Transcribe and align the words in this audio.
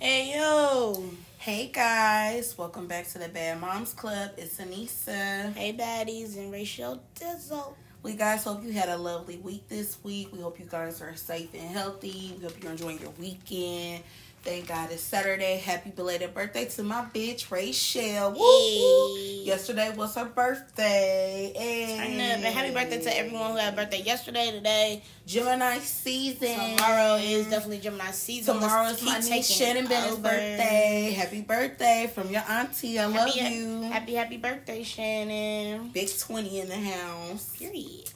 Hey 0.00 0.32
yo. 0.32 1.02
Hey 1.38 1.66
guys, 1.74 2.56
welcome 2.56 2.86
back 2.86 3.08
to 3.08 3.18
the 3.18 3.28
Bad 3.28 3.60
Moms 3.60 3.94
Club. 3.94 4.30
It's 4.36 4.58
Anissa. 4.58 5.52
Hey 5.54 5.72
baddies 5.72 6.36
and 6.36 6.52
Rachel 6.52 7.02
Dizzle. 7.16 7.74
We 8.04 8.14
guys 8.14 8.44
hope 8.44 8.62
you 8.62 8.70
had 8.70 8.90
a 8.90 8.96
lovely 8.96 9.38
week 9.38 9.66
this 9.66 9.98
week. 10.04 10.28
We 10.32 10.40
hope 10.40 10.60
you 10.60 10.66
guys 10.66 11.02
are 11.02 11.16
safe 11.16 11.52
and 11.52 11.62
healthy. 11.62 12.36
We 12.38 12.44
hope 12.44 12.62
you're 12.62 12.70
enjoying 12.70 13.00
your 13.00 13.10
weekend. 13.18 14.04
Thank 14.42 14.68
God 14.68 14.90
it's 14.90 15.02
Saturday. 15.02 15.58
Happy 15.58 15.90
belated 15.90 16.32
birthday 16.32 16.64
to 16.66 16.82
my 16.82 17.04
bitch 17.14 17.50
Rachel. 17.50 18.30
Woo! 18.30 18.38
Hey. 18.38 19.42
Yesterday 19.44 19.94
was 19.94 20.14
her 20.14 20.24
birthday. 20.24 21.52
Turn 21.54 22.14
up 22.14 22.20
and 22.20 22.44
happy 22.44 22.72
birthday 22.72 23.02
to 23.02 23.18
everyone 23.18 23.50
who 23.52 23.56
had 23.58 23.74
a 23.74 23.76
birthday 23.76 24.02
yesterday, 24.02 24.50
today. 24.52 25.02
Gemini 25.26 25.78
season. 25.78 26.76
Tomorrow 26.76 27.16
is 27.16 27.48
definitely 27.50 27.78
Gemini 27.80 28.10
season. 28.12 28.54
Tomorrow 28.54 28.84
Let's 28.84 29.02
is 29.02 29.06
my 29.30 29.36
niece 29.36 29.50
Shannon 29.50 29.84
over. 29.86 30.22
birthday. 30.22 31.14
Happy 31.16 31.42
birthday 31.42 32.10
from 32.14 32.30
your 32.30 32.42
auntie. 32.48 32.98
I 32.98 33.06
love 33.06 33.36
you. 33.36 33.82
happy, 33.82 34.14
happy 34.14 34.38
birthday, 34.38 34.82
Shannon. 34.82 35.90
Big 35.90 36.08
20 36.16 36.60
in 36.60 36.68
the 36.68 36.76
house. 36.76 37.56
Period. 37.58 38.10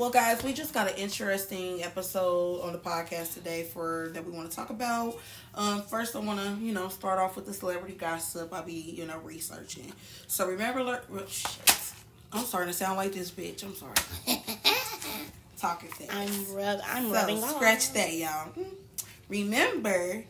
Well, 0.00 0.08
guys, 0.08 0.42
we 0.42 0.54
just 0.54 0.72
got 0.72 0.88
an 0.88 0.96
interesting 0.96 1.82
episode 1.82 2.62
on 2.62 2.72
the 2.72 2.78
podcast 2.78 3.34
today 3.34 3.64
for 3.64 4.08
that 4.14 4.24
we 4.24 4.32
want 4.32 4.50
to 4.50 4.56
talk 4.56 4.70
about. 4.70 5.18
Um, 5.54 5.82
first, 5.82 6.16
I 6.16 6.20
want 6.20 6.40
to 6.40 6.64
you 6.64 6.72
know 6.72 6.88
start 6.88 7.18
off 7.18 7.36
with 7.36 7.44
the 7.44 7.52
celebrity 7.52 7.96
gossip. 7.96 8.50
I'll 8.50 8.62
be 8.62 8.72
you 8.72 9.06
know 9.06 9.18
researching. 9.18 9.92
So 10.26 10.48
remember, 10.48 10.82
le- 10.82 11.28
shit. 11.28 11.76
I'm 12.32 12.46
starting 12.46 12.72
to 12.72 12.78
sound 12.78 12.96
like 12.96 13.12
this 13.12 13.30
bitch. 13.30 13.62
I'm 13.62 13.74
sorry. 13.74 13.92
Talking 15.58 15.90
fast. 15.90 16.10
I'm 16.14 16.56
rub. 16.56 16.80
I'm 16.82 17.04
so 17.08 17.12
rubbing 17.12 17.42
scratch 17.42 17.92
that, 17.92 18.14
y'all. 18.14 18.52
Remember, 19.28 20.24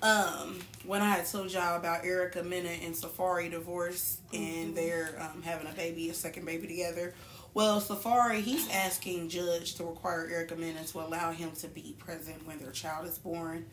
um, 0.00 0.60
when 0.86 1.02
I 1.02 1.10
had 1.10 1.26
told 1.26 1.52
y'all 1.52 1.76
about 1.76 2.04
Erica 2.04 2.44
Mena 2.44 2.68
and 2.68 2.94
Safaree 2.94 3.50
divorce 3.50 4.18
and 4.32 4.76
they're 4.76 5.20
um, 5.20 5.42
having 5.42 5.66
a 5.66 5.72
baby, 5.72 6.08
a 6.08 6.14
second 6.14 6.44
baby 6.44 6.68
together. 6.68 7.14
Well, 7.54 7.80
Safaree, 7.80 8.42
he's 8.42 8.68
asking 8.70 9.30
Judge 9.30 9.74
to 9.74 9.84
require 9.84 10.28
Erica 10.30 10.54
Mena 10.54 10.84
to 10.84 11.00
allow 11.00 11.32
him 11.32 11.50
to 11.52 11.68
be 11.68 11.96
present 11.98 12.46
when 12.46 12.58
their 12.58 12.70
child 12.70 13.06
is 13.06 13.18
born. 13.18 13.66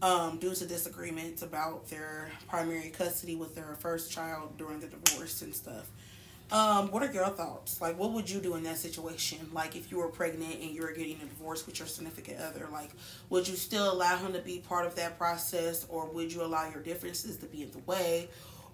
Um, 0.00 0.38
due 0.38 0.54
to 0.54 0.64
disagreements 0.64 1.42
about 1.42 1.88
their 1.88 2.30
primary 2.48 2.90
custody 2.90 3.34
with 3.34 3.56
their 3.56 3.74
first 3.80 4.12
child 4.12 4.56
during 4.56 4.78
the 4.78 4.86
divorce 4.86 5.42
and 5.42 5.52
stuff. 5.52 5.90
Um, 6.52 6.92
what 6.92 7.02
are 7.02 7.12
your 7.12 7.28
thoughts? 7.30 7.80
Like, 7.80 7.98
what 7.98 8.12
would 8.12 8.30
you 8.30 8.38
do 8.38 8.54
in 8.54 8.62
that 8.62 8.78
situation? 8.78 9.50
Like, 9.52 9.74
if 9.74 9.90
you 9.90 9.98
were 9.98 10.06
pregnant 10.06 10.54
and 10.62 10.70
you 10.70 10.82
were 10.82 10.92
getting 10.92 11.16
a 11.16 11.26
divorce 11.26 11.66
with 11.66 11.80
your 11.80 11.88
significant 11.88 12.38
other, 12.38 12.68
like, 12.72 12.90
would 13.28 13.48
you 13.48 13.56
still 13.56 13.92
allow 13.92 14.16
him 14.18 14.32
to 14.34 14.38
be 14.38 14.60
part 14.60 14.86
of 14.86 14.94
that 14.94 15.18
process, 15.18 15.84
or 15.88 16.06
would 16.06 16.32
you 16.32 16.42
allow 16.42 16.70
your 16.70 16.80
differences 16.80 17.36
to 17.38 17.46
be 17.46 17.64
in 17.64 17.72
the 17.72 17.78
way, 17.78 18.28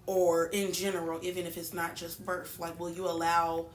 or 0.05 0.45
in 0.49 0.71
general, 0.71 1.19
even 1.23 1.47
if 1.47 1.57
it's 1.57 1.73
not 1.73 1.95
just 1.95 2.23
birth, 2.23 2.59
like, 2.59 2.79
will 2.79 2.91
you 2.91 3.07
allow 3.07 3.65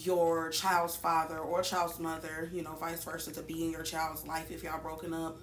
your 0.00 0.48
child's 0.50 0.96
father 0.96 1.38
or 1.38 1.62
child's 1.62 1.98
mother, 1.98 2.48
you 2.52 2.62
know, 2.62 2.72
vice 2.74 3.04
versa, 3.04 3.30
to 3.32 3.42
be 3.42 3.64
in 3.64 3.70
your 3.70 3.82
child's 3.82 4.26
life 4.26 4.50
if 4.50 4.62
y'all 4.62 4.80
broken 4.80 5.12
up, 5.12 5.38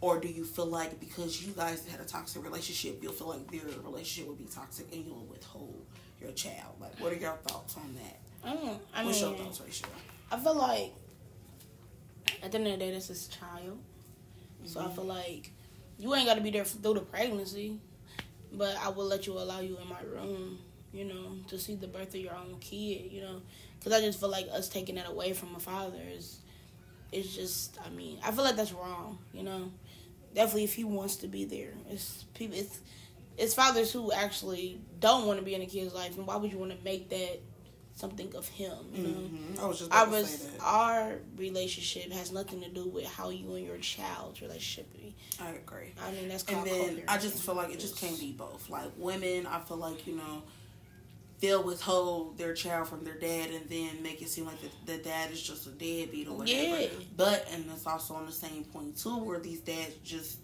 or 0.00 0.20
do 0.20 0.28
you 0.28 0.44
feel 0.44 0.66
like 0.66 1.00
because 1.00 1.42
you 1.44 1.52
guys 1.54 1.86
had 1.86 2.00
a 2.00 2.04
toxic 2.04 2.44
relationship, 2.44 2.98
you'll 3.02 3.12
feel 3.12 3.28
like 3.30 3.50
their 3.50 3.62
relationship 3.82 4.28
would 4.28 4.38
be 4.38 4.44
toxic 4.44 4.92
and 4.92 5.06
you'll 5.06 5.24
withhold 5.30 5.86
your 6.20 6.32
child? 6.32 6.74
Like, 6.80 7.00
what 7.00 7.12
are 7.12 7.16
your 7.16 7.36
thoughts 7.48 7.76
on 7.76 7.94
that? 7.94 8.18
I. 8.44 9.00
I 9.00 9.04
What's 9.04 9.22
mean, 9.22 9.30
your 9.36 9.44
thoughts, 9.44 9.60
Rachel? 9.62 9.88
I 10.30 10.38
feel 10.38 10.54
like 10.54 10.92
at 12.42 12.52
the 12.52 12.58
end 12.58 12.66
of 12.66 12.72
the 12.74 12.78
day, 12.78 12.90
this 12.90 13.08
is 13.10 13.28
a 13.28 13.30
child. 13.30 13.78
So 14.64 14.80
Mm-hmm. 14.80 14.90
I 14.90 14.94
feel 14.94 15.04
like 15.04 15.50
you 15.98 16.14
ain't 16.14 16.26
got 16.26 16.34
to 16.34 16.40
be 16.40 16.50
there 16.50 16.64
through 16.64 16.94
the 16.94 17.00
pregnancy, 17.00 17.78
but 18.52 18.76
I 18.78 18.88
will 18.88 19.06
let 19.06 19.26
you 19.26 19.34
allow 19.38 19.60
you 19.60 19.78
in 19.78 19.88
my 19.88 20.00
room, 20.02 20.58
you 20.92 21.04
know, 21.04 21.36
to 21.48 21.58
see 21.58 21.74
the 21.74 21.86
birth 21.86 22.08
of 22.08 22.16
your 22.20 22.34
own 22.34 22.56
kid, 22.60 23.10
you 23.12 23.20
know, 23.22 23.42
because 23.84 24.00
I 24.00 24.04
just 24.04 24.18
feel 24.18 24.30
like 24.30 24.48
us 24.50 24.70
taking 24.70 24.94
that 24.94 25.06
away 25.06 25.34
from 25.34 25.54
a 25.54 25.60
father 25.60 26.00
is, 26.10 26.38
it's 27.12 27.34
just, 27.36 27.76
I 27.84 27.90
mean, 27.90 28.18
I 28.24 28.30
feel 28.30 28.42
like 28.42 28.56
that's 28.56 28.72
wrong, 28.72 29.18
you 29.34 29.42
know. 29.42 29.70
Definitely, 30.34 30.64
if 30.64 30.74
he 30.74 30.84
wants 30.84 31.16
to 31.16 31.28
be 31.28 31.44
there, 31.44 31.74
it's 31.90 32.24
people, 32.34 32.56
it's, 32.56 32.80
it's 33.36 33.52
fathers 33.52 33.92
who 33.92 34.10
actually 34.10 34.80
don't 35.00 35.26
want 35.26 35.38
to 35.38 35.44
be 35.44 35.54
in 35.54 35.60
a 35.60 35.66
kid's 35.66 35.92
life, 35.92 36.16
and 36.16 36.26
why 36.26 36.36
would 36.36 36.50
you 36.50 36.56
want 36.58 36.72
to 36.72 36.82
make 36.82 37.10
that 37.10 37.40
something 37.94 38.34
of 38.34 38.48
him, 38.48 38.72
you 38.92 39.02
know? 39.02 39.08
Mhm. 39.08 39.58
I 39.62 39.66
was 39.66 39.78
just 39.78 39.92
I 39.92 40.04
was 40.04 40.48
our 40.60 41.18
relationship 41.36 42.10
has 42.12 42.32
nothing 42.32 42.60
to 42.62 42.68
do 42.68 42.88
with 42.88 43.04
how 43.04 43.28
you 43.28 43.54
and 43.54 43.64
your 43.64 43.76
child's 43.78 44.40
relationship 44.42 44.92
be. 44.92 45.14
I 45.40 45.50
agree. 45.50 45.92
I 46.02 46.10
mean 46.10 46.28
that's 46.28 46.42
And 46.44 46.66
then 46.66 47.02
I 47.06 47.18
just 47.18 47.40
feel 47.44 47.54
like 47.54 47.72
it 47.72 47.78
just 47.78 47.96
can't 47.96 48.18
be 48.18 48.32
both. 48.32 48.68
Like 48.68 48.90
women, 48.96 49.46
I 49.46 49.60
feel 49.60 49.76
like 49.76 50.08
you 50.08 50.16
know 50.16 50.42
they'll 51.44 51.62
withhold 51.62 52.38
their 52.38 52.54
child 52.54 52.88
from 52.88 53.04
their 53.04 53.18
dad 53.18 53.50
and 53.50 53.68
then 53.68 54.02
make 54.02 54.22
it 54.22 54.28
seem 54.28 54.46
like 54.46 54.60
the, 54.62 54.92
the 54.92 54.98
dad 55.02 55.30
is 55.30 55.42
just 55.42 55.66
a 55.66 55.70
deadbeat 55.70 56.26
or 56.28 56.38
whatever. 56.38 56.80
Yeah. 56.80 56.86
But 57.16 57.46
and 57.52 57.64
it's 57.72 57.86
also 57.86 58.14
on 58.14 58.26
the 58.26 58.32
same 58.32 58.64
point 58.64 58.96
too, 58.96 59.18
where 59.18 59.38
these 59.40 59.60
dads 59.60 59.94
just 60.04 60.38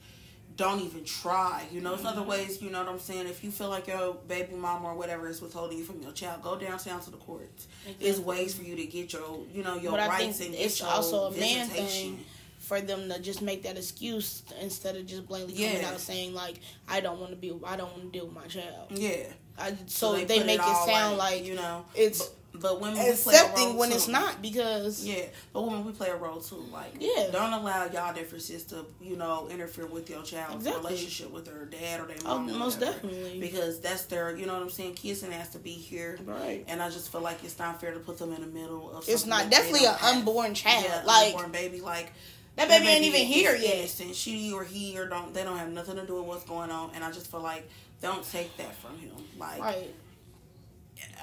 don't 0.56 0.81
even 0.81 1.05
try. 1.05 1.65
You 1.72 1.81
know, 1.81 1.94
it's 1.94 2.05
other 2.05 2.21
Mm-hmm. 2.21 2.31
ways. 2.31 2.60
You 2.60 2.71
know 2.71 2.81
what 2.81 2.89
I'm 2.93 2.99
saying? 2.99 3.27
If 3.28 3.43
you 3.43 3.50
feel 3.50 3.71
like 3.71 3.87
your 3.87 4.15
baby 4.28 4.55
mama 4.55 4.89
or 4.89 4.94
whatever 4.94 5.27
is 5.28 5.41
withholding 5.41 5.78
you 5.78 5.84
from 5.84 6.03
your 6.03 6.12
child, 6.12 6.43
go 6.43 6.59
downtown 6.59 7.00
to 7.00 7.10
the 7.10 7.16
courts. 7.16 7.66
There's 7.99 8.21
ways 8.21 8.55
for 8.55 8.62
you 8.62 8.77
to 8.77 8.84
get 8.84 9.12
your, 9.15 9.41
you 9.55 9.62
know, 9.62 9.77
your 9.77 9.93
But 9.93 10.09
rights 10.09 10.41
and 10.41 10.55
it's 10.55 10.81
your 10.81 10.91
also 10.91 11.27
a 11.27 11.31
man 11.39 11.66
thing 11.69 12.19
for 12.59 12.78
them 12.81 13.09
to 13.09 13.19
just 13.21 13.41
make 13.41 13.62
that 13.62 13.77
excuse 13.78 14.43
instead 14.60 14.94
of 14.97 15.06
just 15.06 15.27
blatantly 15.27 15.55
coming 15.65 15.81
Yeah. 15.81 15.89
out 15.89 15.99
saying 15.99 16.34
like 16.34 16.56
I 16.87 17.00
don't 17.00 17.19
want 17.19 17.31
to 17.33 17.37
be 17.37 17.53
I 17.65 17.77
don't 17.77 17.91
want 17.93 18.12
to 18.12 18.19
deal 18.19 18.27
with 18.27 18.34
my 18.34 18.47
child. 18.47 18.89
Yeah. 18.91 19.25
I, 19.60 19.75
so, 19.87 20.15
they, 20.16 20.38
put 20.38 20.47
make 20.47 20.59
it, 20.60 20.65
all 20.65 20.87
sound 20.87 21.19
like, 21.19 21.44
you 21.44 21.54
know 21.54 21.84
it's 21.94 22.22
But, 22.53 22.60
but 22.62 22.81
women 22.81 22.98
we 22.98 23.00
play 23.04 23.09
a 23.09 23.12
accepting 23.12 23.76
when 23.76 23.91
too. 23.91 23.94
it's 23.97 24.09
not 24.09 24.43
because 24.43 25.04
Yeah, 25.06 25.22
but 25.53 25.62
women 25.62 25.84
we 25.84 25.93
play 25.93 26.09
a 26.09 26.16
role 26.16 26.41
too. 26.41 26.65
Like, 26.72 26.94
Yeah. 26.98 27.28
don't 27.31 27.53
allow 27.53 27.87
y'all 27.87 28.12
differences 28.12 28.65
to 28.65 28.84
you 29.00 29.16
know 29.16 29.48
interfere 29.50 29.87
with 29.87 30.10
your 30.10 30.22
child's 30.22 30.66
Exactly. 30.66 30.82
relationship 30.91 31.31
with 31.31 31.44
their 31.47 31.65
dad 31.66 32.00
or 32.00 32.06
their 32.06 32.16
Oh, 32.25 32.38
mom. 32.38 32.50
or 32.50 32.59
most 32.59 32.81
whatever. 32.81 32.97
definitely. 33.06 33.41
because 33.41 33.81
that's 33.81 34.03
their 34.04 34.37
you 34.37 34.47
know 34.47 34.54
what 34.54 34.62
I'm 34.62 34.71
saying. 34.71 34.94
Kissing 34.94 35.31
has 35.32 35.48
to 35.50 35.59
be 35.59 35.71
here, 35.72 36.19
Right. 36.25 36.65
And 36.69 36.82
I 36.82 36.91
just 36.91 37.10
feel 37.12 37.21
like 37.21 37.42
it's 37.44 37.59
not 37.59 37.81
fair 37.81 37.92
to 37.92 38.00
put 38.00 38.19
them 38.19 38.32
in 38.32 38.41
the 38.41 38.47
middle 38.48 38.91
of. 38.97 39.09
It's 39.09 39.27
not 39.27 39.48
definitely 39.50 39.87
an 39.87 39.94
have. 39.94 40.16
unborn 40.16 40.54
child. 40.54 40.84
Yeah, 40.87 41.03
like 41.04 41.28
unborn 41.34 41.53
baby, 41.53 41.81
like. 41.81 42.12
That 42.56 42.69
baby 42.69 42.88
ain't 42.88 43.04
even 43.04 43.21
here 43.21 43.54
yet. 43.54 43.77
innocent. 43.77 44.15
She 44.16 44.53
or 44.53 44.65
he 44.65 44.98
or 44.98 45.06
don't 45.06 45.32
they 45.32 45.44
don't 45.44 45.56
have 45.56 45.71
nothing 45.71 45.97
to 45.97 46.04
do 46.04 46.16
with 46.16 46.25
what's 46.25 46.44
going 46.44 46.71
on, 46.71 46.91
and 46.94 47.03
I 47.04 47.10
just 47.12 47.31
feel 47.31 47.41
like 47.41 47.66
don't 48.00 48.25
take 48.31 48.56
that 48.59 48.75
from 48.77 48.99
him. 48.99 49.12
Like 49.38 49.61
right. 49.61 49.94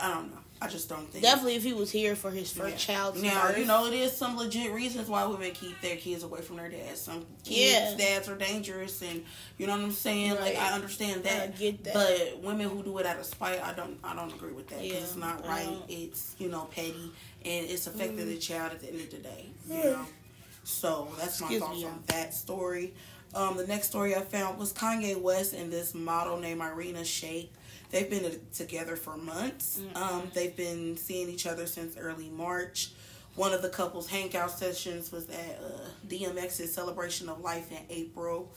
I 0.02 0.14
don't 0.14 0.32
know. 0.32 0.38
I 0.60 0.68
just 0.68 0.90
don't 0.90 1.08
think 1.12 1.24
Definitely 1.24 1.56
if 1.56 1.62
he 1.64 1.74
was 1.74 1.92
here 1.92 2.16
for 2.16 2.32
his 2.32 2.52
first 2.52 2.72
Yeah. 2.88 2.96
child's 2.96 3.22
Now 3.22 3.44
birth. 3.48 3.60
you 3.60 3.66
know 3.66 3.86
it 3.86 3.94
is 3.94 4.18
some 4.18 4.36
legit 4.38 4.72
reasons 4.72 5.08
why 5.08 5.24
women 5.28 5.52
keep 5.52 5.80
their 5.82 5.98
kids 5.98 6.24
away 6.24 6.42
from 6.42 6.56
their 6.58 6.68
dads. 6.70 7.00
Some 7.00 7.28
kids, 7.44 7.92
Yeah. 7.92 7.96
dads 7.96 8.28
are 8.28 8.36
dangerous, 8.36 9.04
and 9.04 9.24
you 9.60 9.68
know 9.68 9.74
what 9.74 9.82
I'm 9.84 9.92
saying. 9.92 10.32
Like 10.40 10.56
I 10.58 10.74
understand 10.74 11.24
that, 11.26 11.44
I 11.44 11.48
get 11.48 11.84
that. 11.84 11.94
but 11.94 12.40
women 12.42 12.70
who 12.70 12.82
do 12.82 12.98
it 12.98 13.06
out 13.06 13.20
of 13.20 13.26
spite, 13.28 13.62
I 13.64 13.74
don't, 13.74 14.00
I 14.04 14.16
don't 14.16 14.34
agree 14.34 14.52
with 14.54 14.68
that 14.70 14.82
because 14.82 14.94
Yeah, 14.98 15.04
it's 15.04 15.16
not 15.16 15.46
right. 15.46 15.78
It's 15.90 16.36
you 16.40 16.50
know 16.50 16.66
petty, 16.72 17.12
and 17.46 17.66
it's 17.70 17.86
affecting 17.86 18.18
Mm. 18.26 18.30
the 18.34 18.38
child 18.40 18.72
at 18.72 18.80
the 18.82 18.88
end 18.88 19.02
of 19.02 19.12
the 19.12 19.18
day. 19.18 19.46
You 19.70 19.76
Yeah. 19.76 19.84
know, 19.84 20.06
so 20.64 21.08
that's 21.20 21.40
my 21.40 21.48
Excuse 21.48 21.62
thoughts 21.62 21.78
me, 21.82 21.86
on 21.86 22.04
that 22.08 22.34
story. 22.34 22.96
Um, 23.34 23.58
the 23.58 23.68
next 23.68 23.88
story 23.90 24.16
I 24.16 24.22
found 24.22 24.58
was 24.58 24.74
Kanye 24.74 25.20
West 25.20 25.54
and 25.54 25.72
this 25.72 25.94
model 25.94 26.38
named 26.38 26.62
Irina 26.62 27.02
Shayk. 27.02 27.50
They've 27.92 28.10
been 28.10 28.40
together 28.54 28.96
for 28.96 29.16
months. 29.18 29.80
Um, 29.96 30.24
they've 30.34 30.56
been 30.56 30.98
seeing 30.98 31.30
each 31.30 31.46
other 31.48 31.66
since 31.68 31.98
early 31.98 32.30
March. 32.30 32.92
One 33.36 33.54
of 33.54 33.62
the 33.62 33.70
couple's 33.70 34.10
hangout 34.10 34.52
sessions 34.52 35.12
was 35.12 35.30
at 35.30 35.60
uh, 35.64 35.88
DMX's 36.08 36.74
celebration 36.74 37.30
of 37.30 37.40
life 37.42 37.72
in 37.72 37.78
April. 37.90 38.52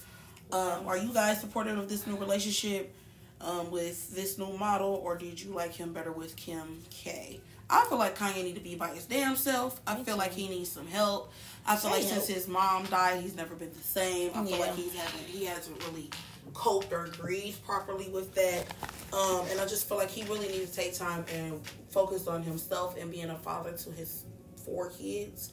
Um, 0.52 0.86
are 0.86 0.96
you 0.96 1.12
guys 1.12 1.40
supportive 1.40 1.78
of 1.78 1.88
this 1.88 2.06
new 2.06 2.16
relationship 2.16 2.92
um, 3.40 3.70
with 3.70 4.14
this 4.14 4.38
new 4.38 4.56
model, 4.56 5.00
or 5.04 5.16
did 5.16 5.40
you 5.40 5.52
like 5.52 5.74
him 5.74 5.92
better 5.92 6.12
with 6.12 6.34
Kim 6.36 6.82
K? 6.90 7.40
I 7.68 7.84
feel 7.88 7.98
like 7.98 8.18
Kanye 8.18 8.42
need 8.42 8.56
to 8.56 8.60
be 8.60 8.74
by 8.74 8.88
his 8.88 9.04
damn 9.04 9.36
self. 9.36 9.80
I 9.86 9.94
feel 10.02 10.16
like 10.16 10.32
he 10.32 10.48
needs 10.48 10.72
some 10.72 10.88
help. 10.88 11.32
I 11.70 11.76
feel 11.76 11.90
like 11.92 12.02
since 12.02 12.26
his 12.26 12.48
mom 12.48 12.84
died, 12.86 13.20
he's 13.22 13.36
never 13.36 13.54
been 13.54 13.72
the 13.72 13.82
same. 13.82 14.30
I 14.34 14.44
feel 14.44 14.58
Yeah. 14.58 14.66
like 14.66 14.74
he's 14.74 14.94
haven't 14.94 15.26
he 15.26 15.44
hasn't 15.44 15.82
really 15.86 16.10
coped 16.52 16.92
or 16.92 17.06
grieved 17.06 17.64
properly 17.64 18.08
with 18.08 18.34
that. 18.34 18.66
Um, 19.12 19.46
and 19.50 19.60
I 19.60 19.66
just 19.66 19.88
feel 19.88 19.96
like 19.98 20.10
he 20.10 20.24
really 20.24 20.48
needs 20.48 20.70
to 20.70 20.76
take 20.76 20.94
time 20.96 21.24
and 21.32 21.60
focus 21.90 22.26
on 22.26 22.42
himself 22.42 22.96
and 22.98 23.10
being 23.10 23.30
a 23.30 23.36
father 23.38 23.72
to 23.72 23.90
his 23.92 24.24
four 24.64 24.90
kids. 24.90 25.50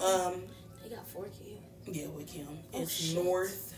Um, 0.00 0.42
They 0.82 0.90
got 0.94 1.06
four 1.08 1.24
kids. 1.24 1.60
yeah, 1.86 2.06
with 2.06 2.30
him. 2.30 2.46
Oh, 2.72 2.82
it's 2.82 2.92
shit. 2.92 3.22
North, 3.24 3.74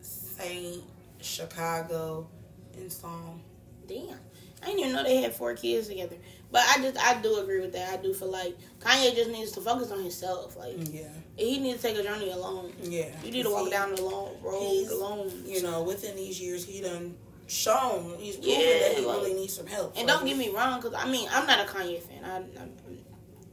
Saint, 0.00 0.82
Chicago, 1.20 2.26
and 2.74 2.90
Psalm. 2.90 3.42
Damn. 3.86 4.18
I 4.62 4.66
didn't 4.66 4.80
even 4.80 4.92
know 4.92 5.02
they 5.04 5.16
had 5.22 5.34
four 5.34 5.54
kids 5.54 5.88
together. 5.88 6.16
But 6.52 6.62
I 6.68 6.78
just 6.82 6.98
I 6.98 7.20
do 7.22 7.36
agree 7.38 7.60
with 7.60 7.72
that. 7.74 7.92
I 7.98 8.02
do 8.02 8.12
feel 8.12 8.30
like 8.30 8.56
Kanye 8.80 9.14
just 9.14 9.30
needs 9.30 9.52
to 9.52 9.60
focus 9.60 9.90
on 9.92 10.00
himself. 10.00 10.56
Like 10.56 10.74
Yeah. 10.92 11.08
he 11.36 11.58
needs 11.60 11.80
to 11.80 11.88
take 11.88 11.98
a 11.98 12.02
journey 12.02 12.30
alone. 12.32 12.72
Yeah. 12.82 13.06
You 13.24 13.30
need 13.30 13.44
to 13.44 13.50
walk 13.50 13.66
See, 13.66 13.70
down 13.70 13.94
the 13.94 14.02
long 14.02 14.30
road 14.42 14.88
alone. 14.90 15.30
You 15.46 15.62
know, 15.62 15.82
within 15.84 16.16
these 16.16 16.40
years, 16.40 16.64
he 16.64 16.80
done 16.80 17.14
shown 17.46 18.16
he's 18.18 18.36
proven 18.36 18.50
Yeah, 18.60 18.78
that 18.80 18.96
he 18.98 19.04
like- 19.04 19.16
really 19.18 19.34
needs 19.34 19.54
some 19.54 19.66
help. 19.66 19.96
And 19.96 20.06
don't 20.08 20.24
get 20.26 20.36
me 20.36 20.50
wrong, 20.50 20.80
because 20.80 20.94
I 20.94 21.08
mean 21.10 21.28
I'm 21.32 21.46
not 21.46 21.60
a 21.60 21.70
Kanye 21.70 22.00
fan. 22.02 22.24
I, 22.24 22.36
I'm, 22.36 22.72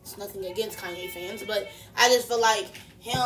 it's 0.01 0.17
nothing 0.17 0.45
against 0.45 0.77
Kanye 0.79 1.09
fans, 1.11 1.43
but 1.45 1.67
I 1.95 2.07
just 2.09 2.27
feel 2.27 2.39
like 2.41 2.67
him. 2.99 3.21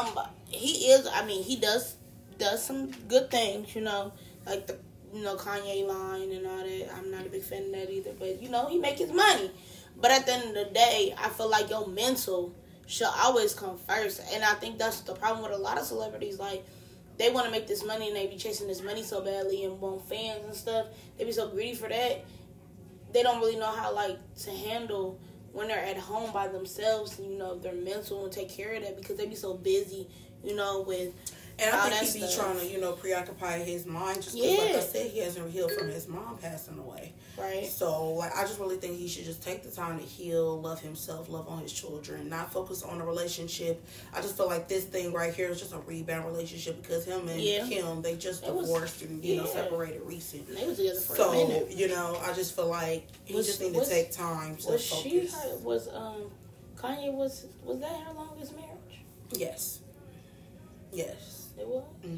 He 0.47 0.88
is. 0.91 1.07
I 1.07 1.25
mean, 1.25 1.44
he 1.44 1.56
does 1.56 1.95
does 2.38 2.62
some 2.65 2.91
good 3.07 3.29
things. 3.31 3.74
You 3.75 3.81
know, 3.81 4.12
like 4.45 4.67
the 4.67 4.77
you 5.13 5.23
know 5.23 5.35
Kanye 5.35 5.85
line 5.87 6.31
and 6.31 6.45
all 6.47 6.57
that. 6.57 6.93
I'm 6.95 7.11
not 7.11 7.25
a 7.25 7.29
big 7.29 7.43
fan 7.43 7.65
of 7.65 7.71
that 7.71 7.91
either. 7.91 8.11
But 8.17 8.41
you 8.41 8.49
know, 8.49 8.67
he 8.67 8.77
make 8.77 8.97
his 8.97 9.11
money. 9.11 9.51
But 9.99 10.11
at 10.11 10.25
the 10.25 10.33
end 10.33 10.43
of 10.49 10.67
the 10.67 10.73
day, 10.73 11.13
I 11.17 11.29
feel 11.29 11.49
like 11.49 11.69
your 11.69 11.87
mental 11.87 12.55
should 12.87 13.09
always 13.17 13.53
come 13.53 13.77
first. 13.77 14.21
And 14.33 14.43
I 14.43 14.53
think 14.53 14.77
that's 14.77 15.01
the 15.01 15.13
problem 15.13 15.43
with 15.43 15.57
a 15.57 15.61
lot 15.61 15.77
of 15.77 15.85
celebrities. 15.85 16.39
Like 16.39 16.65
they 17.17 17.31
want 17.31 17.45
to 17.45 17.51
make 17.51 17.67
this 17.67 17.85
money 17.85 18.07
and 18.07 18.15
they 18.15 18.27
be 18.27 18.37
chasing 18.37 18.67
this 18.67 18.81
money 18.81 19.03
so 19.03 19.21
badly 19.23 19.63
and 19.63 19.79
want 19.79 20.07
fans 20.07 20.43
and 20.45 20.55
stuff. 20.55 20.87
They 21.17 21.25
be 21.25 21.31
so 21.31 21.49
greedy 21.49 21.75
for 21.75 21.89
that. 21.89 22.25
They 23.13 23.23
don't 23.23 23.39
really 23.39 23.57
know 23.57 23.71
how 23.71 23.93
like 23.93 24.17
to 24.43 24.51
handle 24.51 25.19
when 25.51 25.67
they're 25.67 25.83
at 25.83 25.97
home 25.97 26.31
by 26.31 26.47
themselves. 26.47 27.19
You 27.19 27.37
know, 27.37 27.57
their 27.57 27.73
mental 27.73 28.23
and 28.23 28.31
take 28.31 28.49
care 28.49 28.73
of 28.73 28.83
that 28.83 28.97
because 28.97 29.17
they 29.17 29.27
be 29.27 29.35
so 29.35 29.53
busy. 29.53 30.07
You 30.43 30.55
know, 30.55 30.81
with 30.81 31.13
And 31.59 31.75
I 31.75 31.89
that 31.89 32.00
think 32.00 32.13
he'd 32.13 32.21
be 32.21 32.27
stuff. 32.27 32.45
trying 32.48 32.59
to, 32.59 32.65
you 32.74 32.80
know, 32.81 32.94
preoccupy 32.94 33.59
his 33.59 33.86
mind 33.86 34.21
just 34.24 34.36
'cause, 34.36 34.57
like 34.57 34.75
I 34.75 34.80
said, 34.80 35.12
he 35.12 35.19
hasn't 35.19 35.51
healed 35.51 35.71
from 35.71 35.89
his 35.89 36.07
mom 36.07 36.38
passing 36.42 36.80
away. 36.80 37.13
right. 37.38 37.68
So, 37.68 38.13
like, 38.13 38.36
I 38.36 38.44
just 38.45 38.59
really 38.59 38.77
think 38.77 38.98
he 38.98 39.07
should 39.07 39.25
just 39.25 39.42
take 39.44 39.63
the 39.63 39.69
time 39.71 40.00
to 40.00 40.06
heal, 40.06 40.59
love 40.59 40.80
himself, 40.81 41.30
love 41.30 41.48
on 41.48 41.62
his 41.62 41.71
children, 41.71 42.30
not 42.30 42.51
focus 42.51 42.81
on 42.83 43.00
a 43.01 43.06
relationship. 43.06 43.83
I 44.13 44.21
just 44.21 44.36
feel 44.38 44.48
like 44.48 44.68
this 44.68 44.86
thing 44.86 45.13
right 45.13 45.33
here 45.33 45.50
is 45.50 45.59
just 45.59 45.74
a 45.74 45.80
rebound 45.80 46.25
relationship 46.25 46.81
because 46.81 47.06
him 47.06 47.27
and 47.27 47.39
Yeah. 47.42 47.68
Kim, 47.68 48.01
they 48.01 48.15
just 48.15 48.44
It 48.44 48.53
was- 48.53 48.68
divorced 48.68 49.01
and, 49.03 49.24
you 49.24 49.38
know, 49.38 49.45
separated 49.45 50.01
recently. 50.01 50.56
They 50.56 50.68
was 50.68 50.77
together 50.77 51.00
for 51.00 51.13
a 51.13 51.18
So, 51.18 51.31
minute. 51.48 51.71
you 51.71 51.88
know, 51.89 52.18
I 52.24 52.33
just 52.33 52.56
feel 52.56 52.68
like 52.68 53.07
he 53.24 53.33
Was- 53.36 53.45
just 53.48 53.62
need 53.62 53.74
was- 53.75 53.88
to 53.88 53.94
take 53.94 54.12
time 54.12 54.56
to 54.57 54.71
Was 54.71 54.81
she 54.81 55.27
focus. 55.27 55.33
her, 55.36 55.56
was 55.57 55.88
um 55.89 56.31
Kanye 56.75 57.13
was 57.13 57.45
was 57.63 57.80
that 57.80 57.92
her 58.01 58.13
longest 58.13 58.53
marriage? 58.56 59.01
Yes. 59.31 59.80
Yes. 60.92 61.40
It 61.61 61.67
was. 61.67 61.83
hmm 62.03 62.17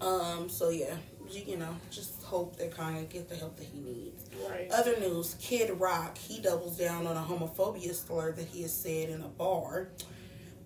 Wow. 0.00 0.08
Um, 0.08 0.48
so 0.48 0.68
yeah, 0.68 0.94
you, 1.28 1.42
you 1.46 1.56
know, 1.56 1.74
just 1.90 2.22
hope 2.22 2.56
that 2.56 2.70
Kanye 2.70 3.08
gets 3.08 3.28
the 3.28 3.36
help 3.36 3.56
that 3.56 3.66
he 3.66 3.80
needs. 3.80 4.24
Right. 4.48 4.70
Other 4.70 4.98
news, 5.00 5.36
Kid 5.40 5.70
Rock, 5.80 6.16
he 6.16 6.40
doubles 6.40 6.78
down 6.78 7.06
on 7.06 7.16
a 7.16 7.20
homophobia 7.20 7.94
slur 7.94 8.32
that 8.32 8.46
he 8.46 8.62
has 8.62 8.72
said 8.72 9.08
in 9.08 9.20
a 9.22 9.28
bar. 9.28 9.88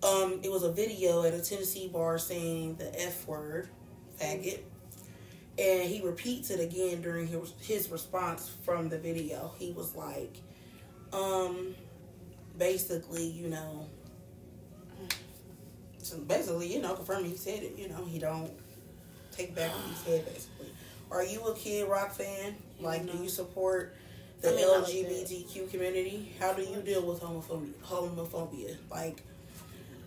Um, 0.03 0.39
it 0.43 0.51
was 0.51 0.63
a 0.63 0.71
video 0.71 1.23
at 1.23 1.33
a 1.33 1.41
Tennessee 1.41 1.87
bar 1.87 2.17
saying 2.17 2.75
the 2.75 3.01
F 3.01 3.27
word, 3.27 3.69
faggot. 4.19 4.59
And 5.57 5.89
he 5.89 6.01
repeats 6.01 6.49
it 6.49 6.59
again 6.59 7.01
during 7.01 7.27
his, 7.27 7.53
his 7.61 7.89
response 7.89 8.49
from 8.63 8.89
the 8.89 8.97
video. 8.97 9.53
He 9.57 9.71
was 9.71 9.95
like, 9.95 10.37
um, 11.13 11.75
basically, 12.57 13.25
you 13.27 13.47
know, 13.47 13.87
so 16.03 16.17
basically, 16.17 16.73
you 16.73 16.81
know, 16.81 16.93
confirming 16.93 17.31
he 17.31 17.37
said 17.37 17.63
it, 17.63 17.77
you 17.77 17.87
know, 17.89 18.03
he 18.05 18.19
don't 18.19 18.51
take 19.31 19.55
back 19.55 19.71
what 19.71 19.83
he 19.85 19.93
said, 19.93 20.25
basically. 20.25 20.67
Are 21.11 21.23
you 21.23 21.41
a 21.41 21.55
Kid 21.55 21.87
Rock 21.89 22.11
fan? 22.11 22.55
Like, 22.79 23.09
do 23.09 23.17
you 23.17 23.29
support 23.29 23.95
the 24.41 24.49
I 24.49 24.55
mean, 24.55 24.65
I 24.65 24.77
like. 24.77 24.91
LGBTQ 24.91 25.69
community? 25.69 26.33
How 26.39 26.53
do 26.53 26.63
you 26.63 26.81
deal 26.81 27.05
with 27.05 27.21
homophobia? 27.21 27.73
Homophobia, 27.85 28.77
like, 28.89 29.23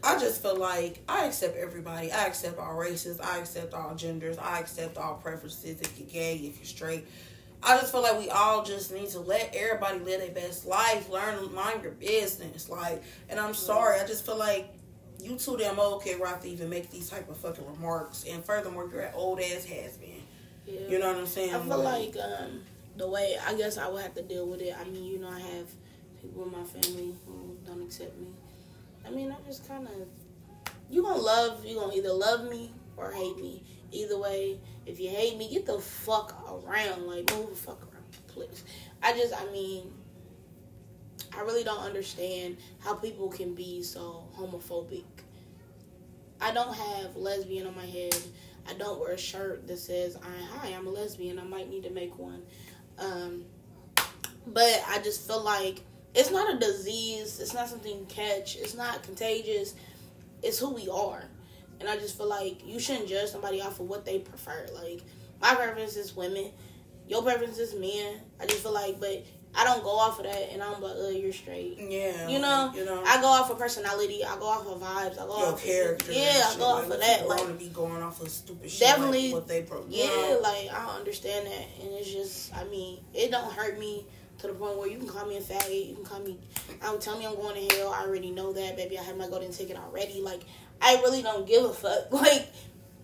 I 0.02 0.18
just 0.18 0.42
feel 0.42 0.56
like 0.56 1.02
I 1.08 1.24
accept 1.24 1.56
everybody. 1.56 2.12
I 2.12 2.26
accept 2.26 2.58
all 2.58 2.74
races. 2.74 3.20
I 3.20 3.38
accept 3.38 3.72
all 3.72 3.94
genders. 3.94 4.36
I 4.36 4.58
accept 4.60 4.98
all 4.98 5.14
preferences. 5.14 5.80
If 5.80 5.98
you're 5.98 6.08
gay, 6.08 6.36
if 6.36 6.58
you're 6.58 6.66
straight, 6.66 7.06
I 7.62 7.78
just 7.78 7.90
feel 7.90 8.02
like 8.02 8.18
we 8.18 8.28
all 8.28 8.62
just 8.62 8.92
need 8.92 9.08
to 9.10 9.20
let 9.20 9.54
everybody 9.54 10.00
live 10.00 10.20
their 10.20 10.30
best 10.30 10.66
life. 10.66 11.08
Learn, 11.08 11.54
mind 11.54 11.82
your 11.82 11.92
business. 11.92 12.68
Like, 12.68 13.02
and 13.30 13.40
I'm 13.40 13.54
sorry, 13.54 13.98
I 13.98 14.06
just 14.06 14.26
feel 14.26 14.36
like 14.36 14.68
you 15.20 15.36
too 15.36 15.56
damn 15.56 15.78
old, 15.78 16.04
Kid 16.04 16.20
Rock, 16.20 16.42
to 16.42 16.48
even 16.48 16.68
make 16.68 16.90
these 16.90 17.08
type 17.08 17.28
of 17.28 17.36
fucking 17.36 17.64
remarks. 17.66 18.24
And 18.28 18.44
furthermore, 18.44 18.88
you're 18.90 19.02
an 19.02 19.14
old 19.14 19.40
ass 19.40 19.64
has 19.64 19.96
been. 19.96 20.22
Yeah. 20.66 20.88
You 20.88 20.98
know 20.98 21.08
what 21.08 21.18
I'm 21.18 21.26
saying? 21.26 21.54
I 21.54 21.60
feel 21.60 21.82
like 21.82 22.14
um, 22.16 22.62
the 22.96 23.08
way 23.08 23.36
I 23.46 23.54
guess 23.54 23.78
I 23.78 23.88
would 23.88 24.02
have 24.02 24.14
to 24.14 24.22
deal 24.22 24.46
with 24.46 24.60
it. 24.60 24.74
I 24.78 24.84
mean, 24.84 25.04
you 25.04 25.18
know, 25.18 25.28
I 25.28 25.40
have 25.40 25.66
people 26.20 26.44
in 26.44 26.52
my 26.52 26.64
family 26.64 27.14
who 27.26 27.56
don't 27.66 27.82
accept 27.82 28.18
me. 28.18 28.28
I 29.06 29.10
mean, 29.10 29.30
I 29.30 29.46
just 29.46 29.68
kind 29.68 29.86
of 29.86 30.08
you 30.90 31.02
gonna 31.02 31.20
love 31.20 31.64
you 31.64 31.76
gonna 31.76 31.94
either 31.94 32.12
love 32.12 32.48
me 32.48 32.72
or 32.96 33.12
hate 33.12 33.36
me. 33.36 33.62
Either 33.92 34.18
way, 34.18 34.58
if 34.86 34.98
you 34.98 35.08
hate 35.10 35.36
me, 35.36 35.50
get 35.50 35.66
the 35.66 35.78
fuck 35.78 36.34
around. 36.48 37.06
Like 37.06 37.30
move 37.32 37.50
the 37.50 37.56
fuck 37.56 37.80
around, 37.82 38.04
please. 38.28 38.64
I 39.02 39.12
just, 39.12 39.34
I 39.34 39.44
mean, 39.52 39.92
I 41.36 41.42
really 41.42 41.64
don't 41.64 41.82
understand 41.82 42.56
how 42.80 42.94
people 42.94 43.28
can 43.28 43.54
be 43.54 43.82
so 43.82 44.24
homophobic. 44.36 45.04
I 46.40 46.52
don't 46.52 46.74
have 46.74 47.16
lesbian 47.16 47.66
on 47.66 47.74
my 47.74 47.86
head. 47.86 48.16
I 48.68 48.74
don't 48.74 49.00
wear 49.00 49.12
a 49.12 49.18
shirt 49.18 49.66
that 49.66 49.78
says 49.78 50.16
I 50.16 50.56
hi, 50.56 50.74
I'm 50.74 50.86
a 50.86 50.90
lesbian. 50.90 51.38
I 51.38 51.44
might 51.44 51.68
need 51.68 51.84
to 51.84 51.90
make 51.90 52.18
one. 52.18 52.42
Um, 52.98 53.44
but 54.46 54.84
I 54.88 55.00
just 55.02 55.26
feel 55.26 55.42
like 55.42 55.80
it's 56.14 56.30
not 56.30 56.54
a 56.54 56.58
disease. 56.58 57.40
It's 57.40 57.54
not 57.54 57.68
something 57.68 57.98
you 57.98 58.06
catch. 58.08 58.56
It's 58.56 58.74
not 58.74 59.02
contagious. 59.02 59.74
It's 60.42 60.58
who 60.58 60.74
we 60.74 60.88
are. 60.88 61.24
And 61.80 61.88
I 61.88 61.96
just 61.96 62.16
feel 62.16 62.28
like 62.28 62.66
you 62.66 62.78
shouldn't 62.78 63.08
judge 63.08 63.30
somebody 63.30 63.60
off 63.60 63.80
of 63.80 63.88
what 63.88 64.04
they 64.04 64.20
prefer. 64.20 64.66
Like 64.74 65.02
my 65.40 65.54
preference 65.54 65.96
is 65.96 66.14
women. 66.14 66.50
Your 67.08 67.22
preference 67.22 67.58
is 67.58 67.74
men. 67.74 68.20
I 68.40 68.46
just 68.46 68.62
feel 68.62 68.72
like, 68.72 68.98
but 68.98 69.24
I 69.56 69.62
don't 69.64 69.84
go 69.84 69.90
off 69.90 70.18
of 70.18 70.24
that, 70.24 70.50
and 70.52 70.62
I'm 70.62 70.80
like, 70.82 70.94
oh, 70.96 71.06
uh, 71.06 71.10
you're 71.10 71.32
straight. 71.32 71.76
yeah, 71.78 72.28
You 72.28 72.40
know, 72.40 72.72
you 72.74 72.84
know, 72.84 73.02
I 73.06 73.20
go 73.20 73.28
off 73.28 73.50
of 73.50 73.58
personality. 73.58 74.24
I 74.24 74.36
go 74.36 74.46
off 74.46 74.66
of 74.66 74.80
vibes. 74.80 75.12
I 75.12 75.26
go 75.26 75.38
your 75.38 75.52
off 75.52 75.62
character. 75.64 76.10
Of, 76.10 76.16
yeah, 76.16 76.50
I 76.52 76.56
go 76.58 76.64
off 76.64 76.90
of 76.90 76.98
that. 77.00 77.28
Like, 77.28 77.46
to 77.46 77.52
be 77.52 77.68
going 77.68 78.02
off 78.02 78.20
of 78.20 78.28
stupid 78.28 78.70
shit. 78.70 78.80
Definitely, 78.80 79.26
like 79.26 79.34
what 79.34 79.48
they 79.48 79.62
pro. 79.62 79.84
yeah, 79.88 80.38
like 80.42 80.68
I 80.72 80.84
don't 80.86 80.96
understand 80.96 81.46
that, 81.46 81.66
and 81.80 81.92
it's 81.92 82.10
just, 82.10 82.54
I 82.56 82.64
mean, 82.64 82.98
it 83.14 83.30
don't 83.30 83.52
hurt 83.52 83.78
me 83.78 84.06
to 84.38 84.48
the 84.48 84.54
point 84.54 84.76
where 84.76 84.88
you 84.88 84.98
can 84.98 85.06
call 85.08 85.26
me 85.26 85.36
a 85.36 85.40
faggot. 85.40 85.88
You 85.88 85.94
can 85.94 86.04
call 86.04 86.20
me, 86.20 86.38
I 86.82 86.90
would 86.90 87.00
tell 87.00 87.16
me 87.16 87.24
I'm 87.26 87.36
going 87.36 87.68
to 87.68 87.76
hell. 87.76 87.92
I 87.92 88.02
already 88.04 88.30
know 88.32 88.52
that, 88.52 88.76
baby. 88.76 88.98
I 88.98 89.02
have 89.04 89.16
my 89.16 89.28
golden 89.28 89.52
ticket 89.52 89.76
already. 89.76 90.20
Like, 90.20 90.42
I 90.82 90.96
really 90.96 91.22
don't 91.22 91.46
give 91.46 91.64
a 91.64 91.72
fuck. 91.72 92.06
Like, 92.10 92.48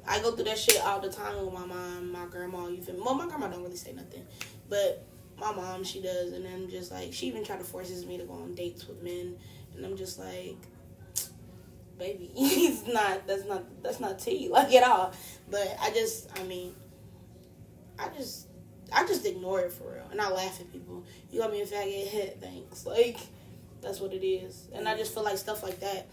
I 0.07 0.19
go 0.21 0.33
through 0.33 0.47
that 0.47 0.59
shit 0.59 0.83
all 0.83 0.99
the 1.01 1.11
time 1.13 1.45
with 1.45 1.55
my 1.55 1.65
mom, 1.65 2.11
my 2.11 2.25
grandma. 2.27 2.67
You 2.67 2.83
feel 2.83 2.97
me? 2.97 3.03
Well, 3.05 3.15
my 3.15 3.27
grandma 3.29 3.47
don't 3.49 3.63
really 3.63 3.77
say 3.77 3.93
nothing, 3.93 4.27
but 4.69 5.05
my 5.41 5.53
mom 5.53 5.85
she 5.85 6.01
does, 6.01 6.33
and 6.33 6.47
I'm 6.47 6.69
just 6.69 6.93
like, 6.93 7.13
she 7.13 7.27
even 7.27 7.45
tried 7.45 7.59
to 7.59 7.65
forces 7.65 8.07
me 8.07 8.19
to 8.19 8.25
go 8.25 8.35
on 8.35 8.55
dates 8.55 8.87
with 8.87 9.03
men, 9.03 9.37
and 9.77 9.85
I'm 9.85 9.97
just 9.97 10.19
like. 10.19 10.57
Baby, 11.99 12.31
he's 12.35 12.87
not. 12.87 13.27
That's 13.27 13.45
not. 13.45 13.83
That's 13.83 14.01
not 14.01 14.19
tea, 14.19 14.49
like 14.49 14.73
at 14.73 14.83
all. 14.83 15.13
But 15.51 15.77
I 15.83 15.91
just, 15.91 16.31
I 16.39 16.45
mean, 16.45 16.75
I 17.99 18.09
just 18.17 18.47
I 18.93 19.07
just 19.07 19.27
ignore 19.27 19.61
it 19.61 19.73
for 19.73 19.93
real, 19.93 20.09
and 20.11 20.21
I 20.21 20.31
laugh 20.31 20.61
at 20.61 20.73
people. 20.73 21.05
You 21.31 21.41
got 21.41 21.53
me 21.53 21.61
a 21.61 21.67
faggot 21.67 22.09
head, 22.09 22.41
thanks. 22.41 22.87
Like 22.91 23.19
that's 23.81 24.01
what 24.01 24.13
it 24.13 24.27
is, 24.27 24.69
and 24.75 24.89
I 24.89 24.97
just 24.97 25.15
feel 25.15 25.23
like 25.23 25.39
stuff 25.39 25.63
like 25.63 25.81
that. 25.81 26.07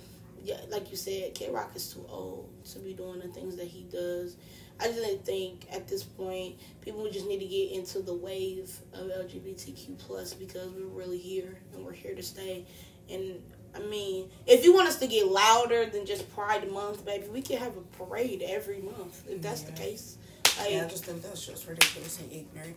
Yeah, 0.44 0.60
like 0.70 0.90
you 0.90 0.96
said, 0.96 1.34
Kid 1.34 1.52
Rock 1.52 1.72
is 1.76 1.94
too 1.94 2.06
old 2.08 2.50
to 2.72 2.80
be 2.80 2.94
doing 2.94 3.20
the 3.20 3.28
things 3.28 3.58
that 3.58 3.68
he 3.68 3.84
does. 3.84 4.38
I 4.80 4.92
just 4.92 5.22
think 5.24 5.66
at 5.72 5.88
this 5.88 6.04
point 6.04 6.56
people 6.82 7.10
just 7.10 7.28
need 7.28 7.40
to 7.40 7.46
get 7.46 7.72
into 7.72 8.00
the 8.00 8.14
wave 8.14 8.78
of 8.94 9.08
LGBTQ 9.08 9.98
plus 9.98 10.34
because 10.34 10.70
we're 10.72 10.86
really 10.86 11.18
here 11.18 11.58
and 11.74 11.84
we're 11.84 11.94
here 11.94 12.16
to 12.16 12.24
stay. 12.24 12.66
And 13.10 13.42
I 13.76 13.80
mean, 13.80 14.30
if 14.46 14.64
you 14.64 14.74
want 14.74 14.88
us 14.88 14.98
to 14.98 15.08
get 15.08 15.28
louder 15.28 15.86
than 15.86 16.06
just 16.06 16.32
Pride 16.34 16.72
Month, 16.72 17.06
baby, 17.06 17.28
we 17.28 17.42
can 17.42 17.58
have 17.58 17.74
a 17.76 18.04
parade 18.04 18.44
every 18.48 18.82
month 18.82 19.24
if 19.28 19.42
that's 19.42 19.62
the 19.62 19.72
case. 19.72 20.18
Like, 20.60 20.72
Yeah, 20.72 20.86
I 20.86 20.88
just 20.88 21.06
think 21.06 21.22
that's 21.22 21.46
just 21.46 21.68
ridiculous 21.68 22.20
and 22.20 22.32
ignorant. 22.32 22.76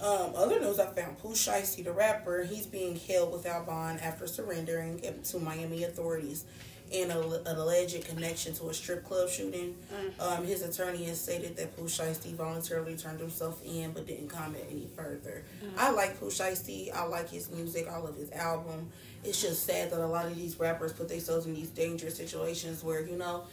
Um, 0.00 0.32
other 0.34 0.60
news 0.60 0.78
I 0.78 0.86
found 0.86 1.18
Pooh 1.18 1.30
Shiesty, 1.30 1.82
the 1.82 1.92
rapper, 1.92 2.44
he's 2.44 2.66
being 2.66 2.96
held 2.96 3.32
without 3.32 3.66
bond 3.66 4.00
after 4.00 4.26
surrendering 4.26 5.00
to 5.24 5.38
Miami 5.38 5.84
authorities 5.84 6.44
in 6.90 7.10
a, 7.10 7.18
an 7.20 7.56
alleged 7.56 8.04
connection 8.04 8.54
to 8.54 8.68
a 8.68 8.74
strip 8.74 9.04
club 9.04 9.28
shooting. 9.28 9.74
Um, 10.20 10.44
his 10.44 10.62
attorney 10.62 11.04
has 11.04 11.20
stated 11.20 11.56
that 11.56 11.76
Pooh 11.76 11.84
Shiesty 11.84 12.34
voluntarily 12.34 12.96
turned 12.96 13.20
himself 13.20 13.60
in 13.64 13.92
but 13.92 14.06
didn't 14.06 14.28
comment 14.28 14.64
any 14.70 14.88
further. 14.96 15.44
I 15.76 15.90
like 15.90 16.18
Pooh 16.20 16.26
Shiesty. 16.30 16.92
I 16.94 17.04
like 17.04 17.30
his 17.30 17.50
music. 17.50 17.88
I 17.90 17.98
love 17.98 18.16
his 18.16 18.30
album. 18.32 18.90
It's 19.24 19.42
just 19.42 19.64
sad 19.66 19.90
that 19.90 20.00
a 20.00 20.06
lot 20.06 20.26
of 20.26 20.36
these 20.36 20.58
rappers 20.60 20.92
put 20.92 21.08
themselves 21.08 21.46
in 21.46 21.54
these 21.54 21.70
dangerous 21.70 22.14
situations 22.16 22.84
where, 22.84 23.04
you 23.04 23.16
know, 23.16 23.44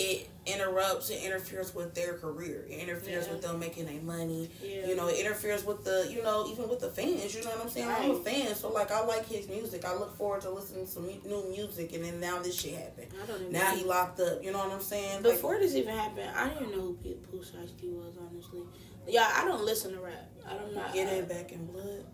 it 0.00 0.28
interrupts 0.46 1.10
and 1.10 1.20
interferes 1.22 1.74
with 1.74 1.92
their 1.94 2.14
career. 2.14 2.64
It 2.70 2.78
interferes 2.78 3.26
Yeah. 3.26 3.32
with 3.32 3.42
them 3.42 3.58
making 3.58 3.86
their 3.86 4.00
money. 4.00 4.48
Yeah. 4.62 4.86
You 4.86 4.94
know, 4.94 5.08
it 5.08 5.18
interferes 5.18 5.64
with 5.64 5.84
the, 5.84 6.06
you 6.10 6.22
know, 6.22 6.46
even 6.48 6.68
with 6.68 6.78
the 6.78 6.88
fans. 6.88 7.34
You 7.34 7.42
know 7.42 7.50
what 7.50 7.62
I'm 7.62 7.68
saying? 7.68 7.88
I'm 7.88 8.10
a 8.12 8.20
fan, 8.20 8.54
so 8.54 8.70
like 8.70 8.90
I 8.92 9.04
like 9.04 9.26
his 9.26 9.48
music. 9.48 9.84
I 9.84 9.94
look 9.94 10.16
forward 10.16 10.42
to 10.42 10.50
listening 10.50 10.86
to 10.86 10.90
some 10.90 11.02
mu- 11.06 11.20
new 11.26 11.50
music, 11.50 11.92
and 11.94 12.04
then 12.04 12.20
now 12.20 12.38
this 12.40 12.58
shit 12.60 12.74
happened. 12.78 13.08
I 13.22 13.26
don't 13.26 13.40
even 13.40 13.52
Now 13.52 13.74
he 13.74 13.84
locked 13.84 14.20
up. 14.20 14.42
You 14.42 14.52
know 14.52 14.58
what 14.58 14.70
I'm 14.72 14.80
saying? 14.80 15.22
Like, 15.24 15.34
Before 15.34 15.58
this 15.58 15.74
even 15.74 15.96
happened, 15.96 16.30
I 16.34 16.48
didn't 16.48 16.70
know 16.70 16.82
who 16.82 16.94
Pete 17.02 17.22
Shiesty 17.32 17.90
was, 17.92 18.14
honestly. 18.20 18.62
Yeah, 19.06 19.28
I 19.34 19.44
don't 19.44 19.64
listen 19.64 19.92
to 19.94 20.00
rap. 20.00 20.30
I 20.46 20.54
don't 20.54 20.74
know. 20.74 20.84
get 20.94 21.08
it 21.12 21.28
back 21.28 21.50
in 21.52 21.66
blood. 21.66 22.04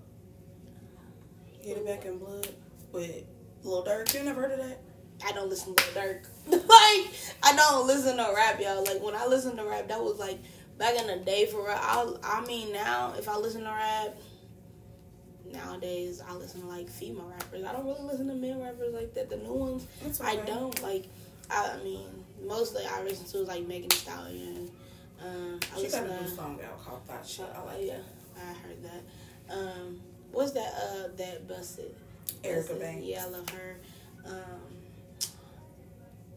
Get 1.63 1.77
it 1.79 1.87
back 1.87 2.05
in 2.05 2.19
blood 2.19 2.49
with 2.93 3.25
Lil 3.63 3.85
Durk. 3.85 4.13
You 4.15 4.23
never 4.25 4.43
heard 4.43 4.53
of 4.53 4.67
that? 4.67 4.81
I 5.25 5.33
don't 5.33 5.49
listen 5.49 5.75
to 5.75 5.85
Lil 5.95 6.05
Durk. 6.05 6.27
like, 6.51 7.11
I 7.43 7.55
don't 7.57 7.87
listen 7.87 8.17
to 8.17 8.33
rap, 8.35 8.61
y'all. 8.61 8.85
Like, 8.85 9.03
when 9.03 9.15
I 9.15 9.27
listen 9.27 9.57
to 9.57 9.65
rap, 9.65 9.89
that 9.89 10.01
was 10.03 10.19
like 10.19 10.39
back 10.79 10.99
in 11.01 11.07
the 11.07 11.25
day 11.25 11.47
for 11.47 11.59
real. 11.65 11.77
I, 11.77 12.15
I 12.23 12.47
mean, 12.47 12.73
now, 12.73 13.15
if 13.17 13.29
I 13.29 13.37
listen 13.37 13.63
to 13.63 13.71
rap, 13.71 14.17
nowadays, 15.53 16.21
I 16.27 16.35
listen 16.35 16.63
to 16.63 16.67
like 16.67 16.89
female 16.89 17.31
rappers. 17.31 17.65
I 17.65 17.73
don't 17.73 17.87
really 17.87 18.03
listen 18.03 18.27
to 18.29 18.35
male 18.35 18.61
rappers 18.63 18.93
like 18.95 19.15
that. 19.15 19.31
The 19.31 19.37
new 19.37 19.53
ones, 19.53 19.87
That's 20.03 20.21
I 20.21 20.37
don't. 20.37 20.81
Like, 20.83 21.07
I, 21.51 21.77
I 21.79 21.85
mean, 21.85 22.07
mostly 22.47 22.83
I 22.87 23.03
listen 23.03 23.27
to 23.27 23.39
like 23.49 23.67
Megan 23.67 23.89
Thee 23.89 23.97
Stallion. 23.97 24.71
Um, 25.25 25.61
I 25.73 25.77
She 25.77 25.83
listen 25.85 26.07
got 26.07 26.19
a 26.19 26.23
new 26.23 26.29
to. 26.29 26.35
song 26.35 26.61
out 26.65 26.85
called 26.85 27.07
Thot 27.07 27.27
Shit. 27.27 27.47
I 27.55 27.63
like 27.63 27.77
yeah, 27.81 27.93
it. 27.95 28.05
I 28.37 28.53
heard 28.67 28.83
that. 28.83 29.55
Um, 29.55 30.01
what's 30.33 30.53
that? 30.53 30.75
Uh, 30.75 31.09
that 31.17 31.49
busted. 31.49 31.95
Erica 32.43 32.75
Banks. 32.75 33.05
Yeah, 33.05 33.25
I 33.25 33.29
love 33.29 33.49
her. 33.51 33.77
Um, 34.27 34.61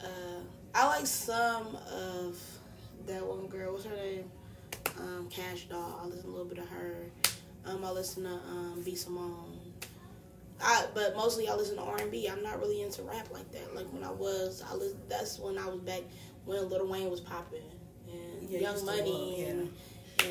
uh, 0.02 0.42
I 0.76 0.88
like 0.88 1.06
some 1.08 1.76
of 1.92 2.38
that 3.06 3.26
one 3.26 3.48
girl. 3.48 3.74
What's 3.74 3.86
her 3.86 3.96
name? 3.96 4.30
Um, 5.00 5.28
Cash 5.30 5.66
Doll. 5.70 6.00
I 6.04 6.08
listen 6.08 6.30
a 6.30 6.32
little 6.32 6.46
bit 6.46 6.58
of 6.60 6.68
her. 6.70 6.96
Um, 7.66 7.84
I 7.84 7.92
listen 7.92 8.24
to 8.24 8.30
um, 8.30 8.82
B 8.84 8.96
Simone. 8.96 9.60
I 10.62 10.86
but 10.96 11.16
mostly 11.16 11.48
I 11.48 11.54
listen 11.54 11.76
to 11.76 11.84
R 11.84 11.98
and 11.98 12.10
B. 12.12 12.28
I'm 12.28 12.42
not 12.42 12.60
really 12.60 12.82
into 12.82 13.04
rap 13.04 13.28
like 13.32 13.52
that. 13.52 13.76
Like 13.76 13.86
when 13.94 14.04
I 14.04 14.12
was, 14.12 14.64
I 14.70 14.74
listen, 14.76 14.98
That's 15.08 15.38
when 15.40 15.58
I 15.58 15.68
was 15.68 15.80
back 15.82 16.02
when 16.46 16.68
Lil 16.70 16.88
Wayne 16.88 17.10
was 17.12 17.20
popping 17.22 17.62
and 18.12 18.50
Yeah, 18.50 18.60
Young 18.62 18.86
Money 18.86 19.12
love- 19.12 19.40
yeah. 19.40 19.46
and 19.48 19.74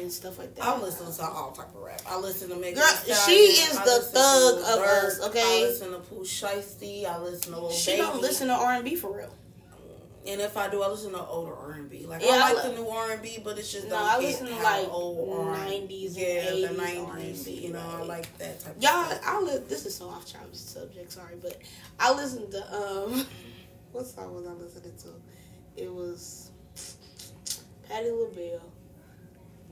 and 0.01 0.11
stuff 0.13 0.37
like 0.39 0.53
that. 0.57 0.65
I 0.65 0.81
listen 0.81 1.13
to 1.13 1.23
all 1.33 1.53
type 1.53 1.69
of 1.73 1.81
rap. 1.81 2.01
I 2.09 2.19
listen 2.19 2.49
to 2.49 2.57
Megan 2.57 2.75
Girl, 2.81 3.15
she 3.27 3.33
is 3.33 3.77
I 3.77 3.85
the 3.85 4.01
thug 4.01 4.55
of 4.59 4.65
us, 4.85 5.21
okay? 5.29 5.63
I 5.65 5.67
listen 5.69 5.93
to 5.93 5.99
Pooh 5.99 6.23
Shiesty. 6.25 7.05
I 7.07 7.21
listen 7.21 7.53
to 7.53 7.61
Lil 7.61 7.71
She 7.71 7.93
Baby. 7.93 8.03
don't 8.03 8.21
listen 8.21 8.49
to 8.49 8.55
R 8.55 8.73
and 8.75 8.85
B 8.85 8.97
for 8.97 9.17
real. 9.17 9.33
And 10.29 10.41
if 10.41 10.57
I 10.57 10.69
do, 10.69 10.83
I 10.83 10.89
listen 10.89 11.13
to 11.13 11.25
older 11.25 11.55
R 11.55 11.73
and 11.73 11.89
B. 11.89 12.05
Like 12.07 12.23
Yeah, 12.23 12.33
I 12.33 12.37
I 12.51 12.53
like 12.53 12.65
li- 12.65 12.71
the 12.71 12.77
new 12.83 12.89
R 12.89 13.11
and 13.13 13.23
B, 13.23 13.39
but 13.45 13.59
it's 13.59 13.73
just 13.73 13.89
No, 13.89 13.97
I 13.97 14.19
listen 14.19 14.47
to, 14.49 14.55
like, 14.57 14.89
old 14.91 15.47
R&B. 15.47 15.87
90s 15.89 16.07
and 16.09 16.17
yeah, 16.17 16.51
80s 16.51 16.69
the 16.69 16.77
nineties. 16.83 17.49
You 17.49 17.73
know, 17.73 17.79
I 17.99 18.03
like- 18.03 18.39
that 18.39 18.61
type. 18.61 18.77
Of 18.77 18.83
Y'all, 18.83 18.93
of 19.03 19.07
stuff. 19.09 19.23
I 19.25 19.41
li- 19.41 19.63
this 19.69 19.87
is 19.87 19.95
so 19.95 20.09
off 20.09 20.27
topic 20.31 20.49
subject. 20.53 21.13
Sorry, 21.13 21.37
but 21.41 21.57
I 22.01 22.13
listened 22.13 22.51
to 22.51 22.75
um, 22.75 23.27
what 23.93 24.07
song 24.07 24.35
was 24.35 24.47
I 24.47 24.53
listening 24.53 24.95
to? 25.05 25.83
It 25.83 25.93
was 25.93 26.51
Patti 27.89 28.11
LaBelle. 28.11 28.73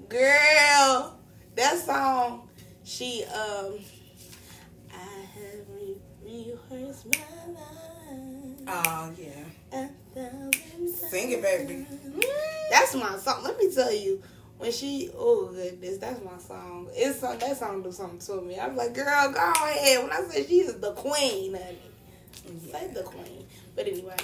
Girl, 0.08 1.18
that 1.56 1.78
song. 1.78 2.48
She 2.84 3.24
um, 3.24 3.78
I 4.92 4.96
have 5.34 5.66
re- 5.70 5.96
rehearsed 6.22 7.06
my 7.06 7.52
life. 7.52 8.58
Oh 8.68 9.12
yeah. 9.18 9.30
a 9.72 9.72
thousand 9.72 9.94
Sing 10.14 11.30
it, 11.32 11.42
baby. 11.42 11.86
That's 12.70 12.94
my 12.94 13.16
song. 13.18 13.42
Let 13.44 13.58
me 13.58 13.72
tell 13.72 13.92
you, 13.92 14.22
when 14.58 14.70
she, 14.72 15.10
oh 15.16 15.50
goodness, 15.52 15.98
that's 15.98 16.22
my 16.24 16.38
song. 16.38 16.88
It's 16.92 17.20
song, 17.20 17.38
that 17.38 17.56
song 17.56 17.82
do 17.82 17.90
something 17.92 18.18
to 18.20 18.40
me. 18.42 18.58
I'm 18.58 18.76
like, 18.76 18.94
girl, 18.94 19.32
go 19.32 19.52
ahead. 19.52 20.02
When 20.02 20.12
I 20.12 20.22
say 20.22 20.46
she's 20.46 20.74
the 20.74 20.92
queen, 20.92 21.54
honey, 21.54 21.78
say 22.70 22.90
the 22.94 23.02
queen. 23.02 23.46
But 23.74 23.88
anyway, 23.88 24.16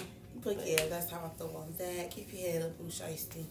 But 0.42 0.66
yeah, 0.66 0.87
that's 0.88 1.11
how 1.11 1.18
I 1.25 1.38
feel 1.38 1.54
on 1.56 1.75
that. 1.78 2.11
Keep 2.11 2.32
your 2.32 2.52
head 2.52 2.62
up, 2.62 2.80
Shiesty. 2.88 3.44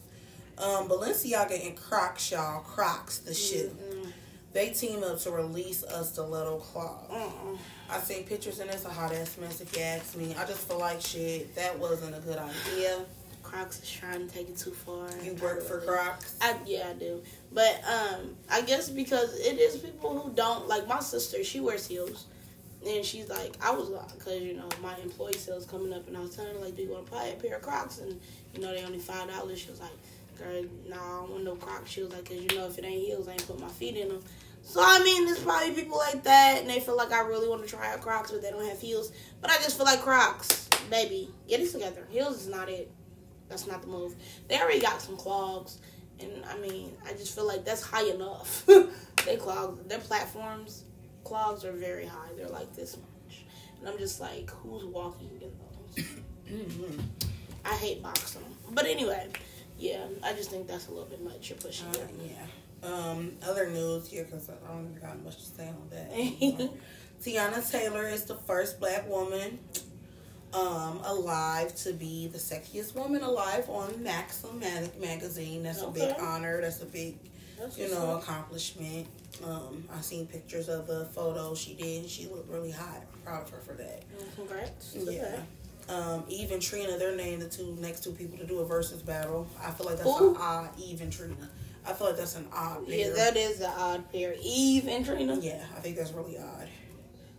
Um, 0.58 0.88
Balenciaga 0.89 1.65
and 1.67 1.75
Crocs, 1.77 2.31
y'all. 2.31 2.62
Crocs, 2.62 3.19
the 3.19 3.34
shoe. 3.34 3.72
mm, 3.81 4.12
They 4.51 4.70
team 4.70 5.03
up 5.03 5.20
to 5.20 5.32
release 5.32 5.84
a 5.84 6.03
stiletto 6.03 6.58
claw. 6.58 7.01
uh-uh. 7.10 7.58
I 7.91 8.00
seen 8.00 8.24
pictures 8.24 8.60
and 8.60 8.70
it's 8.70 8.86
a 8.86 8.89
hot 8.89 9.13
ass 9.13 9.38
mess 9.38 9.62
if 9.62 9.75
you 9.75 9.84
ask 9.84 10.15
me. 10.15 10.36
I 10.38 10.46
just 10.46 10.68
feel 10.68 10.79
like 10.79 11.01
shit, 11.01 11.56
that 11.56 11.77
wasn't 11.77 12.15
a 12.15 12.20
good 12.20 12.38
idea. 12.38 13.06
Crocs 13.44 13.82
is 13.82 13.89
trying 13.89 14.27
to 14.27 14.34
take 14.34 14.50
it 14.50 14.58
too 14.58 14.72
far. 14.72 15.08
You 15.24 15.34
work 15.36 15.63
for 15.63 15.79
Crocs. 15.82 16.36
I 16.41 16.56
yeah 16.65 16.89
I 16.89 16.94
do, 16.94 17.24
but 17.51 17.82
um 17.88 18.36
I 18.50 18.62
guess 18.62 18.89
because 18.89 19.39
it 19.39 19.58
is 19.58 19.77
people 19.77 20.20
who 20.20 20.32
don't 20.34 20.68
like 20.68 20.88
my 20.88 21.00
sister. 21.00 21.44
She 21.44 21.60
wears 21.60 21.88
heels, 21.88 22.27
and 22.86 23.03
she's 23.03 23.27
like 23.27 23.56
I 23.63 23.72
was 23.72 23.89
because 24.15 24.41
you 24.41 24.53
know 24.53 24.70
my 24.84 24.96
employee 24.98 25.34
sales 25.34 25.65
coming 25.65 25.94
up, 25.94 26.08
and 26.08 26.15
I 26.15 26.20
was 26.20 26.36
telling 26.36 26.53
her 26.56 26.62
like, 26.62 26.75
do 26.75 26.84
you 26.84 26.91
want 26.91 27.08
to 27.08 27.12
buy 27.12 27.25
a 27.25 27.36
pair 27.38 27.56
of 27.56 27.63
Crocs? 27.63 28.00
And 28.00 28.20
you 28.53 28.62
know 28.62 28.72
they 28.72 28.84
only 28.84 29.00
five 29.00 29.27
dollars. 29.29 29.58
She 29.60 29.72
was 29.72 29.79
like, 29.79 29.98
girl, 30.39 30.63
no, 30.88 30.96
I 30.96 31.19
don't 31.22 31.31
want 31.31 31.43
no 31.43 31.55
Crocs. 31.55 31.91
She 31.91 32.01
was 32.01 32.12
like, 32.13 32.25
cause 32.25 32.38
you 32.38 32.58
know 32.58 32.67
if 32.67 32.77
it 32.77 32.86
ain't 32.86 33.05
heels, 33.05 33.27
I 33.27 33.34
ain't 33.34 33.48
put 33.48 33.60
my 33.60 33.67
feet 33.67 33.96
in 33.96 34.10
them. 34.10 34.24
So 34.63 34.81
I 34.84 35.00
mean, 35.03 35.25
there's 35.25 35.39
probably 35.39 35.74
people 35.74 35.98
like 35.98 36.24
that, 36.24 36.60
and 36.62 36.69
they 36.69 36.79
feel 36.79 36.98
like 36.98 37.12
I 37.12 37.22
really 37.22 37.48
want 37.48 37.63
to 37.63 37.67
try 37.67 37.91
out 37.91 38.01
Crocs, 38.01 38.31
but 38.31 38.41
they 38.41 38.51
don't 38.51 38.65
have 38.65 38.79
heels. 38.79 39.12
But 39.41 39.51
I 39.51 39.55
just 39.58 39.77
feel 39.77 39.86
like 39.86 40.01
Crocs, 40.01 40.69
baby, 40.89 41.29
get 41.48 41.60
it 41.60 41.72
together. 41.72 42.08
Heels 42.10 42.41
is 42.41 42.48
not 42.48 42.69
it. 42.69 42.91
That's 43.48 43.65
not 43.67 43.81
the 43.81 43.88
move. 43.88 44.15
They 44.48 44.60
already 44.60 44.79
got 44.79 45.01
some 45.01 45.17
clogs, 45.17 45.79
and 46.19 46.43
I 46.46 46.58
mean, 46.60 46.96
I 47.05 47.13
just 47.13 47.34
feel 47.34 47.48
like 47.48 47.65
that's 47.65 47.81
high 47.81 48.10
enough. 48.10 48.65
they 49.25 49.38
clogs, 49.38 49.88
their 49.88 50.00
platforms, 50.00 50.84
clogs 51.24 51.65
are 51.65 51.72
very 51.72 52.05
high. 52.05 52.29
They're 52.38 52.48
like 52.48 52.75
this 52.75 52.98
much, 52.98 53.46
and 53.79 53.89
I'm 53.89 53.98
just 53.98 54.19
like, 54.19 54.50
who's 54.51 54.86
walking 54.86 55.29
in 55.41 55.51
those? 55.96 56.05
Mm-hmm. 56.50 57.01
I 57.63 57.75
hate 57.75 58.01
boxing. 58.01 58.41
But 58.72 58.88
anyway, 58.88 59.27
yeah, 59.79 60.05
I 60.24 60.33
just 60.33 60.51
think 60.51 60.67
that's 60.67 60.88
a 60.88 60.91
little 60.91 61.05
bit 61.09 61.24
much. 61.24 61.50
You're 61.50 61.57
pushing 61.57 61.88
Uh, 61.88 61.91
it. 61.91 62.09
yeah. 62.25 62.88
Um, 62.88 63.33
other 63.48 63.69
news 63.69 64.07
here 64.09 64.24
because 64.25 64.50
I 64.50 64.53
don't 64.71 64.89
even 64.91 65.01
got 65.01 65.21
much 65.24 65.38
to 65.38 65.43
say 65.43 65.67
on 65.67 65.89
that. 65.89 66.69
Teyana 67.24 67.69
Taylor 67.69 68.07
is 68.07 68.24
the 68.25 68.36
first 68.36 68.79
black 68.79 69.09
woman 69.09 69.59
um, 70.53 71.01
alive 71.03 71.75
to 71.83 71.93
be 71.93 72.27
the 72.27 72.38
sexiest 72.38 72.95
woman 72.95 73.21
alive 73.21 73.69
on 73.69 74.01
Maxim 74.01 74.59
mag- 74.59 75.00
magazine. 75.00 75.63
That's 75.63 75.81
a 75.81 75.88
big 75.89 76.15
honor. 76.19 76.62
That's 76.62 76.81
a 76.81 76.86
big, 76.86 77.17
That's 77.59 77.77
you 77.77 77.89
know, 77.89 78.12
up. 78.15 78.24
accomplishment. 78.24 79.07
Um, 79.45 79.83
I 79.95 80.01
seen 80.01 80.25
pictures 80.27 80.69
of 80.69 80.88
the 80.88 81.05
photo 81.13 81.53
she 81.55 81.74
did. 81.75 82.09
She 82.09 82.27
looked 82.27 82.50
really 82.50 82.71
hot. 82.71 83.03
I'm 83.13 83.19
proud 83.21 83.43
of 83.43 83.50
her 83.51 83.59
for 83.59 83.74
that. 83.74 84.03
Congrats. 84.36 84.95
Yeah. 84.98 85.21
that. 85.21 85.39
Um, 85.89 86.24
Eve 86.29 86.51
and 86.51 86.62
Trina, 86.62 86.98
they're 86.98 87.15
named 87.15 87.41
the 87.41 87.50
two 87.50 87.75
next 87.79 88.03
two 88.03 88.12
people 88.12 88.38
to 88.38 88.46
do 88.46 88.60
a 88.60 88.65
Verzuz 88.65 89.03
battle. 89.05 89.48
I 89.62 89.72
feel 89.72 89.88
like 89.88 89.98
that's 89.98 90.17
Who? 90.17 90.36
an 90.36 90.38
odd 90.39 90.69
Eve 90.79 91.01
and 91.01 91.12
Trina. 91.12 91.50
I 91.86 91.93
feel 91.93 92.08
like 92.08 92.17
that's 92.17 92.36
an 92.36 92.48
odd 92.53 92.86
pair. 92.88 92.96
Yeah, 92.98 93.10
that 93.15 93.36
is 93.36 93.60
an 93.62 93.72
odd 93.75 94.12
pair. 94.12 94.36
Eve 94.41 94.88
and 94.88 95.03
Trina. 95.05 95.36
Yeah, 95.41 95.63
I 95.75 95.79
think 95.79 95.96
that's 95.98 96.12
really 96.12 96.38
odd. 96.38 96.67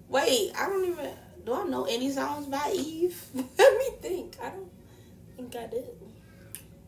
Wait, 0.09 0.53
I 0.59 0.67
don't 0.67 0.85
even. 0.85 1.11
Do 1.47 1.55
I 1.55 1.65
know 1.65 1.85
any 1.85 2.11
songs 2.11 2.47
by 2.47 2.73
Eve? 2.75 3.23
Let 3.35 3.79
me 3.79 3.91
think. 4.01 4.37
I 4.43 4.51
don't 4.51 4.71
think 5.37 5.55
I 5.57 5.67
do. 5.69 5.85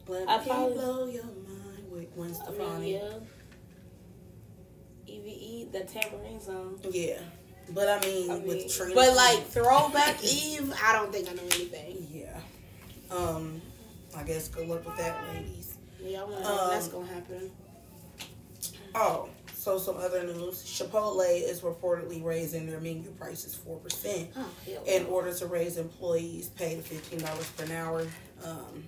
Let 0.08 0.28
I 0.28 0.38
probably- 0.44 0.74
blow 0.74 1.06
your 1.06 1.24
mind 1.24 1.90
with 1.92 2.12
Gwen 2.16 2.30
I 2.30 2.32
Stefani. 2.34 2.80
mean, 2.80 2.94
yeah. 2.94 3.18
Eve, 5.06 5.72
the 5.72 5.80
tambourine 5.80 6.40
song. 6.40 6.78
yeah. 6.90 7.18
But 7.70 7.88
I 7.88 8.00
mean, 8.06 8.30
I 8.30 8.38
mean, 8.38 8.46
with 8.48 8.74
Trina. 8.74 8.94
but 8.94 9.14
like 9.16 9.46
throwback 9.46 10.22
Eve, 10.24 10.72
I 10.84 10.92
don't 10.92 11.12
think 11.12 11.28
I 11.28 11.32
know 11.34 11.42
anything. 11.54 12.06
Yeah. 12.10 12.38
Um, 13.10 13.60
I 14.16 14.22
guess 14.24 14.48
good 14.48 14.68
luck 14.68 14.84
with 14.84 14.96
that, 14.98 15.16
ladies. 15.34 15.74
Yeah, 16.02 16.22
I 16.22 16.24
wonder 16.24 16.48
Um, 16.48 16.70
that's 16.70 16.88
gonna 16.88 17.06
happen. 17.06 17.50
Oh, 18.94 19.28
so 19.54 19.78
some 19.78 19.96
other 19.96 20.22
news. 20.24 20.62
Chipotle 20.64 21.24
is 21.40 21.60
reportedly 21.62 22.22
raising 22.22 22.66
their 22.66 22.80
menu 22.80 23.10
prices 23.12 23.54
4% 23.56 24.28
Oh, 24.36 24.50
in 24.86 25.06
order 25.06 25.32
to 25.32 25.46
raise 25.46 25.76
employees' 25.78 26.48
pay 26.48 26.74
to 26.76 26.82
$15 26.82 27.56
per 27.56 27.72
hour. 27.74 28.06
Um, 28.44 28.84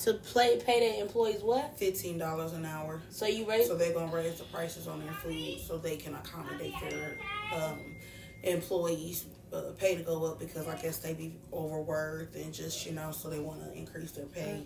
to 0.00 0.14
play 0.14 0.58
pay 0.58 0.80
their 0.80 1.02
employees 1.02 1.42
what? 1.42 1.78
$15 1.78 2.54
an 2.54 2.64
hour. 2.64 3.00
So 3.10 3.26
you 3.26 3.44
raise 3.48 3.66
So 3.68 3.76
they're 3.76 3.92
gonna 3.92 4.12
raise 4.12 4.38
the 4.38 4.44
prices 4.44 4.88
on 4.88 5.00
their 5.00 5.12
food 5.14 5.60
so 5.60 5.78
they 5.78 5.96
can 5.96 6.14
accommodate 6.14 6.72
their 6.88 7.18
um, 7.54 7.96
employees' 8.42 9.26
uh, 9.52 9.72
pay 9.78 9.96
to 9.96 10.02
go 10.02 10.24
up 10.26 10.38
because 10.38 10.68
I 10.68 10.76
guess 10.76 10.98
they 10.98 11.14
be 11.14 11.34
overworked 11.52 12.36
and 12.36 12.52
just 12.54 12.86
you 12.86 12.92
know 12.92 13.10
so 13.10 13.28
they 13.30 13.40
want 13.40 13.64
to 13.64 13.72
increase 13.76 14.12
their 14.12 14.26
pay. 14.26 14.62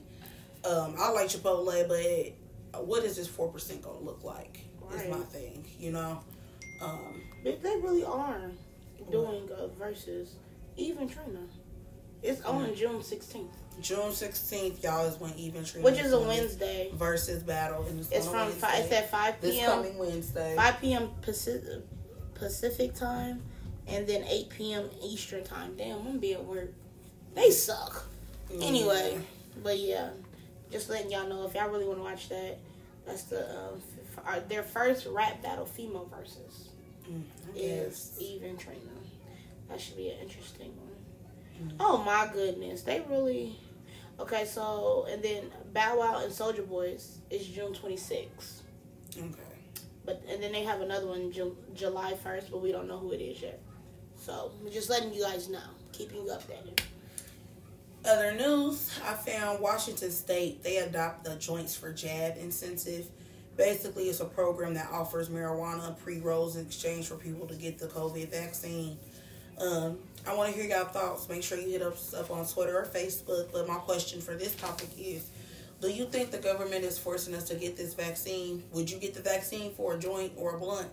Um, 0.64 0.94
I 0.98 1.10
like 1.10 1.28
Chipotle, 1.28 1.88
but 2.72 2.84
what 2.86 3.04
is 3.04 3.16
this 3.16 3.28
four 3.28 3.48
percent 3.48 3.82
gonna 3.82 3.98
look 4.00 4.24
like? 4.24 4.60
Is 4.94 5.08
my 5.10 5.18
thing, 5.18 5.64
you 5.78 5.90
know. 5.92 6.20
Um, 6.82 7.22
If 7.44 7.62
they 7.62 7.76
really 7.76 8.04
are 8.04 8.50
doing 9.10 9.48
uh, 9.52 9.68
versus 9.68 10.34
even 10.76 11.08
Trina. 11.08 11.40
It's 12.22 12.42
on 12.42 12.74
June 12.74 13.02
sixteenth. 13.02 13.52
June 13.80 14.12
sixteenth, 14.12 14.82
y'all 14.82 15.06
is 15.06 15.18
when 15.18 15.32
Even 15.34 15.64
Trina 15.64 15.84
Which 15.84 15.98
is 15.98 16.12
a 16.12 16.20
Wednesday. 16.20 16.90
versus 16.94 17.42
battle, 17.42 17.84
and 17.88 18.00
it's, 18.00 18.10
It's 18.10 18.26
from 18.26 18.36
Wednesday. 18.46 18.60
five. 18.60 18.84
It's 18.84 18.92
at 18.92 19.10
five 19.10 19.40
p.m. 19.40 19.52
this 19.54 19.66
coming 19.66 19.98
Wednesday. 19.98 20.54
5 20.56 20.80
p.m. 20.80 21.10
Pacific, 21.22 21.82
Pacific 22.34 22.94
time, 22.94 23.42
and 23.88 24.06
then 24.06 24.24
8 24.28 24.48
p.m. 24.50 24.88
Eastern 25.04 25.44
time. 25.44 25.74
Damn, 25.76 25.98
I'm 25.98 26.04
gonna 26.04 26.18
be 26.18 26.34
at 26.34 26.44
work. 26.44 26.72
They 27.34 27.50
suck. 27.50 28.06
Anyway, 28.60 29.20
but 29.62 29.78
yeah, 29.78 30.10
just 30.70 30.88
letting 30.90 31.10
y'all 31.10 31.28
know 31.28 31.46
if 31.46 31.54
y'all 31.54 31.68
really 31.70 31.84
want 31.86 31.98
to 31.98 32.04
watch 32.04 32.28
that, 32.28 32.58
that's 33.06 33.24
the 33.24 33.40
uh, 33.48 33.70
uh, 34.26 34.40
their 34.48 34.62
first 34.62 35.06
rap 35.10 35.42
battle, 35.42 35.66
female 35.66 36.08
versus 36.16 36.68
Mm, 37.10 37.22
is. 37.54 38.16
Eve 38.18 38.42
and 38.44 38.58
Trina. 38.58 38.78
That 39.68 39.78
should 39.78 39.96
be 39.98 40.08
an 40.08 40.20
interesting 40.22 40.72
one. 40.78 41.74
Oh 41.78 41.98
my 41.98 42.30
goodness, 42.32 42.82
they 42.82 43.02
really. 43.10 43.58
Okay, 44.18 44.44
so 44.46 45.06
and 45.10 45.22
then 45.22 45.50
Bow 45.74 45.98
Wow 45.98 46.22
and 46.24 46.32
Soulja 46.32 46.66
Boys 46.66 47.18
is 47.30 47.46
June 47.46 47.74
26th. 47.74 48.60
Okay. 49.18 49.26
But 50.06 50.22
and 50.30 50.42
then 50.42 50.52
they 50.52 50.62
have 50.62 50.80
another 50.80 51.06
one 51.08 51.30
Ju- 51.32 51.56
July 51.74 52.14
first, 52.14 52.50
but 52.50 52.62
we 52.62 52.72
don't 52.72 52.88
know 52.88 52.98
who 52.98 53.12
it 53.12 53.20
is 53.20 53.42
yet. 53.42 53.60
So 54.24 54.52
just 54.72 54.88
letting 54.88 55.12
you 55.12 55.22
guys 55.22 55.50
know, 55.50 55.58
keeping 55.92 56.24
you 56.24 56.32
updated. 56.32 56.80
Other 58.06 58.34
news, 58.34 58.98
I 59.06 59.12
found 59.12 59.60
Washington 59.60 60.10
State, 60.10 60.62
they 60.62 60.78
adopt 60.78 61.24
the 61.24 61.36
Joints 61.36 61.76
for 61.76 61.92
Jab 61.92 62.38
incentive. 62.38 63.06
Basically, 63.58 64.04
it's 64.04 64.20
a 64.20 64.24
program 64.24 64.72
that 64.74 64.90
offers 64.90 65.28
marijuana 65.28 65.98
pre 65.98 66.20
rolls 66.20 66.56
in 66.56 66.64
exchange 66.64 67.06
for 67.06 67.16
people 67.16 67.46
to 67.46 67.54
get 67.54 67.78
the 67.78 67.86
COVID 67.86 68.30
vaccine. 68.30 68.96
Um, 69.58 69.98
I 70.26 70.34
want 70.34 70.54
to 70.54 70.58
hear 70.58 70.70
y'all 70.70 70.86
thoughts. 70.86 71.28
Make 71.28 71.42
sure 71.42 71.58
you 71.58 71.68
hit 71.68 71.82
us 71.82 72.14
up 72.14 72.30
on 72.30 72.46
Twitter 72.46 72.78
or 72.78 72.86
Facebook. 72.86 73.52
But 73.52 73.68
my 73.68 73.76
question 73.76 74.22
for 74.22 74.34
this 74.34 74.54
topic 74.56 74.88
is 74.98 75.28
Do 75.80 75.90
you 75.90 76.06
think 76.06 76.30
the 76.30 76.38
government 76.38 76.84
is 76.84 76.98
forcing 76.98 77.34
us 77.34 77.44
to 77.44 77.54
get 77.54 77.76
this 77.76 77.94
vaccine? 77.94 78.62
Would 78.72 78.90
you 78.90 78.98
get 78.98 79.14
the 79.14 79.20
vaccine 79.20 79.72
for 79.74 79.94
a 79.94 79.98
joint 79.98 80.32
or 80.36 80.56
a 80.56 80.58
blunt? 80.58 80.88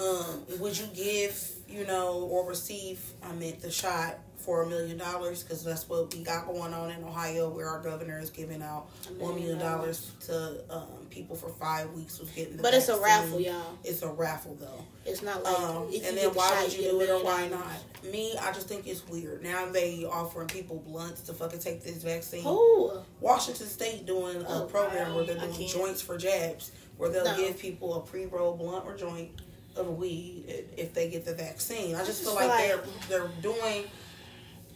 Um, 0.00 0.42
would 0.58 0.78
you 0.78 0.86
give, 0.94 1.42
you 1.68 1.86
know, 1.86 2.28
or 2.30 2.46
receive, 2.46 3.00
I 3.22 3.32
meant 3.32 3.62
the 3.62 3.70
shot 3.70 4.18
for 4.42 4.62
a 4.62 4.66
million 4.68 4.98
dollars? 4.98 5.42
Because 5.42 5.64
that's 5.64 5.88
what 5.88 6.12
we 6.14 6.22
got 6.22 6.46
going 6.46 6.74
on 6.74 6.90
in 6.90 7.02
Ohio, 7.04 7.48
where 7.48 7.68
our 7.68 7.80
governor 7.80 8.18
is 8.18 8.30
giving 8.30 8.62
out 8.62 8.86
one 9.18 9.36
million 9.36 9.58
dollars 9.58 10.10
to 10.26 10.62
um, 10.70 10.86
people 11.10 11.36
for 11.36 11.48
five 11.48 11.90
weeks 11.92 12.18
who's 12.18 12.30
getting 12.30 12.56
the 12.56 12.62
But 12.62 12.74
it's 12.74 12.88
a 12.88 13.00
raffle, 13.00 13.40
y'all. 13.40 13.78
It's 13.84 14.02
a 14.02 14.08
raffle, 14.08 14.56
though. 14.60 14.84
It's 15.04 15.22
not 15.22 15.42
like 15.42 15.58
Um, 15.58 15.84
and 15.84 15.92
you 15.94 16.00
then 16.00 16.34
why 16.34 16.48
shot, 16.48 16.62
would 16.64 16.72
you 16.74 16.82
get 16.82 16.90
do 16.92 17.00
it 17.00 17.10
or 17.10 17.24
why 17.24 17.48
dollars. 17.48 17.64
not? 18.04 18.12
Me, 18.12 18.34
I 18.40 18.52
just 18.52 18.68
think 18.68 18.86
it's 18.86 19.06
weird. 19.08 19.42
Now 19.42 19.66
they 19.70 20.04
offering 20.04 20.48
people 20.48 20.82
blunts 20.86 21.22
to 21.22 21.32
fucking 21.32 21.60
take 21.60 21.82
this 21.82 22.02
vaccine. 22.02 22.42
Who? 22.42 22.92
Washington 23.20 23.66
State 23.66 24.06
doing 24.06 24.42
a 24.42 24.62
Oh, 24.62 24.66
program 24.66 25.14
where 25.14 25.24
they're 25.24 25.38
doing 25.38 25.68
joints 25.68 26.00
for 26.02 26.16
jabs, 26.18 26.72
where 26.98 27.08
they'll 27.10 27.24
No. 27.24 27.36
give 27.36 27.58
people 27.58 27.94
a 27.94 28.00
pre-roll 28.00 28.56
blunt 28.56 28.84
or 28.84 28.96
joint 28.96 29.30
of 29.76 29.88
weed 29.96 30.44
if 30.76 30.92
they 30.94 31.08
get 31.08 31.24
the 31.24 31.34
vaccine. 31.34 31.94
I 31.94 31.98
just 32.04 32.06
just 32.06 32.22
feel 32.24 32.36
feel 32.36 32.48
like, 32.48 32.70
like- 32.70 33.08
they're 33.08 33.18
they're 33.20 33.28
doing 33.40 33.84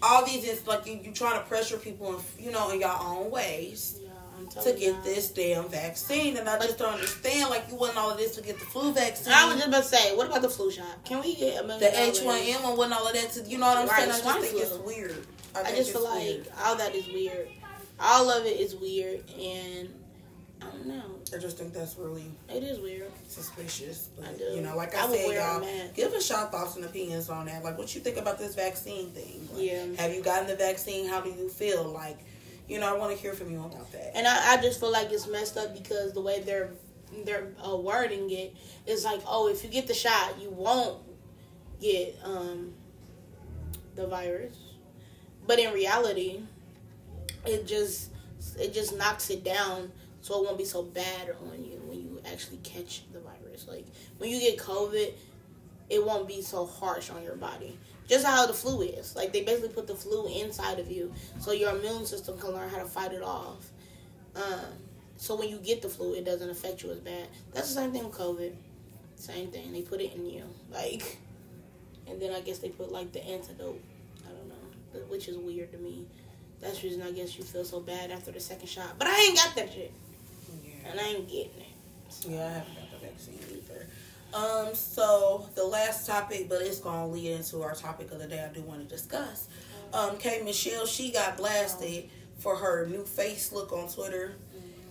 all 0.06 0.24
these. 0.24 0.44
It's 0.44 0.66
like 0.66 0.86
you 0.86 0.98
you 1.02 1.12
trying 1.12 1.38
to 1.40 1.46
pressure 1.46 1.76
people, 1.76 2.14
in, 2.38 2.44
you 2.44 2.50
know, 2.52 2.70
in 2.70 2.80
your 2.80 2.96
own 3.00 3.30
ways 3.30 3.98
Yeah, 4.02 4.60
to 4.62 4.72
get 4.72 4.94
y'all. 4.94 5.02
this 5.02 5.30
damn 5.30 5.68
vaccine, 5.68 6.36
and 6.36 6.48
I 6.48 6.58
just 6.58 6.78
don't 6.78 6.94
understand. 6.94 7.50
Like 7.50 7.64
you 7.68 7.76
want 7.76 7.96
all 7.96 8.10
of 8.10 8.18
this 8.18 8.34
to 8.36 8.42
get 8.42 8.58
the 8.58 8.66
flu 8.66 8.92
vaccine. 8.92 9.32
I 9.32 9.46
was 9.46 9.56
just 9.56 9.68
about 9.68 9.82
to 9.82 9.88
say, 9.88 10.16
what 10.16 10.26
about 10.28 10.42
the 10.42 10.48
flu 10.48 10.70
shot? 10.70 11.04
Can 11.04 11.20
we 11.20 11.34
get 11.34 11.62
a 11.62 11.66
million 11.66 11.80
the? 11.92 12.00
H 12.00 12.22
one 12.22 12.38
N 12.40 12.62
one, 12.62 12.76
wasn't 12.76 12.94
all 13.00 13.06
of 13.08 13.14
that. 13.14 13.30
To, 13.32 13.42
you 13.50 13.58
know 13.58 13.66
what 13.66 13.78
I'm 13.78 13.88
Right, 13.88 13.96
saying? 13.98 14.10
I 14.10 14.12
just 14.12 14.22
swine 14.22 14.42
think 14.42 14.62
it's 14.62 14.78
weird. 14.78 15.26
I 15.54 15.62
think 15.62 15.76
just 15.78 15.92
feel 15.92 16.04
like 16.04 16.22
weird. 16.22 16.48
all 16.64 16.76
that 16.76 16.94
is 16.94 17.06
weird. 17.08 17.48
All 17.98 18.30
of 18.30 18.44
it 18.44 18.60
is 18.60 18.74
weird, 18.76 19.24
and 19.38 19.88
I 20.62 20.64
don't 20.66 20.86
know. 20.86 21.02
I 21.34 21.38
just 21.38 21.58
think 21.58 21.74
that's 21.74 21.96
really 21.96 22.24
It 22.48 22.62
is 22.62 22.78
weird. 22.80 23.10
suspicious. 23.28 24.08
I 24.24 24.32
do. 24.32 24.44
you 24.54 24.62
know, 24.62 24.76
like 24.76 24.94
I 24.96 25.06
I, 25.06 25.14
said, 25.14 25.34
y'all, 25.34 25.90
give 25.94 26.12
us 26.12 26.28
your 26.30 26.38
thoughts 26.46 26.76
and 26.76 26.84
opinions 26.84 27.28
on 27.28 27.46
that. 27.46 27.62
Like, 27.62 27.76
what 27.76 27.94
you 27.94 28.00
think 28.00 28.16
about 28.16 28.38
this 28.38 28.54
vaccine 28.54 29.10
thing? 29.10 29.48
Like, 29.52 29.62
Yeah. 29.64 29.84
Have 29.98 30.14
you 30.14 30.22
gotten 30.22 30.46
the 30.46 30.56
vaccine? 30.56 31.08
How 31.08 31.20
do 31.20 31.30
you 31.30 31.48
feel? 31.48 31.84
Like, 31.84 32.18
you 32.68 32.80
know, 32.80 32.92
I 32.94 32.98
want 32.98 33.14
to 33.14 33.20
hear 33.20 33.34
from 33.34 33.50
you 33.50 33.58
about 33.62 33.92
that. 33.92 34.12
And 34.16 34.26
I, 34.26 34.54
I 34.54 34.62
just 34.62 34.80
feel 34.80 34.90
like 34.90 35.10
it's 35.12 35.28
messed 35.28 35.56
up 35.56 35.74
because 35.74 36.12
the 36.12 36.20
way 36.22 36.40
they're 36.40 36.70
they're 37.24 37.48
uh, 37.64 37.76
wording 37.76 38.30
it 38.30 38.54
is 38.86 39.04
like, 39.04 39.20
oh, 39.26 39.48
if 39.48 39.62
you 39.62 39.70
get 39.70 39.86
the 39.86 39.94
shot, 39.94 40.40
you 40.40 40.50
won't 40.50 40.98
get 41.80 42.18
um, 42.24 42.72
the 43.94 44.06
virus. 44.06 44.56
But 45.46 45.58
in 45.60 45.72
reality, 45.72 46.40
it 47.44 47.66
just 47.66 48.10
it 48.58 48.72
just 48.74 48.96
knocks 48.96 49.30
it 49.30 49.44
down 49.44 49.92
so 50.26 50.42
it 50.42 50.44
won't 50.44 50.58
be 50.58 50.64
so 50.64 50.82
bad 50.82 51.36
on 51.52 51.64
you 51.64 51.80
when 51.86 52.00
you 52.00 52.20
actually 52.32 52.56
catch 52.64 53.02
the 53.12 53.20
virus. 53.20 53.68
Like 53.68 53.86
when 54.18 54.28
you 54.28 54.40
get 54.40 54.58
COVID, 54.58 55.12
it 55.88 56.04
won't 56.04 56.26
be 56.26 56.42
so 56.42 56.66
harsh 56.66 57.10
on 57.10 57.22
your 57.22 57.36
body. 57.36 57.78
Just 58.08 58.26
how 58.26 58.44
the 58.44 58.52
flu 58.52 58.82
is. 58.82 59.14
Like 59.14 59.32
they 59.32 59.42
basically 59.42 59.68
put 59.68 59.86
the 59.86 59.94
flu 59.94 60.26
inside 60.26 60.80
of 60.80 60.90
you 60.90 61.12
so 61.38 61.52
your 61.52 61.76
immune 61.76 62.06
system 62.06 62.36
can 62.40 62.50
learn 62.50 62.68
how 62.68 62.78
to 62.78 62.86
fight 62.86 63.12
it 63.12 63.22
off. 63.22 63.70
Um, 64.34 64.72
so 65.16 65.36
when 65.36 65.48
you 65.48 65.58
get 65.58 65.80
the 65.80 65.88
flu, 65.88 66.14
it 66.14 66.24
doesn't 66.24 66.50
affect 66.50 66.82
you 66.82 66.90
as 66.90 66.98
bad. 66.98 67.28
That's 67.54 67.68
the 67.72 67.80
same 67.80 67.92
thing 67.92 68.02
with 68.02 68.18
COVID. 68.18 68.52
Same 69.14 69.52
thing. 69.52 69.72
They 69.72 69.82
put 69.82 70.00
it 70.00 70.12
in 70.12 70.28
you, 70.28 70.42
like, 70.72 71.18
and 72.08 72.20
then 72.20 72.32
I 72.32 72.40
guess 72.40 72.58
they 72.58 72.68
put 72.68 72.90
like 72.90 73.12
the 73.12 73.24
antidote. 73.24 73.80
I 74.26 74.32
don't 74.32 74.48
know, 74.48 75.06
which 75.06 75.28
is 75.28 75.38
weird 75.38 75.70
to 75.70 75.78
me. 75.78 76.04
That's 76.60 76.80
the 76.80 76.88
reason 76.88 77.02
I 77.02 77.12
guess 77.12 77.38
you 77.38 77.44
feel 77.44 77.64
so 77.64 77.78
bad 77.78 78.10
after 78.10 78.32
the 78.32 78.40
second 78.40 78.68
shot. 78.68 78.98
But 78.98 79.06
I 79.06 79.20
ain't 79.20 79.36
got 79.36 79.54
that 79.54 79.72
shit. 79.72 79.92
And 80.90 81.00
I 81.00 81.04
ain't 81.04 81.28
getting 81.28 81.60
it. 81.60 82.26
Yeah, 82.28 82.46
I 82.46 82.50
haven't 82.50 82.74
got 82.74 83.00
the 83.00 83.06
vaccine 83.06 83.38
either. 83.52 83.86
Um, 84.34 84.74
so 84.74 85.48
the 85.54 85.64
last 85.64 86.06
topic, 86.06 86.48
but 86.48 86.62
it's 86.62 86.80
gonna 86.80 87.08
lead 87.08 87.32
into 87.32 87.62
our 87.62 87.74
topic 87.74 88.10
of 88.12 88.18
the 88.18 88.26
day 88.26 88.44
I 88.44 88.52
do 88.52 88.62
want 88.62 88.86
to 88.86 88.94
discuss. 88.94 89.48
Um, 89.92 90.18
K 90.18 90.42
Michelle, 90.42 90.86
she 90.86 91.10
got 91.10 91.36
blasted 91.36 92.08
for 92.38 92.56
her 92.56 92.86
new 92.86 93.04
face 93.04 93.52
look 93.52 93.72
on 93.72 93.88
Twitter. 93.88 94.34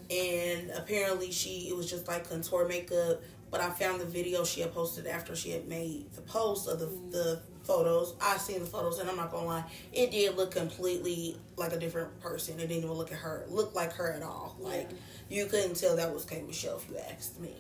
And 0.10 0.70
apparently 0.72 1.32
she 1.32 1.68
it 1.70 1.76
was 1.76 1.90
just 1.90 2.08
like 2.08 2.30
contour 2.30 2.68
makeup. 2.68 3.22
But 3.52 3.62
I 3.62 3.70
found 3.70 4.02
the 4.02 4.06
video 4.06 4.44
she 4.44 4.62
had 4.62 4.74
posted 4.74 5.08
after 5.08 5.36
she 5.36 5.52
had 5.52 5.68
made 5.68 6.14
the 6.14 6.22
post 6.22 6.68
of 6.68 6.80
the 6.80 6.88
the 7.12 7.40
photos. 7.66 8.14
I 8.22 8.38
seen 8.38 8.60
the 8.60 8.66
photos 8.66 9.00
and 9.00 9.10
I'm 9.10 9.18
not 9.18 9.32
gonna 9.32 9.48
lie, 9.48 9.64
it 9.92 10.12
did 10.12 10.38
look 10.38 10.52
completely 10.52 11.38
like 11.58 11.74
a 11.74 11.80
different 11.80 12.20
person. 12.22 12.56
It 12.56 12.68
didn't 12.68 12.78
even 12.78 12.92
look 12.92 13.12
at 13.12 13.18
her 13.18 13.46
look 13.50 13.76
like 13.76 13.94
her 13.94 14.12
at 14.12 14.24
all. 14.24 14.56
Like 14.60 14.90
you 15.30 15.46
couldn't 15.46 15.76
tell 15.76 15.96
that 15.96 16.14
was 16.14 16.26
K 16.26 16.44
Michelle 16.46 16.78
if 16.78 16.90
you 16.90 16.98
asked 16.98 17.40
me. 17.40 17.56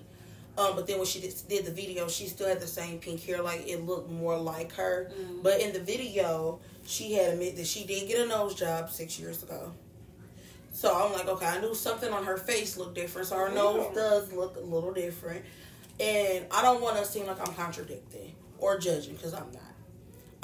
Um, 0.58 0.76
but 0.76 0.88
then 0.88 0.98
when 0.98 1.06
she 1.06 1.20
did, 1.20 1.34
did 1.50 1.65
the 1.65 1.72
video, 1.72 2.08
she 2.08 2.28
still 2.28 2.48
had 2.48 2.62
the 2.62 2.68
same 2.68 3.00
pink 3.00 3.22
hair. 3.24 3.41
Like 3.41 3.68
it 3.68 3.86
looked 3.86 4.10
more 4.10 4.38
like 4.38 4.74
her. 4.74 5.12
But 5.44 5.60
in 5.60 5.74
the 5.74 5.82
video, 5.82 6.60
she 6.86 7.13
had 7.13 7.34
admitted 7.34 7.58
that 7.58 7.68
she 7.68 7.86
did 7.86 8.08
get 8.08 8.20
a 8.20 8.28
nose 8.28 8.56
job 8.56 8.89
six 8.89 9.20
years 9.20 9.44
ago. 9.44 9.74
So 10.72 10.94
I'm 10.94 11.13
like, 11.13 11.28
okay, 11.28 11.46
I 11.46 11.60
knew 11.62 11.74
something 11.74 12.12
on 12.12 12.26
her 12.26 12.38
face 12.38 12.78
looked 12.78 12.96
different. 12.96 13.28
So 13.28 13.38
her 13.38 13.50
nose 13.50 13.94
does 13.96 14.32
look 14.34 14.58
a 14.58 14.62
little 14.62 14.94
different. 14.94 15.44
And 16.00 16.46
I 16.52 16.62
don't 16.62 16.82
want 16.82 16.98
to 16.98 17.06
seem 17.06 17.26
like 17.26 17.39
I'm 17.46 17.54
contradicting 17.54 18.36
or 18.58 18.78
judging 18.78 19.15
because 19.15 19.34
I'm 19.34 19.52
not. 19.52 19.64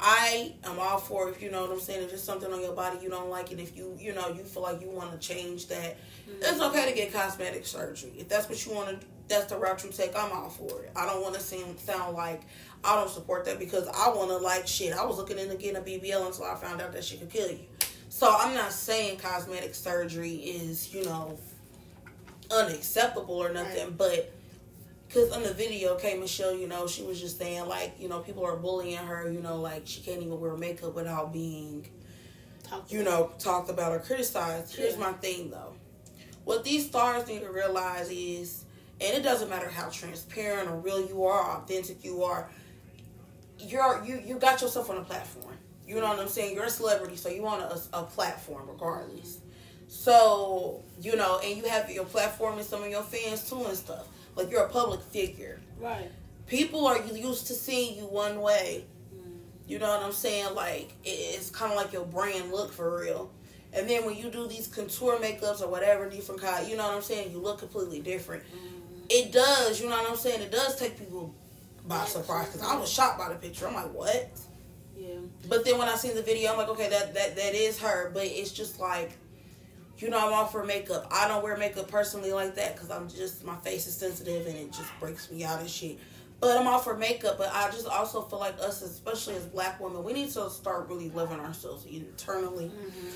I 0.04 0.52
am 0.64 0.80
all 0.80 0.98
for 0.98 1.30
if 1.30 1.40
you 1.40 1.50
know 1.50 1.62
what 1.62 1.70
I'm 1.70 1.80
saying. 1.80 2.02
If 2.02 2.08
there's 2.08 2.22
something 2.22 2.52
on 2.52 2.60
your 2.60 2.72
body 2.74 2.98
you 3.00 3.08
don't 3.08 3.30
like, 3.30 3.52
and 3.52 3.60
if 3.60 3.76
you 3.76 3.96
you 4.00 4.12
know 4.12 4.28
you 4.28 4.42
feel 4.42 4.62
like 4.62 4.80
you 4.80 4.90
want 4.90 5.12
to 5.12 5.18
change 5.18 5.68
that, 5.68 5.96
mm-hmm. 5.96 6.42
it's 6.42 6.60
okay 6.60 6.90
to 6.90 6.94
get 6.94 7.12
cosmetic 7.12 7.64
surgery. 7.64 8.12
If 8.18 8.28
that's 8.28 8.48
what 8.48 8.66
you 8.66 8.74
want 8.74 9.00
to, 9.00 9.06
that's 9.28 9.46
the 9.46 9.56
route 9.56 9.84
you 9.84 9.90
take. 9.90 10.16
I'm 10.16 10.32
all 10.32 10.50
for 10.50 10.82
it. 10.82 10.90
I 10.96 11.06
don't 11.06 11.22
want 11.22 11.34
to 11.36 11.40
seem 11.40 11.78
sound 11.78 12.16
like 12.16 12.42
I 12.82 12.96
don't 12.96 13.08
support 13.10 13.44
that 13.44 13.60
because 13.60 13.86
I 13.86 14.08
want 14.08 14.30
to 14.30 14.38
like 14.38 14.66
shit. 14.66 14.92
I 14.92 15.04
was 15.04 15.18
looking 15.18 15.38
into 15.38 15.54
getting 15.54 15.76
a 15.76 15.80
BBL 15.80 16.26
until 16.26 16.46
I 16.46 16.56
found 16.56 16.82
out 16.82 16.92
that 16.92 17.04
shit 17.04 17.20
could 17.20 17.30
kill 17.30 17.50
you. 17.50 17.60
So 18.08 18.34
I'm 18.36 18.54
not 18.54 18.72
saying 18.72 19.18
cosmetic 19.18 19.74
surgery 19.76 20.34
is 20.34 20.92
you 20.92 21.04
know 21.04 21.38
unacceptable 22.50 23.36
or 23.36 23.52
nothing, 23.52 23.86
Right. 23.86 23.98
but 23.98 24.34
because 25.12 25.36
in 25.36 25.42
the 25.42 25.52
video, 25.52 25.96
K 25.96 26.16
Michelle, 26.18 26.54
you 26.56 26.66
know, 26.66 26.86
she 26.86 27.02
was 27.02 27.20
just 27.20 27.38
saying 27.38 27.66
like, 27.68 27.94
you 27.98 28.08
know, 28.08 28.20
people 28.20 28.44
are 28.46 28.56
bullying 28.56 28.96
her, 28.96 29.30
you 29.30 29.40
know, 29.40 29.56
like 29.56 29.82
she 29.84 30.00
can't 30.00 30.22
even 30.22 30.40
wear 30.40 30.56
makeup 30.56 30.94
without 30.94 31.32
being, 31.32 31.86
you 32.88 33.02
know, 33.02 33.30
talked 33.38 33.68
about 33.68 33.92
or 33.92 33.98
criticized. 33.98 34.74
Here's 34.74 34.94
Yeah. 34.94 35.00
my 35.00 35.12
thing 35.14 35.50
though. 35.50 35.74
What 36.44 36.64
these 36.64 36.86
stars 36.86 37.28
need 37.28 37.40
to 37.40 37.50
realize 37.50 38.10
is, 38.10 38.64
and 39.00 39.14
it 39.14 39.22
doesn't 39.22 39.50
matter 39.50 39.68
how 39.68 39.90
transparent 39.90 40.68
or 40.70 40.76
real 40.78 41.06
you 41.06 41.24
are, 41.24 41.58
authentic 41.58 42.02
you 42.04 42.22
are, 42.24 42.50
you're 43.58 44.02
you 44.04 44.20
you 44.24 44.36
got 44.36 44.62
yourself 44.62 44.88
on 44.90 44.96
a 44.96 45.02
platform. 45.04 45.54
You 45.86 45.96
know 45.96 46.08
what 46.08 46.18
I'm 46.20 46.28
saying? 46.28 46.54
You're 46.54 46.64
a 46.64 46.70
celebrity, 46.70 47.16
so 47.16 47.28
you 47.28 47.42
want 47.42 47.60
a, 47.62 47.80
a 47.98 48.02
platform 48.04 48.68
regardless. 48.68 49.40
So 49.88 50.82
you 51.00 51.16
know, 51.16 51.38
and 51.44 51.56
you 51.58 51.68
have 51.68 51.90
your 51.90 52.06
platform 52.06 52.56
and 52.58 52.66
some 52.66 52.82
of 52.82 52.88
your 52.90 53.02
fans 53.02 53.48
too 53.48 53.62
and 53.64 53.76
stuff. 53.76 54.06
Like 54.34 54.50
you're 54.50 54.64
a 54.64 54.68
public 54.68 55.00
figure. 55.00 55.60
right. 55.80 56.10
People 56.46 56.86
are 56.86 56.98
used 57.06 57.46
to 57.46 57.54
seeing 57.54 57.96
you 57.96 58.04
one 58.04 58.40
way. 58.40 58.84
You 59.66 59.78
know 59.78 59.88
what 59.88 60.02
I'm 60.02 60.12
saying? 60.12 60.54
Like 60.54 60.92
it's 61.04 61.50
kind 61.50 61.72
of 61.72 61.76
like 61.78 61.92
your 61.92 62.04
brand 62.04 62.50
look 62.50 62.72
for 62.72 63.00
real. 63.00 63.30
And 63.72 63.88
then 63.88 64.04
when 64.04 64.16
you 64.16 64.30
do 64.30 64.46
these 64.46 64.66
contour 64.66 65.18
makeups 65.18 65.62
or 65.62 65.68
whatever 65.68 66.10
different 66.10 66.42
kind, 66.42 66.68
you 66.68 66.76
know 66.76 66.86
what 66.86 66.94
I'm 66.96 67.02
saying? 67.02 67.32
You 67.32 67.38
look 67.38 67.58
completely 67.58 68.00
different. 68.00 68.42
Mm-hmm. 68.44 68.98
It 69.08 69.32
does. 69.32 69.80
You 69.80 69.88
know 69.88 69.96
what 69.96 70.10
I'm 70.10 70.16
saying? 70.16 70.42
It 70.42 70.52
does 70.52 70.76
take 70.78 70.98
people 70.98 71.34
by 71.86 72.04
surprise 72.04 72.48
because 72.48 72.62
I 72.62 72.76
was 72.76 72.90
shocked 72.90 73.18
by 73.18 73.28
the 73.30 73.36
picture. 73.36 73.66
I'm 73.66 73.74
like, 73.74 73.92
what? 73.94 74.30
Yeah. 74.96 75.14
But 75.48 75.64
then 75.64 75.78
when 75.78 75.88
I 75.88 75.94
seen 75.94 76.14
the 76.14 76.22
video, 76.22 76.52
I'm 76.52 76.58
like, 76.58 76.68
okay, 76.68 76.88
that 76.90 77.14
that 77.14 77.36
that 77.36 77.54
is 77.54 77.78
her. 77.80 78.10
But 78.12 78.24
it's 78.24 78.52
just 78.52 78.78
like, 78.78 79.12
you 79.98 80.10
know, 80.10 80.18
I'm 80.18 80.32
all 80.32 80.46
for 80.46 80.64
makeup. 80.64 81.06
I 81.10 81.28
don't 81.28 81.42
wear 81.42 81.56
makeup 81.56 81.88
personally 81.88 82.32
like 82.32 82.54
that 82.56 82.74
because 82.74 82.90
I'm 82.90 83.08
just 83.08 83.44
my 83.44 83.56
face 83.56 83.86
is 83.86 83.94
sensitive 83.94 84.46
and 84.46 84.56
it 84.56 84.72
just 84.72 84.90
breaks 84.98 85.30
me 85.30 85.44
out 85.44 85.60
and 85.60 85.70
shit. 85.70 85.98
But 86.42 86.58
I'm 86.58 86.66
all 86.66 86.80
for 86.80 86.96
makeup. 86.96 87.38
But 87.38 87.50
I 87.54 87.70
just 87.70 87.86
also 87.86 88.20
feel 88.22 88.40
like 88.40 88.58
us, 88.58 88.82
especially 88.82 89.36
as 89.36 89.46
black 89.46 89.78
women, 89.80 90.02
we 90.02 90.12
need 90.12 90.30
to 90.30 90.50
start 90.50 90.88
really 90.88 91.08
loving 91.10 91.38
ourselves 91.38 91.86
internally. 91.86 92.72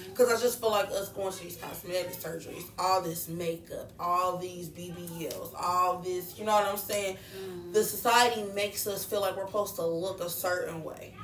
Because 0.09 0.29
mm-hmm. 0.29 0.39
I 0.39 0.41
just 0.41 0.61
feel 0.61 0.71
like 0.71 0.89
us 0.91 1.09
going 1.09 1.33
to 1.33 1.43
these 1.43 1.57
cosmetic 1.57 2.13
surgeries, 2.13 2.63
all 2.79 3.03
this 3.03 3.29
makeup, 3.29 3.93
all 3.99 4.39
these 4.39 4.69
BBLs, 4.69 5.55
all 5.61 5.99
this, 5.99 6.39
you 6.39 6.45
know 6.45 6.53
what 6.53 6.69
I'm 6.69 6.77
saying? 6.77 7.17
Mm-hmm. 7.17 7.73
The 7.73 7.83
society 7.83 8.45
makes 8.55 8.87
us 8.87 9.05
feel 9.05 9.23
like 9.23 9.37
we're 9.37 9.47
supposed 9.47 9.75
to 9.75 9.85
look 9.85 10.21
a 10.21 10.31
certain 10.31 10.85
way, 10.85 11.17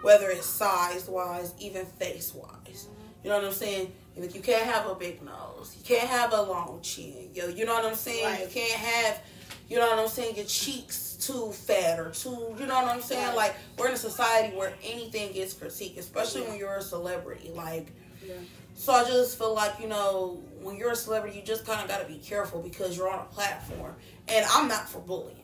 whether 0.00 0.30
it's 0.30 0.46
size 0.46 1.06
wise, 1.06 1.52
even 1.58 1.84
face 1.84 2.34
wise. 2.34 2.88
You 3.22 3.28
know 3.28 3.36
what 3.36 3.44
I'm 3.44 3.52
saying? 3.52 3.92
Like 4.20 4.34
you 4.34 4.40
can't 4.40 4.64
have 4.64 4.86
a 4.86 4.94
big 4.94 5.22
nose. 5.22 5.74
You 5.78 5.84
can't 5.84 6.08
have 6.08 6.32
a 6.32 6.42
long 6.42 6.80
chin. 6.82 7.30
Yo, 7.34 7.48
you 7.48 7.64
know 7.64 7.74
what 7.74 7.84
I'm 7.84 7.94
saying? 7.94 8.24
Right. 8.24 8.40
You 8.42 8.48
can't 8.48 8.72
have, 8.72 9.20
you 9.68 9.78
know 9.78 9.88
what 9.88 9.98
I'm 9.98 10.08
saying, 10.08 10.36
your 10.36 10.44
cheeks 10.44 11.16
too 11.20 11.52
fat 11.52 11.98
or 11.98 12.10
too, 12.10 12.54
you 12.58 12.66
know 12.66 12.74
what 12.74 12.88
I'm 12.88 13.00
saying? 13.00 13.34
Like 13.36 13.54
we're 13.78 13.88
in 13.88 13.94
a 13.94 13.98
society 13.98 14.56
where 14.56 14.72
anything 14.82 15.32
gets 15.32 15.54
critiqued, 15.54 15.98
especially 15.98 16.42
when 16.42 16.58
you're 16.58 16.76
a 16.76 16.82
celebrity. 16.82 17.50
Like, 17.54 17.92
yeah. 18.26 18.34
so 18.74 18.92
I 18.92 19.04
just 19.04 19.38
feel 19.38 19.54
like 19.54 19.74
you 19.80 19.88
know 19.88 20.42
when 20.62 20.76
you're 20.76 20.92
a 20.92 20.96
celebrity, 20.96 21.38
you 21.38 21.44
just 21.44 21.66
kind 21.66 21.80
of 21.80 21.88
got 21.88 22.00
to 22.00 22.06
be 22.06 22.18
careful 22.18 22.60
because 22.60 22.96
you're 22.96 23.10
on 23.10 23.20
a 23.20 23.34
platform. 23.34 23.94
And 24.28 24.46
I'm 24.52 24.68
not 24.68 24.88
for 24.88 25.00
bullying. 25.00 25.36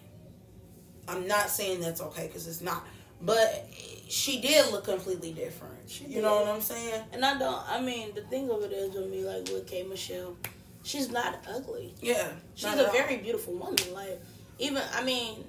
I'm 1.08 1.26
not 1.26 1.48
saying 1.48 1.80
that's 1.80 2.00
okay 2.00 2.26
because 2.26 2.46
it's 2.46 2.60
not. 2.60 2.84
But 3.22 3.68
she 4.08 4.40
did 4.40 4.70
look 4.70 4.84
completely 4.84 5.32
different. 5.32 5.88
She 5.88 6.04
you 6.04 6.14
did. 6.14 6.22
know 6.22 6.36
what 6.36 6.48
I'm 6.48 6.60
saying? 6.60 7.02
And 7.12 7.24
I 7.24 7.38
don't. 7.38 7.62
I 7.68 7.80
mean, 7.80 8.14
the 8.14 8.22
thing 8.22 8.50
of 8.50 8.62
it 8.62 8.72
is 8.72 8.94
with 8.94 9.10
me, 9.10 9.24
like 9.24 9.48
with 9.48 9.66
K 9.66 9.82
Michelle, 9.82 10.36
she's 10.82 11.10
not 11.10 11.44
ugly. 11.48 11.94
Yeah, 12.00 12.28
she's 12.54 12.74
a 12.74 12.90
very 12.92 13.16
beautiful 13.16 13.54
woman. 13.54 13.76
Like 13.92 14.20
even, 14.58 14.82
I 14.94 15.02
mean, 15.02 15.44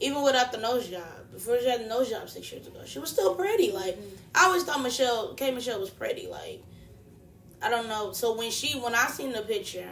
even 0.00 0.22
without 0.22 0.52
the 0.52 0.58
nose 0.58 0.88
job, 0.88 1.32
before 1.32 1.58
she 1.58 1.68
had 1.68 1.80
the 1.80 1.88
nose 1.88 2.10
job 2.10 2.28
six 2.28 2.50
years 2.52 2.66
ago, 2.66 2.80
she 2.84 2.98
was 2.98 3.10
still 3.10 3.34
pretty. 3.34 3.72
Like 3.72 3.98
I 4.34 4.46
always 4.46 4.64
thought 4.64 4.82
Michelle, 4.82 5.34
K 5.34 5.50
Michelle 5.50 5.80
was 5.80 5.90
pretty. 5.90 6.26
Like 6.26 6.62
I 7.62 7.70
don't 7.70 7.88
know. 7.88 8.12
So 8.12 8.36
when 8.36 8.50
she, 8.50 8.78
when 8.78 8.94
I 8.94 9.06
seen 9.06 9.32
the 9.32 9.42
picture, 9.42 9.88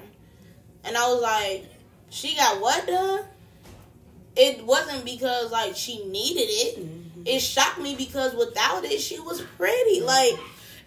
and 0.84 0.96
I 0.96 1.08
was 1.08 1.22
like, 1.22 1.66
she 2.10 2.34
got 2.36 2.60
what 2.60 2.86
done? 2.86 3.24
It 4.36 4.64
wasn't 4.64 5.04
because 5.04 5.50
like 5.50 5.76
she 5.76 6.04
needed 6.06 6.48
it. 6.48 6.78
Mm-hmm. 6.78 6.97
It 7.24 7.40
shocked 7.40 7.80
me 7.80 7.94
because 7.96 8.34
without 8.34 8.84
it, 8.84 9.00
she 9.00 9.18
was 9.20 9.42
pretty. 9.56 10.00
Like 10.00 10.38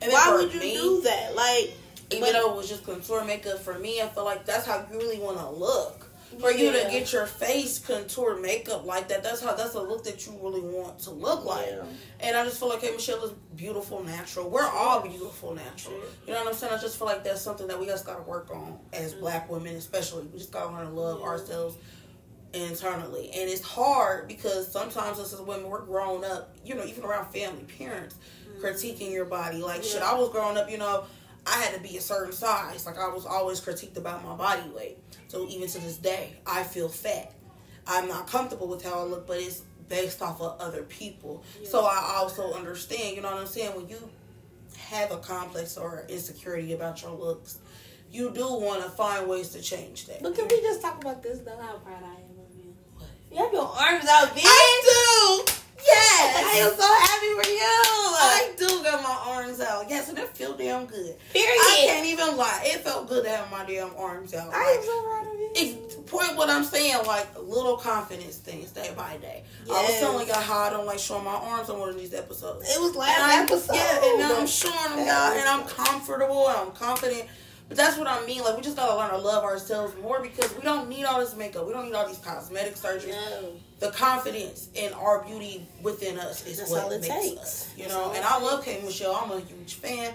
why 0.10 0.36
would 0.36 0.54
you 0.54 0.60
me, 0.60 0.74
do 0.74 1.02
that? 1.04 1.36
Like 1.36 1.74
even 2.12 2.22
but, 2.22 2.34
though 2.34 2.52
it 2.52 2.58
was 2.58 2.70
just 2.70 2.86
contour 2.86 3.24
makeup 3.24 3.60
for 3.60 3.78
me, 3.78 4.02
I 4.02 4.08
feel 4.08 4.26
like 4.26 4.46
that's 4.46 4.65
how 4.65 4.86
you 4.91 4.98
really 4.98 5.20
want 5.20 5.38
to 5.38 5.50
look 5.50 6.08
for 6.39 6.52
you 6.52 6.72
to 6.72 6.88
get 6.89 7.12
your 7.12 7.26
face 7.26 7.80
contour 7.80 8.39
makeup 8.39 8.86
like 8.86 9.10
that. 9.10 9.24
That's 9.24 9.44
how 9.44 9.54
that's 9.54 9.76
a 9.76 9.82
look 9.82 10.04
that 10.06 10.26
you 10.26 10.38
really 10.41 10.62
want 10.62 11.00
to 11.00 11.12
look 11.12 11.46
like. 11.46 11.67
Yeah. 11.67 11.84
And 12.22 12.38
I 12.38 12.44
just 12.46 12.60
feel 12.60 12.70
like 12.70 12.82
K 12.82 12.91
Michelle 12.91 13.24
is 13.24 13.32
beautiful 13.56 14.04
natural. 14.04 14.50
We're 14.50 14.67
all 14.67 15.02
beautiful 15.02 15.54
natural. 15.54 16.00
You 16.26 16.34
know 16.34 16.39
what 16.39 16.54
I'm 16.54 16.54
saying? 16.54 16.74
I 16.74 16.78
just 16.78 16.98
feel 16.98 17.08
like 17.08 17.24
that's 17.24 17.41
something 17.41 17.67
that 17.67 17.80
we 17.80 17.86
just 17.86 18.06
gotta 18.06 18.24
work 18.24 18.50
on 18.52 18.80
as 18.94 19.12
mm-hmm. 19.12 19.22
black 19.22 19.50
women 19.50 19.76
especially. 19.76 20.24
We 20.28 20.39
just 20.39 20.52
gotta 20.52 20.74
learn 20.74 20.88
to 20.88 20.94
love 20.94 21.20
yeah. 21.20 21.26
ourselves 21.26 21.78
internally. 22.53 23.31
And 23.33 23.49
it's 23.49 23.61
hard 23.61 24.27
because 24.27 24.71
sometimes 24.71 25.19
us 25.19 25.33
as 25.33 25.41
women 25.41 25.69
we're 25.69 25.81
growing 25.81 26.23
up, 26.23 26.55
you 26.65 26.75
know, 26.75 26.85
even 26.85 27.03
around 27.03 27.31
family, 27.31 27.63
parents 27.77 28.15
mm-hmm. 28.47 28.65
critiquing 28.65 29.11
your 29.11 29.25
body. 29.25 29.61
Like 29.61 29.83
yeah. 29.83 29.89
shit, 29.89 30.01
I 30.01 30.13
was 30.13 30.29
growing 30.29 30.57
up, 30.57 30.69
you 30.69 30.77
know, 30.77 31.05
I 31.45 31.57
had 31.57 31.73
to 31.75 31.81
be 31.81 31.97
a 31.97 32.01
certain 32.01 32.33
size. 32.33 32.85
Like 32.85 32.97
I 32.97 33.07
was 33.07 33.25
always 33.25 33.59
critiqued 33.61 33.97
about 33.97 34.23
my 34.23 34.35
body 34.35 34.69
weight. 34.69 34.97
So 35.27 35.47
even 35.47 35.67
to 35.67 35.79
this 35.79 35.97
day, 35.97 36.35
I 36.45 36.63
feel 36.63 36.89
fat. 36.89 37.33
I'm 37.87 38.07
not 38.07 38.27
comfortable 38.27 38.67
with 38.67 38.83
how 38.83 38.99
I 38.99 39.03
look, 39.03 39.27
but 39.27 39.37
it's 39.37 39.63
based 39.89 40.21
off 40.21 40.41
of 40.41 40.59
other 40.59 40.83
people. 40.83 41.43
Yeah. 41.61 41.69
So 41.69 41.85
I 41.85 42.15
also 42.17 42.53
understand, 42.53 43.15
you 43.15 43.21
know 43.21 43.31
what 43.31 43.41
I'm 43.41 43.47
saying? 43.47 43.75
When 43.75 43.87
you 43.87 44.09
have 44.77 45.11
a 45.11 45.17
complex 45.17 45.77
or 45.77 46.05
insecurity 46.07 46.73
about 46.73 47.01
your 47.01 47.11
looks, 47.11 47.59
you 48.11 48.31
do 48.31 48.41
want 48.41 48.83
to 48.83 48.89
find 48.89 49.27
ways 49.27 49.49
to 49.49 49.61
change 49.61 50.05
that. 50.07 50.21
But 50.21 50.35
can 50.35 50.47
we 50.47 50.61
just 50.61 50.81
talk 50.81 51.01
about 51.01 51.23
this 51.23 51.39
though? 51.39 51.57
How 51.57 51.77
proud 51.77 52.03
I 52.03 52.20
you. 53.32 53.38
Have 53.38 53.54
your 53.54 53.63
arms 53.63 54.06
out, 54.10 54.36
bitch. 54.36 54.44
I 54.46 55.44
do. 55.46 55.54
Yes. 55.84 56.44
I 56.46 56.58
am 56.60 56.76
so 56.76 56.88
happy 56.88 57.32
for 57.41 57.50
you. 57.52 57.91
I 58.24 58.52
do 58.58 58.84
got 58.84 59.02
my 59.02 59.34
arms 59.34 59.60
out. 59.60 59.89
Yes, 59.89 60.10
and 60.10 60.17
it 60.17 60.30
feel 60.30 60.56
damn 60.56 60.86
good. 60.86 61.15
Period. 61.34 61.50
I 61.50 61.84
can't 61.88 62.06
even 62.06 62.38
lie. 62.38 62.62
It 62.65 62.82
felt 62.82 63.10
good 63.10 63.24
to 63.24 63.30
have 63.30 63.50
my 63.50 63.65
damn 63.65 63.96
arms 63.98 64.34
out. 64.34 64.54
I 64.54 64.60
like, 64.60 64.78
am 64.78 64.84
so 64.84 65.04
proud 65.04 65.28
of 65.28 65.39
you. 65.39 65.52
It's 65.56 65.96
point 66.12 66.36
what 66.36 66.50
I'm 66.50 66.63
saying, 66.63 67.06
like 67.08 67.28
little 67.41 67.78
confidence 67.78 68.38
things 68.38 68.72
day 68.72 68.91
by 68.96 69.17
day. 69.17 69.44
Yes. 69.65 69.76
I 69.76 69.82
was 69.82 70.00
telling 70.00 70.28
y'all 70.28 70.41
how 70.41 70.60
I 70.60 70.70
don't 70.70 70.86
like 70.86 71.00
showing 71.00 71.24
my 71.24 71.32
arms 71.32 71.70
on 71.70 71.80
one 71.80 71.89
of 71.89 71.98
these 71.98 72.13
episodes. 72.13 72.70
It 72.70 72.80
was 72.80 72.96
last 72.96 73.52
episode. 73.52 73.74
Yeah, 73.74 74.06
and 74.06 74.20
now 74.20 74.38
I'm 74.39 74.48
showing 74.48 74.96
them 74.96 75.08
y'all, 75.08 75.32
and 75.32 75.48
I'm 75.48 75.65
comfortable 75.67 76.48
and 76.50 76.58
I'm 76.58 76.72
confident. 76.74 77.28
But 77.71 77.77
that's 77.77 77.97
what 77.97 78.05
I 78.05 78.25
mean. 78.25 78.43
Like 78.43 78.57
we 78.57 78.62
just 78.62 78.75
gotta 78.75 78.97
learn 78.97 79.12
to 79.12 79.17
love 79.17 79.45
ourselves 79.45 79.95
more 80.01 80.21
because 80.21 80.53
we 80.57 80.62
don't 80.62 80.89
need 80.89 81.05
all 81.05 81.21
this 81.21 81.38
makeup. 81.38 81.65
We 81.65 81.71
don't 81.71 81.86
need 81.86 81.93
all 81.93 82.05
these 82.05 82.17
cosmetic 82.17 82.75
surgeries. 82.75 83.12
No. 83.12 83.53
The 83.79 83.91
confidence 83.91 84.67
in 84.75 84.91
our 84.91 85.23
beauty 85.23 85.65
within 85.81 86.19
us 86.19 86.45
is 86.45 86.57
that's 86.57 86.69
what 86.69 86.89
makes 86.89 87.07
takes. 87.07 87.38
us. 87.38 87.73
You 87.77 87.88
know, 87.88 88.12
and 88.13 88.25
I 88.25 88.41
love 88.41 88.65
K 88.65 88.81
Michelle. 88.84 89.15
I'm 89.15 89.31
a 89.31 89.39
huge 89.39 89.75
fan. 89.75 90.13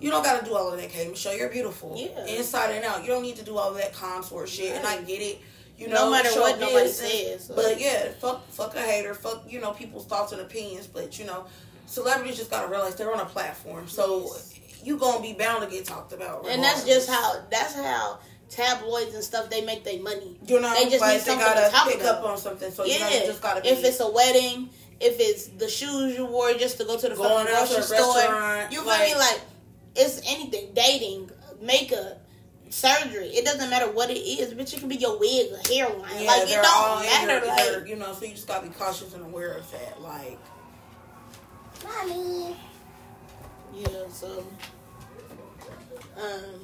You 0.00 0.10
don't 0.10 0.24
gotta 0.24 0.44
do 0.44 0.56
all 0.56 0.72
of 0.72 0.80
that, 0.80 0.90
K 0.90 1.06
Michelle. 1.06 1.36
You're 1.36 1.48
beautiful. 1.48 1.94
Yeah. 1.96 2.26
Inside 2.26 2.72
and 2.72 2.84
out. 2.84 3.02
You 3.02 3.10
don't 3.10 3.22
need 3.22 3.36
to 3.36 3.44
do 3.44 3.56
all 3.56 3.70
of 3.70 3.76
that 3.76 3.92
contour 3.92 4.48
shit. 4.48 4.72
Right. 4.72 4.78
And 4.78 4.86
I 4.88 5.00
get 5.02 5.22
it. 5.22 5.40
You 5.78 5.86
know, 5.86 6.06
no 6.06 6.10
matter 6.10 6.30
what 6.40 6.58
nobody 6.58 6.88
says. 6.88 7.52
But 7.54 7.80
yeah, 7.80 8.08
fuck, 8.18 8.48
fuck 8.48 8.74
a 8.74 8.80
hater. 8.80 9.14
Fuck, 9.14 9.44
you 9.48 9.60
know, 9.60 9.70
people's 9.70 10.06
thoughts 10.06 10.32
and 10.32 10.40
opinions. 10.40 10.88
But 10.88 11.20
you 11.20 11.24
know, 11.24 11.46
celebrities 11.86 12.36
just 12.36 12.50
gotta 12.50 12.68
realize 12.68 12.96
they're 12.96 13.14
on 13.14 13.20
a 13.20 13.26
platform. 13.26 13.86
So. 13.86 14.22
Yes 14.24 14.54
you 14.86 14.96
gonna 14.96 15.20
be 15.20 15.32
bound 15.32 15.64
to 15.64 15.68
get 15.68 15.84
talked 15.84 16.12
about. 16.12 16.44
Regardless. 16.44 16.54
And 16.54 16.64
that's 16.64 16.84
just 16.84 17.10
how 17.10 17.42
that's 17.50 17.74
how 17.74 18.20
tabloids 18.48 19.14
and 19.14 19.24
stuff 19.24 19.50
they 19.50 19.64
make 19.64 19.82
their 19.84 20.00
money. 20.00 20.38
You 20.46 20.60
know, 20.60 20.72
they 20.74 20.88
just 20.88 21.00
like 21.00 21.14
need 21.14 21.22
something 21.22 21.46
to 21.46 21.70
talk 21.70 21.88
pick 21.88 22.00
about. 22.00 22.18
up 22.18 22.24
on 22.24 22.38
something. 22.38 22.70
So 22.70 22.84
yeah, 22.84 23.08
you 23.10 23.26
just 23.26 23.42
gotta. 23.42 23.62
Be, 23.62 23.68
if 23.68 23.84
it's 23.84 24.00
a 24.00 24.10
wedding, 24.10 24.70
if 25.00 25.16
it's 25.18 25.48
the 25.48 25.68
shoes 25.68 26.16
you 26.16 26.26
wore 26.26 26.52
just 26.54 26.78
to 26.78 26.84
go 26.84 26.96
to 26.96 27.08
the 27.08 27.16
fucking 27.16 27.46
grocery 27.52 27.82
store, 27.82 28.68
you 28.70 28.78
feel 28.78 28.86
like, 28.86 29.08
me? 29.08 29.14
Like 29.16 29.40
it's 29.96 30.20
anything, 30.26 30.70
dating, 30.74 31.30
makeup. 31.60 32.22
Surgery. 32.68 33.28
It 33.28 33.44
doesn't 33.44 33.70
matter 33.70 33.90
what 33.92 34.10
it 34.10 34.18
is, 34.18 34.52
but 34.52 34.70
it 34.70 34.80
can 34.80 34.88
be 34.88 34.96
your 34.96 35.20
wig, 35.20 35.52
a 35.52 35.68
hairline. 35.72 36.10
Yeah, 36.18 36.26
like 36.26 36.48
it 36.48 36.60
don't 36.60 37.02
matter. 37.28 37.46
Like, 37.46 37.88
you 37.88 37.94
know, 37.94 38.12
so 38.12 38.24
you 38.24 38.32
just 38.32 38.48
gotta 38.48 38.66
be 38.66 38.74
cautious 38.74 39.14
and 39.14 39.24
aware 39.24 39.52
of 39.52 39.70
that. 39.70 40.02
Like, 40.02 40.38
mommy. 41.84 42.56
Yeah. 43.72 44.08
So 44.10 44.44
um, 46.16 46.62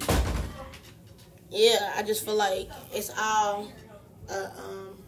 yeah, 1.50 1.92
I 1.96 2.02
just 2.02 2.24
feel 2.24 2.36
like 2.36 2.68
it's 2.92 3.10
all, 3.18 3.70
uh, 4.30 4.48
um, 4.58 5.02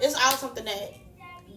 it's 0.00 0.14
all 0.14 0.32
something 0.32 0.64
that 0.64 0.94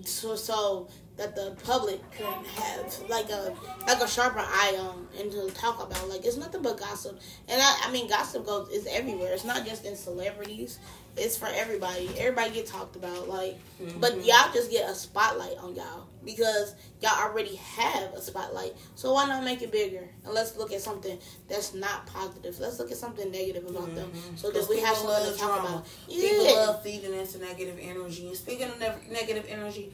so 0.06 0.36
so 0.36 0.88
that 1.18 1.36
the 1.36 1.56
public 1.66 2.00
can 2.12 2.46
have 2.46 3.10
like 3.10 3.30
a 3.30 3.54
like 3.88 4.02
a 4.02 4.08
sharper 4.08 4.40
eye 4.40 4.76
on 4.80 5.08
and 5.20 5.32
to 5.32 5.50
talk 5.52 5.84
about. 5.84 6.10
Like 6.10 6.26
it's 6.26 6.38
nothing 6.38 6.62
but 6.62 6.80
gossip, 6.80 7.20
and 7.48 7.62
I, 7.62 7.84
I 7.86 7.92
mean 7.92 8.08
gossip 8.08 8.46
goes 8.46 8.70
is 8.70 8.88
everywhere. 8.88 9.34
It's 9.34 9.46
not 9.46 9.66
just 9.66 9.86
in 9.86 9.96
celebrities. 9.96 10.80
It's 11.18 11.38
for 11.38 11.48
everybody. 11.48 12.10
Everybody 12.18 12.52
get 12.52 12.66
talked 12.66 12.96
about. 12.96 13.28
Like, 13.28 13.58
mm-hmm. 13.82 14.00
but 14.00 14.26
y'all 14.26 14.52
just 14.54 14.72
get 14.72 14.90
a 14.90 14.94
spotlight 14.94 15.58
on 15.58 15.76
y'all 15.76 16.08
because 16.24 16.76
y'all 17.02 17.20
already 17.22 17.56
have 17.56 18.14
a 18.14 18.22
spotlight. 18.22 18.74
So 18.96 19.14
why 19.14 19.28
not 19.28 19.44
make 19.44 19.62
it 19.62 19.72
bigger? 19.72 20.08
And 20.26 20.34
let's 20.34 20.58
look 20.58 20.72
at 20.72 20.82
something 20.82 21.18
that's 21.48 21.74
not 21.74 22.06
positive. 22.06 22.60
Let's 22.60 22.80
look 22.80 22.92
at 22.92 22.98
something 22.98 23.32
negative 23.32 23.66
about 23.66 23.84
mm-hmm. 23.84 23.96
them 23.96 24.12
so 24.36 24.52
that 24.52 24.68
we 24.70 24.80
have 24.80 24.96
something 24.96 25.34
to 25.34 25.40
talk 25.40 25.60
about. 25.68 25.88
Yeah. 26.08 26.30
People 26.30 26.56
love 26.56 26.84
feeding 26.84 27.14
into 27.14 27.40
negative 27.40 27.78
energy. 27.82 28.28
And 28.28 28.38
speaking 28.38 28.70
of 28.70 28.80
ne- 28.80 29.12
negative 29.12 29.46
energy 29.50 29.92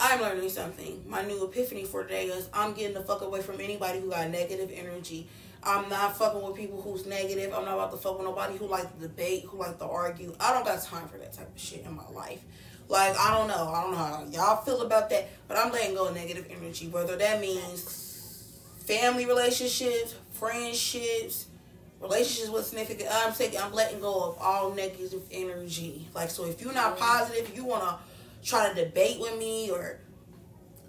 I'm 0.00 0.20
learning 0.20 0.48
something. 0.48 1.04
My 1.06 1.22
new 1.22 1.44
epiphany 1.44 1.84
for 1.84 2.02
today 2.02 2.26
is 2.26 2.48
I'm 2.52 2.74
getting 2.74 2.94
the 2.94 3.02
fuck 3.02 3.22
away 3.22 3.42
from 3.42 3.60
anybody 3.60 4.00
who 4.00 4.10
got 4.10 4.28
negative 4.28 4.70
energy. 4.74 5.28
I'm 5.64 5.88
not 5.88 6.16
fucking 6.16 6.42
with 6.42 6.56
people 6.56 6.80
who's 6.80 7.06
negative. 7.06 7.52
I'm 7.54 7.64
not 7.64 7.74
about 7.74 7.90
to 7.92 7.96
fuck 7.96 8.18
with 8.18 8.26
nobody 8.26 8.56
who 8.56 8.66
like 8.66 8.92
to 8.94 9.08
debate, 9.08 9.44
who 9.44 9.58
like 9.58 9.78
to 9.78 9.86
argue. 9.86 10.34
I 10.38 10.52
don't 10.52 10.64
got 10.64 10.82
time 10.82 11.08
for 11.08 11.18
that 11.18 11.32
type 11.32 11.54
of 11.54 11.60
shit 11.60 11.84
in 11.84 11.94
my 11.94 12.08
life. 12.10 12.42
Like 12.88 13.18
I 13.18 13.36
don't 13.36 13.48
know, 13.48 13.72
I 13.72 13.82
don't 13.82 13.92
know 13.92 13.96
how 13.96 14.26
y'all 14.30 14.62
feel 14.62 14.82
about 14.82 15.08
that, 15.10 15.28
but 15.48 15.56
I'm 15.56 15.72
letting 15.72 15.94
go 15.94 16.08
of 16.08 16.14
negative 16.14 16.46
energy. 16.50 16.88
Whether 16.88 17.16
that 17.16 17.40
means 17.40 18.58
family 18.78 19.24
relationships, 19.24 20.14
friendships, 20.32 21.46
relationships 22.00 22.50
with 22.50 22.66
significant. 22.66 23.08
I'm 23.10 23.32
taking, 23.32 23.58
I'm 23.58 23.72
letting 23.72 24.00
go 24.00 24.24
of 24.24 24.38
all 24.38 24.74
negative 24.74 25.22
energy. 25.30 26.08
Like 26.14 26.30
so, 26.30 26.44
if 26.44 26.60
you're 26.60 26.74
not 26.74 26.98
positive, 26.98 27.56
you 27.56 27.64
wanna 27.64 27.98
try 28.42 28.68
to 28.68 28.84
debate 28.84 29.18
with 29.18 29.38
me 29.38 29.70
or 29.70 30.00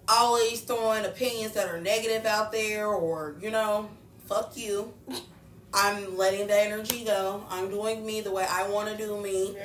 always 0.07 0.61
throwing 0.61 1.05
opinions 1.05 1.53
that 1.53 1.67
are 1.67 1.79
negative 1.79 2.25
out 2.25 2.51
there, 2.51 2.88
or 2.88 3.35
you 3.39 3.51
know, 3.51 3.89
fuck 4.27 4.55
you. 4.55 4.93
I'm 5.73 6.17
letting 6.17 6.47
the 6.47 6.59
energy 6.59 7.03
go. 7.03 7.43
I'm 7.49 7.69
doing 7.69 8.05
me 8.05 8.21
the 8.21 8.31
way 8.31 8.45
I 8.49 8.69
want 8.69 8.89
to 8.89 8.97
do 8.97 9.21
me. 9.21 9.57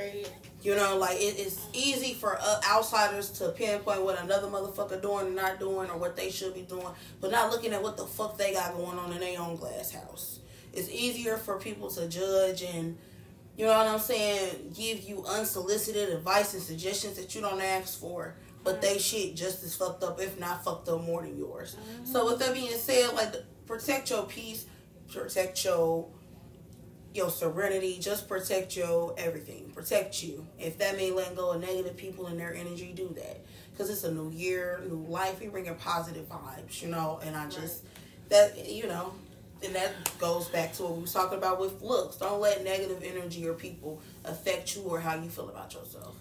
You 0.62 0.74
know, 0.76 0.98
like 0.98 1.16
it, 1.16 1.38
it's 1.38 1.66
easy 1.72 2.12
for 2.12 2.36
uh, 2.38 2.60
outsiders 2.68 3.30
to 3.38 3.48
pinpoint 3.50 4.02
what 4.02 4.20
another 4.22 4.46
motherfucker 4.48 5.00
doing 5.00 5.28
and 5.28 5.36
not 5.36 5.58
doing, 5.58 5.88
or 5.88 5.96
what 5.96 6.16
they 6.16 6.30
should 6.30 6.52
be 6.52 6.62
doing, 6.62 6.86
but 7.20 7.30
not 7.30 7.50
looking 7.50 7.72
at 7.72 7.82
what 7.82 7.96
the 7.96 8.04
fuck 8.04 8.36
they 8.36 8.52
got 8.52 8.76
going 8.76 8.98
on 8.98 9.12
in 9.12 9.20
their 9.20 9.40
own 9.40 9.56
glass 9.56 9.92
house. 9.92 10.40
It's 10.74 10.90
easier 10.90 11.38
for 11.38 11.58
people 11.58 11.90
to 11.92 12.06
judge 12.08 12.62
and, 12.62 12.98
you 13.56 13.64
know 13.64 13.76
what 13.76 13.86
I'm 13.86 13.98
saying, 13.98 14.74
give 14.76 15.02
you 15.02 15.24
unsolicited 15.26 16.10
advice 16.10 16.52
and 16.52 16.62
suggestions 16.62 17.16
that 17.16 17.34
you 17.34 17.40
don't 17.40 17.60
ask 17.62 17.98
for, 17.98 18.34
but 18.62 18.82
they 18.82 18.98
shit 18.98 19.36
just 19.36 19.64
as 19.64 19.74
fucked 19.74 20.02
up, 20.02 20.20
if 20.20 20.38
not 20.38 20.62
fucked 20.62 20.88
up 20.90 21.02
more 21.02 21.22
than 21.22 21.38
yours. 21.38 21.76
So 22.04 22.26
with 22.26 22.38
that 22.40 22.52
being 22.52 22.70
said, 22.72 23.14
like 23.14 23.34
protect 23.70 24.10
your 24.10 24.24
peace, 24.24 24.66
protect 25.12 25.64
your 25.64 26.08
your 27.12 27.30
serenity, 27.30 27.98
just 28.00 28.28
protect 28.28 28.76
your 28.76 29.14
everything. 29.16 29.70
Protect 29.74 30.22
you. 30.22 30.46
If 30.58 30.78
that 30.78 30.96
means 30.96 31.14
letting 31.14 31.34
go 31.34 31.52
of 31.52 31.60
negative 31.60 31.96
people 31.96 32.26
and 32.26 32.38
their 32.38 32.54
energy, 32.54 32.92
do 32.94 33.12
that. 33.16 33.44
Because 33.72 33.90
it's 33.90 34.04
a 34.04 34.12
new 34.12 34.30
year, 34.30 34.80
new 34.88 35.04
life. 35.08 35.40
We 35.40 35.48
bringing 35.48 35.74
positive 35.76 36.28
vibes, 36.28 36.82
you 36.82 36.88
know. 36.88 37.20
And 37.24 37.36
I 37.36 37.48
just 37.48 37.84
that 38.28 38.68
you 38.68 38.86
know, 38.88 39.12
and 39.64 39.74
that 39.74 39.92
goes 40.18 40.48
back 40.48 40.72
to 40.74 40.82
what 40.82 40.96
we 40.96 41.02
was 41.02 41.12
talking 41.12 41.38
about 41.38 41.60
with 41.60 41.80
looks. 41.80 42.16
Don't 42.16 42.40
let 42.40 42.64
negative 42.64 43.02
energy 43.04 43.46
or 43.46 43.54
people 43.54 44.00
affect 44.24 44.76
you 44.76 44.82
or 44.82 45.00
how 45.00 45.14
you 45.14 45.30
feel 45.30 45.48
about 45.48 45.74
yourself. 45.74 46.16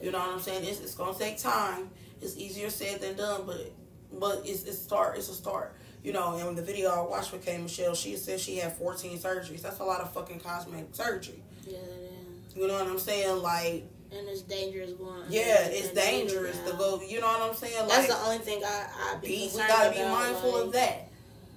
You 0.00 0.12
know 0.12 0.18
what 0.18 0.30
I'm 0.30 0.40
saying? 0.40 0.64
It's, 0.64 0.80
it's 0.80 0.94
gonna 0.94 1.18
take 1.18 1.38
time. 1.38 1.90
It's 2.20 2.36
easier 2.36 2.70
said 2.70 3.00
than 3.00 3.16
done, 3.16 3.42
but 3.44 3.72
but 4.12 4.42
it's 4.44 4.64
it's 4.64 4.78
start. 4.78 5.18
It's 5.18 5.28
a 5.28 5.34
start. 5.34 5.76
You 6.02 6.12
know, 6.12 6.36
and 6.36 6.58
the 6.58 6.62
video 6.62 6.90
I 6.90 7.00
watched 7.08 7.32
with 7.32 7.44
K 7.44 7.58
Michelle, 7.58 7.94
she 7.94 8.16
said 8.16 8.40
she 8.40 8.56
had 8.56 8.72
14 8.72 9.18
surgeries. 9.18 9.62
That's 9.62 9.78
a 9.78 9.84
lot 9.84 10.00
of 10.00 10.12
fucking 10.12 10.40
cosmetic 10.40 10.88
surgery. 10.94 11.42
Yeah, 11.64 11.78
that 11.78 11.88
is. 12.50 12.56
You 12.56 12.66
know 12.66 12.74
what 12.74 12.88
I'm 12.88 12.98
saying? 12.98 13.40
Like, 13.40 13.84
And 14.10 14.28
it's 14.28 14.42
dangerous 14.42 14.92
going. 14.92 15.22
yeah, 15.30 15.66
it's 15.66 15.88
and 15.88 15.96
dangerous 15.96 16.58
to 16.68 16.72
go. 16.76 17.00
You 17.06 17.20
know 17.20 17.28
what 17.28 17.42
I'm 17.42 17.54
saying? 17.54 17.86
That's 17.88 18.08
the 18.08 18.16
only 18.24 18.38
thing 18.38 18.62
I 18.64 18.86
I 19.14 19.16
be 19.20 19.28
be, 19.28 19.50
we 19.52 19.58
gotta 19.58 19.90
be 19.92 20.02
mindful 20.02 20.52
like, 20.52 20.64
of 20.64 20.72
that. 20.72 21.08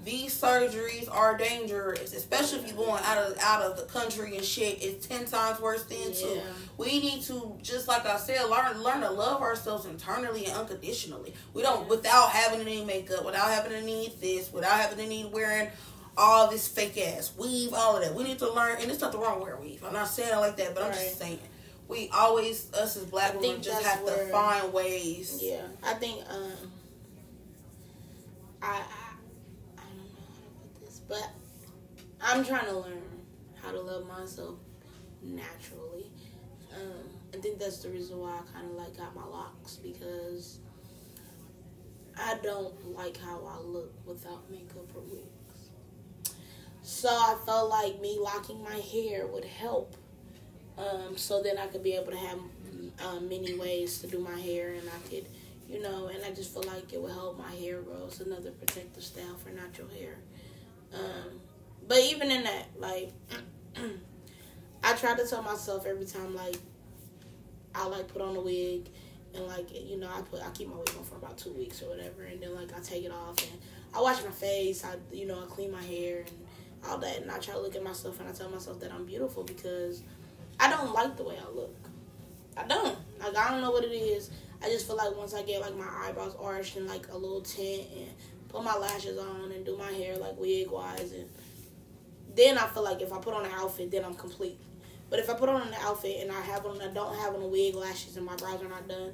These 0.06 0.39
surgeries 0.39 1.12
are 1.12 1.36
dangerous, 1.36 2.13
especially 2.13 2.60
if 2.60 2.68
you're 2.68 2.78
going 2.78 3.04
out 3.04 3.18
of 3.18 3.38
out 3.41 3.63
of 3.63 3.76
the 3.76 3.84
country 3.86 4.36
and 4.36 4.46
shit. 4.46 4.78
It's 4.84 5.08
ten 5.08 5.26
times 5.26 5.60
worse 5.60 5.84
than 5.86 6.13
too. 6.13 6.36
Yeah. 6.36 6.41
We 6.78 7.00
need 7.00 7.24
to, 7.24 7.58
just 7.63 7.88
like 7.88 8.06
I 8.06 8.18
said, 8.18 8.48
learn 8.48 8.84
learn 8.84 9.02
to 9.02 9.10
love 9.10 9.41
ourselves 9.41 9.88
internally 9.88 10.46
and 10.46 10.56
unconditionally. 10.58 11.34
We 11.56 11.63
don't 11.63 11.89
without 11.89 12.30
having 12.30 12.60
to 12.60 12.65
need 12.65 12.86
makeup, 12.86 13.26
without 13.26 13.50
having 13.50 13.72
to 13.72 13.82
need 13.84 14.13
this, 14.22 14.54
without 14.54 14.74
having 14.80 15.00
to 15.00 15.08
need 15.08 15.32
wearing 15.34 15.70
all 16.15 16.52
this 16.52 16.68
fake 16.68 16.98
ass 17.00 17.34
weave, 17.36 17.74
all 17.74 17.98
of 17.98 18.04
that. 18.04 18.13
We 18.13 18.24
need 18.24 18.38
to 18.39 18.54
learn, 18.54 18.78
and 18.80 18.91
it's 18.91 19.02
not 19.02 19.12
the 19.12 19.18
wrong 19.18 19.41
wearing 19.41 19.62
weave. 19.62 19.84
I'm 19.84 19.91
not 19.94 20.08
saying 20.08 20.32
it 20.32 20.38
like 20.38 20.56
that, 20.58 20.76
but 20.76 20.84
I'm 20.84 20.94
just 20.94 21.18
saying. 21.18 21.39
We 21.88 22.10
always, 22.13 22.72
us 22.74 22.98
as 22.98 23.04
black 23.06 23.39
women, 23.39 23.62
just 23.62 23.84
have 23.84 24.02
where- 24.04 24.26
to 24.26 24.32
find 24.32 24.72
ways. 24.74 25.39
Yeah, 25.41 25.62
I 25.84 25.94
think 25.96 26.22
um, 26.30 26.72
I 28.62 28.82
I 28.82 29.05
but 31.08 31.30
I'm 32.22 32.44
trying 32.44 32.65
to 32.65 32.78
learn 32.78 33.02
how 33.62 33.72
to 33.72 33.82
love 33.82 34.08
myself 34.08 34.56
naturally. 35.22 36.12
Um, 36.74 37.10
I 37.34 37.38
think 37.38 37.60
that's 37.60 37.80
the 37.80 37.89
reason 37.89 38.20
why 38.20 38.32
I 38.39 38.54
kind 38.54 38.70
of 38.70 38.76
like 38.76 38.98
got 38.98 39.15
my 39.15 39.26
locks 39.26 39.78
because 39.78 40.60
I 42.18 42.38
don't 42.41 42.96
like 42.96 43.18
how 43.18 43.41
I 43.46 43.60
look 43.62 43.91
without 44.06 44.50
makeup 44.50 44.89
or 44.96 45.02
wigs. 45.02 45.70
So 46.82 47.10
I 47.10 47.36
felt 47.46 47.70
like 47.70 48.00
me 48.00 48.18
locking 48.20 48.63
my 48.63 48.76
hair 48.76 49.28
would 49.28 49.46
help. 49.46 49.96
Um, 50.78 51.18
so 51.18 51.41
then 51.41 51.58
I 51.58 51.68
could 51.68 51.84
be 51.84 51.94
able 51.94 52.12
to 52.12 52.18
have 52.18 52.39
um, 53.06 53.30
many 53.30 53.58
ways 53.58 54.00
to 54.00 54.08
do 54.08 54.20
my 54.20 54.39
hair, 54.39 54.74
and 54.74 54.88
I 54.89 55.10
could, 55.10 55.26
you 55.70 55.82
know, 55.82 56.08
and 56.08 56.24
I 56.24 56.32
just 56.32 56.54
feel 56.54 56.63
like 56.63 56.94
it 56.94 57.02
would 57.02 57.12
help 57.12 57.38
my 57.38 57.52
hair 57.52 57.82
grow. 57.82 58.06
It's 58.08 58.20
another 58.20 58.52
protective 58.52 59.04
style 59.04 59.36
for 59.44 59.50
natural 59.50 59.88
hair. 59.89 60.18
Um, 60.93 61.39
but 61.88 62.00
even 62.00 62.32
in 62.32 62.43
that, 62.43 62.67
like, 62.78 63.12
I 64.84 64.93
try 64.93 65.15
to 65.15 65.28
tell 65.28 65.41
myself 65.41 65.86
every 65.86 66.06
time, 66.06 66.36
like, 66.36 66.58
I 67.74 67.88
like 67.88 68.08
put 68.08 68.21
on 68.21 68.36
a 68.36 68.41
wig, 68.41 68.89
and 69.34 69.48
like, 69.48 69.67
you 69.74 69.98
know, 69.98 70.10
I 70.10 70.21
put 70.21 70.41
I 70.41 70.50
keep 70.52 70.69
my 70.69 70.78
wig 70.78 70.89
on 70.98 71.04
for 71.04 71.15
about 71.15 71.38
two 71.38 71.52
weeks 71.52 71.82
or 71.82 71.89
whatever, 71.89 72.24
and 72.24 72.41
then 72.41 72.56
like 72.56 72.76
I 72.76 72.80
take 72.80 73.04
it 73.04 73.12
off 73.12 73.38
and 73.41 73.60
I 73.93 74.02
wash 74.02 74.24
my 74.24 74.32
face. 74.32 74.86
I, 74.86 74.95
you 75.13 75.28
know, 75.28 75.41
I 75.41 75.45
clean 75.45 75.71
my 75.71 75.82
hair 75.82 76.19
and 76.19 76.32
all 76.88 76.98
that, 77.00 77.21
and 77.21 77.30
I 77.30 77.39
try 77.39 77.54
to 77.54 77.60
look 77.60 77.76
at 77.76 77.84
myself 77.84 78.19
and 78.19 78.30
I 78.30 78.32
tell 78.32 78.50
myself 78.50 78.80
that 78.80 78.93
I'm 78.93 79.06
beautiful 79.06 79.43
because 79.43 80.04
I 80.60 80.69
don't 80.69 80.93
like 80.93 81.17
the 81.17 81.24
way 81.24 81.38
I 81.38 81.54
look. 81.54 81.76
I 82.58 82.65
don't. 82.65 82.98
Like 83.19 83.36
I 83.36 83.52
don't 83.52 83.62
know 83.62 83.71
what 83.71 83.84
it 83.84 83.91
is. 83.91 84.32
I 84.63 84.69
just 84.69 84.88
feel 84.88 84.95
like 84.95 85.15
once 85.15 85.34
I 85.34 85.43
get 85.43 85.62
like 85.62 85.76
my 85.76 85.88
eyebrows 85.88 86.36
arched 86.39 86.78
and 86.78 86.88
like 86.88 87.12
a 87.12 87.17
little 87.17 87.41
tint 87.41 87.88
and 87.95 88.10
put 88.56 88.63
my 88.63 88.76
lashes 88.78 89.18
on 89.18 89.52
and 89.52 89.65
do 89.65 89.78
my 89.78 89.91
hair 89.91 90.15
like 90.18 90.38
wig 90.38 90.72
wise 90.72 91.12
and 91.12 91.30
then 92.36 92.58
I 92.58 92.68
feel 92.68 92.84
like 92.84 93.02
if 93.02 93.12
I 93.12 93.20
put 93.20 93.34
on 93.34 93.46
an 93.46 93.52
outfit 93.52 93.91
then 93.91 94.06
I'm 94.06 94.15
complete. 94.15 94.60
But 95.10 95.20
if 95.20 95.30
I 95.30 95.34
put 95.34 95.50
on 95.50 95.62
an 95.62 95.74
outfit 95.82 96.18
and 96.22 96.32
I 96.32 96.41
have 96.41 96.65
on 96.65 96.82
I 96.82 96.88
don't 96.88 97.15
have 97.18 97.34
on 97.36 97.41
a 97.41 97.48
wig, 97.48 97.76
lashes 97.76 98.18
and 98.18 98.26
my 98.26 98.36
brows 98.36 98.62
are 98.62 98.70
not 98.70 98.88
done, 98.88 99.13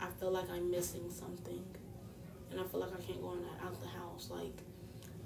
I 0.00 0.06
feel 0.18 0.30
like 0.30 0.50
I'm 0.50 0.70
missing 0.70 1.10
something. 1.10 1.62
And 2.50 2.60
I 2.60 2.64
feel 2.64 2.80
like 2.80 2.92
I 2.92 3.00
can't 3.02 3.20
go 3.20 3.32
in 3.32 3.42
that 3.42 3.64
out 3.64 3.80
the 3.80 3.88
house. 3.88 4.28
Like 4.30 4.56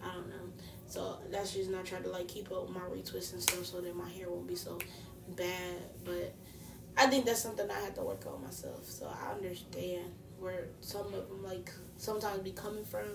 I 0.03 0.15
don't 0.15 0.29
know. 0.29 0.53
So 0.87 1.19
that's 1.31 1.53
the 1.53 1.61
reason 1.61 1.75
I 1.75 1.83
try 1.83 1.99
to 1.99 2.09
like 2.09 2.29
keep 2.29 2.51
up 2.51 2.67
with 2.67 2.75
my 2.75 2.83
retwists 2.83 3.33
and 3.33 3.43
stuff 3.43 3.67
so 3.67 3.81
that 3.81 3.95
my 3.95 4.09
hair 4.09 4.31
won't 4.31 4.49
be 4.49 4.57
so 4.57 4.79
bad. 5.37 5.77
But 6.05 6.35
I 6.97 7.07
think 7.07 7.27
that's 7.27 7.41
something 7.41 7.71
I 7.71 7.81
have 7.81 7.95
to 7.95 8.03
work 8.03 8.25
on 8.27 8.43
myself. 8.43 8.85
So 8.89 9.07
I 9.07 9.33
understand 9.33 10.13
where 10.39 10.69
some 10.81 11.07
of 11.07 11.29
them 11.29 11.43
like 11.45 11.71
sometimes 11.97 12.41
be 12.43 12.53
coming 12.53 12.85
from, 12.85 13.07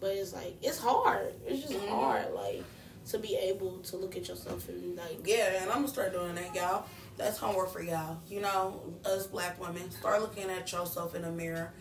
but 0.00 0.10
it's 0.10 0.32
like 0.32 0.56
it's 0.62 0.78
hard. 0.78 1.34
It's 1.46 1.62
just 1.68 1.74
Mhm. 1.74 1.88
hard, 1.88 2.32
like 2.34 2.64
to 3.10 3.18
be 3.18 3.36
able 3.36 3.78
to 3.78 3.96
look 3.96 4.16
at 4.16 4.28
yourself 4.28 4.68
and 4.68 4.96
like 4.96 5.20
Yeah, 5.26 5.62
and 5.62 5.70
I'm 5.70 5.76
gonna 5.78 5.88
start 5.88 6.12
doing 6.12 6.34
that, 6.34 6.54
y'all. 6.54 6.84
That's 7.16 7.38
homework 7.38 7.70
for 7.72 7.82
y'all. 7.82 8.18
You 8.28 8.40
know, 8.40 8.80
us 9.04 9.26
black 9.26 9.60
women, 9.60 9.90
start 9.90 10.20
looking 10.20 10.50
at 10.50 10.70
yourself 10.70 11.14
in 11.14 11.22
the 11.22 11.30
mirror 11.32 11.72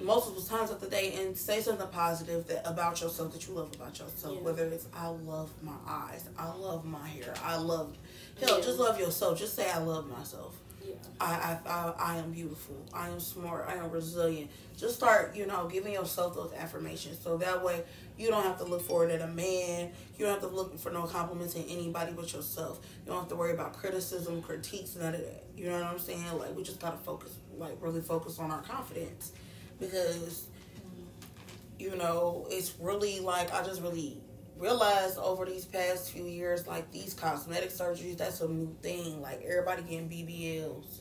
multiple 0.00 0.42
times 0.42 0.70
of 0.70 0.80
the 0.80 0.88
day 0.88 1.14
and 1.14 1.38
say 1.38 1.60
something 1.62 1.86
positive 1.88 2.46
that 2.48 2.66
about 2.68 3.00
yourself 3.00 3.32
that 3.32 3.46
you 3.46 3.54
love 3.54 3.72
about 3.74 3.98
yourself. 3.98 4.34
Yeah. 4.36 4.42
Whether 4.42 4.66
it's 4.66 4.86
I 4.94 5.06
love 5.08 5.50
my 5.62 5.76
eyes, 5.86 6.24
I 6.36 6.52
love 6.52 6.84
my 6.84 7.06
hair, 7.06 7.32
I 7.42 7.56
love 7.56 7.96
hell, 8.40 8.58
Yeah. 8.58 8.64
just 8.64 8.78
love 8.78 8.98
yourself. 8.98 9.38
Just 9.38 9.54
say 9.54 9.70
I 9.70 9.78
love 9.78 10.06
myself. 10.08 10.56
Yeah. 10.84 10.94
I, 11.20 11.58
I, 11.66 11.70
I, 11.70 11.94
I 11.98 12.16
am 12.16 12.32
beautiful. 12.32 12.76
I 12.92 13.08
am 13.08 13.20
smart. 13.20 13.66
I 13.68 13.74
am 13.74 13.90
resilient. 13.90 14.50
Just 14.76 14.96
start, 14.96 15.34
you 15.36 15.46
know, 15.46 15.68
giving 15.68 15.92
yourself 15.92 16.34
those 16.34 16.52
affirmations. 16.52 17.18
So 17.20 17.36
that 17.38 17.62
way 17.64 17.82
you 18.18 18.28
don't 18.28 18.42
have 18.42 18.58
to 18.58 18.64
look 18.64 18.82
for 18.82 19.08
it 19.08 19.12
at 19.12 19.22
a 19.22 19.26
man. 19.32 19.90
You 20.18 20.26
don't 20.26 20.40
have 20.40 20.50
to 20.50 20.54
look 20.54 20.78
for 20.78 20.90
no 20.90 21.02
compliments 21.04 21.54
in 21.54 21.64
anybody 21.64 22.12
but 22.12 22.32
yourself. 22.32 22.80
You 23.04 23.12
don't 23.12 23.20
have 23.20 23.28
to 23.28 23.36
worry 23.36 23.52
about 23.52 23.74
criticism, 23.74 24.42
critiques, 24.42 24.96
none 24.96 25.14
of 25.14 25.20
that. 25.20 25.44
You 25.56 25.70
know 25.70 25.80
what 25.80 25.84
I'm 25.84 25.98
saying? 25.98 26.38
Like, 26.38 26.56
we 26.56 26.62
just 26.62 26.80
got 26.80 26.90
to 26.90 27.04
focus, 27.04 27.32
like, 27.56 27.76
really 27.80 28.00
focus 28.00 28.38
on 28.38 28.50
our 28.50 28.62
confidence. 28.62 29.32
Because, 29.78 30.46
you 31.78 31.96
know, 31.96 32.46
it's 32.50 32.74
really 32.80 33.20
like, 33.20 33.52
I 33.52 33.62
just 33.62 33.82
really 33.82 34.20
realized 34.58 35.18
over 35.18 35.44
these 35.44 35.64
past 35.64 36.10
few 36.10 36.24
years, 36.24 36.66
like, 36.66 36.90
these 36.90 37.14
cosmetic 37.14 37.70
surgeries, 37.70 38.16
that's 38.16 38.40
a 38.40 38.48
new 38.48 38.74
thing. 38.82 39.20
Like, 39.20 39.42
everybody 39.42 39.82
getting 39.82 40.08
BBLs. 40.08 41.00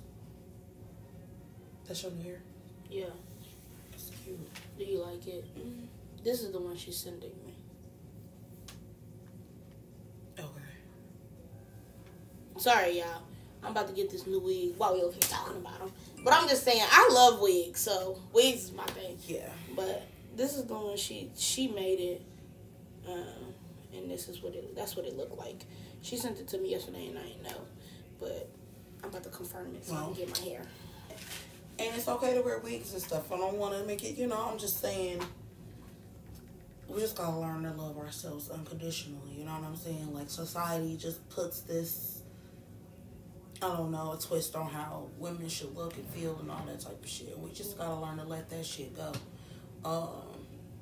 That's 1.88 2.04
your 2.04 2.12
new 2.12 2.24
hair? 2.24 2.42
Yeah. 2.89 3.06
It's 3.92 4.12
cute. 4.24 4.39
Do 4.78 4.84
you 4.84 5.04
like 5.04 5.26
it? 5.28 5.46
Mm-hmm. 5.58 5.86
This 6.24 6.42
is 6.42 6.52
the 6.52 6.60
one 6.60 6.76
she's 6.78 6.98
sending 6.98 7.32
me. 7.46 7.54
Okay. 10.39 10.48
Sorry, 12.58 13.00
y'all. 13.00 13.24
I'm 13.63 13.72
about 13.72 13.88
to 13.88 13.94
get 13.94 14.10
this 14.10 14.28
new 14.28 14.39
wig 14.39 14.76
while 14.78 14.94
we 14.94 15.02
over 15.02 15.12
here 15.12 15.22
talking 15.22 15.58
about 15.58 15.80
them. 15.80 15.92
But 16.24 16.34
I'm 16.34 16.48
just 16.48 16.63
saying, 16.63 16.82
I 16.89 17.10
love 17.12 17.39
wigs, 17.42 17.80
so 17.80 18.20
wigs 18.34 18.66
is 18.66 18.72
my 18.74 18.86
thing. 18.86 19.18
Yeah. 19.28 19.50
But 19.76 20.08
this 20.36 20.56
is 20.56 20.66
the 20.66 20.74
one 20.74 20.98
she 20.98 21.32
she 21.36 21.68
made 21.68 22.00
it, 22.00 22.22
um, 23.08 23.54
and 23.96 24.10
this 24.10 24.28
is 24.28 24.42
what 24.42 24.56
it 24.56 24.76
that's 24.76 24.96
what 24.96 25.06
it 25.06 25.16
looked 25.18 25.38
like. 25.38 25.66
She 26.02 26.18
sent 26.18 26.39
it 26.39 26.48
to 26.50 26.58
me 26.58 26.72
yesterday, 26.72 27.08
and 27.08 27.18
I 27.18 27.24
didn't 27.24 27.44
know, 27.44 27.62
but 28.20 28.50
I'm 29.04 29.10
about 29.10 29.24
to 29.24 29.30
confirm 29.30 29.76
it 29.76 29.86
so 29.86 29.96
I 29.96 30.04
can 30.06 30.13
get 30.13 30.42
my 30.42 30.50
hair. 30.50 30.62
And 31.80 31.96
it's 31.96 32.08
okay 32.08 32.34
to 32.36 32.42
wear 32.42 32.60
wigs 32.60 32.94
and 32.94 33.02
stuff. 33.02 33.32
I 33.32 33.38
don't 33.38 33.58
want 33.58 33.76
to 33.76 33.84
make 33.86 34.04
it, 34.04 34.16
you 34.18 34.28
know, 34.28 34.50
I'm 34.52 34.58
just 34.60 34.80
saying. 34.80 35.22
We 36.88 37.00
just 37.00 37.16
gotta 37.16 37.38
learn 37.39 37.63
to 37.63 37.72
love 37.72 37.98
ourselves 37.98 38.50
unconditionally. 38.52 39.32
You 39.38 39.46
know 39.46 39.54
what 39.54 39.63
I'm 39.63 39.76
saying? 39.76 40.13
Like, 40.13 40.30
society 40.30 40.96
just 40.98 41.28
puts 41.30 41.62
this, 41.62 42.22
I 43.62 43.68
don't 43.70 43.89
know, 43.92 44.13
a 44.13 44.20
twist 44.20 44.56
on 44.56 44.68
how 44.68 45.08
women 45.18 45.50
should 45.50 45.76
look 45.76 45.96
and 45.96 46.06
feel 46.10 46.38
and 46.39 46.52
all 46.52 46.63
that 46.68 46.82
type 46.82 47.02
of 47.02 47.10
shit. 47.10 47.38
We 47.39 47.52
just 47.52 47.78
gotta 47.78 47.96
learn 48.00 48.18
to 48.18 48.26
let 48.26 48.50
that 48.52 48.66
shit 48.66 48.96
go. 48.96 49.12
Um, 49.84 50.33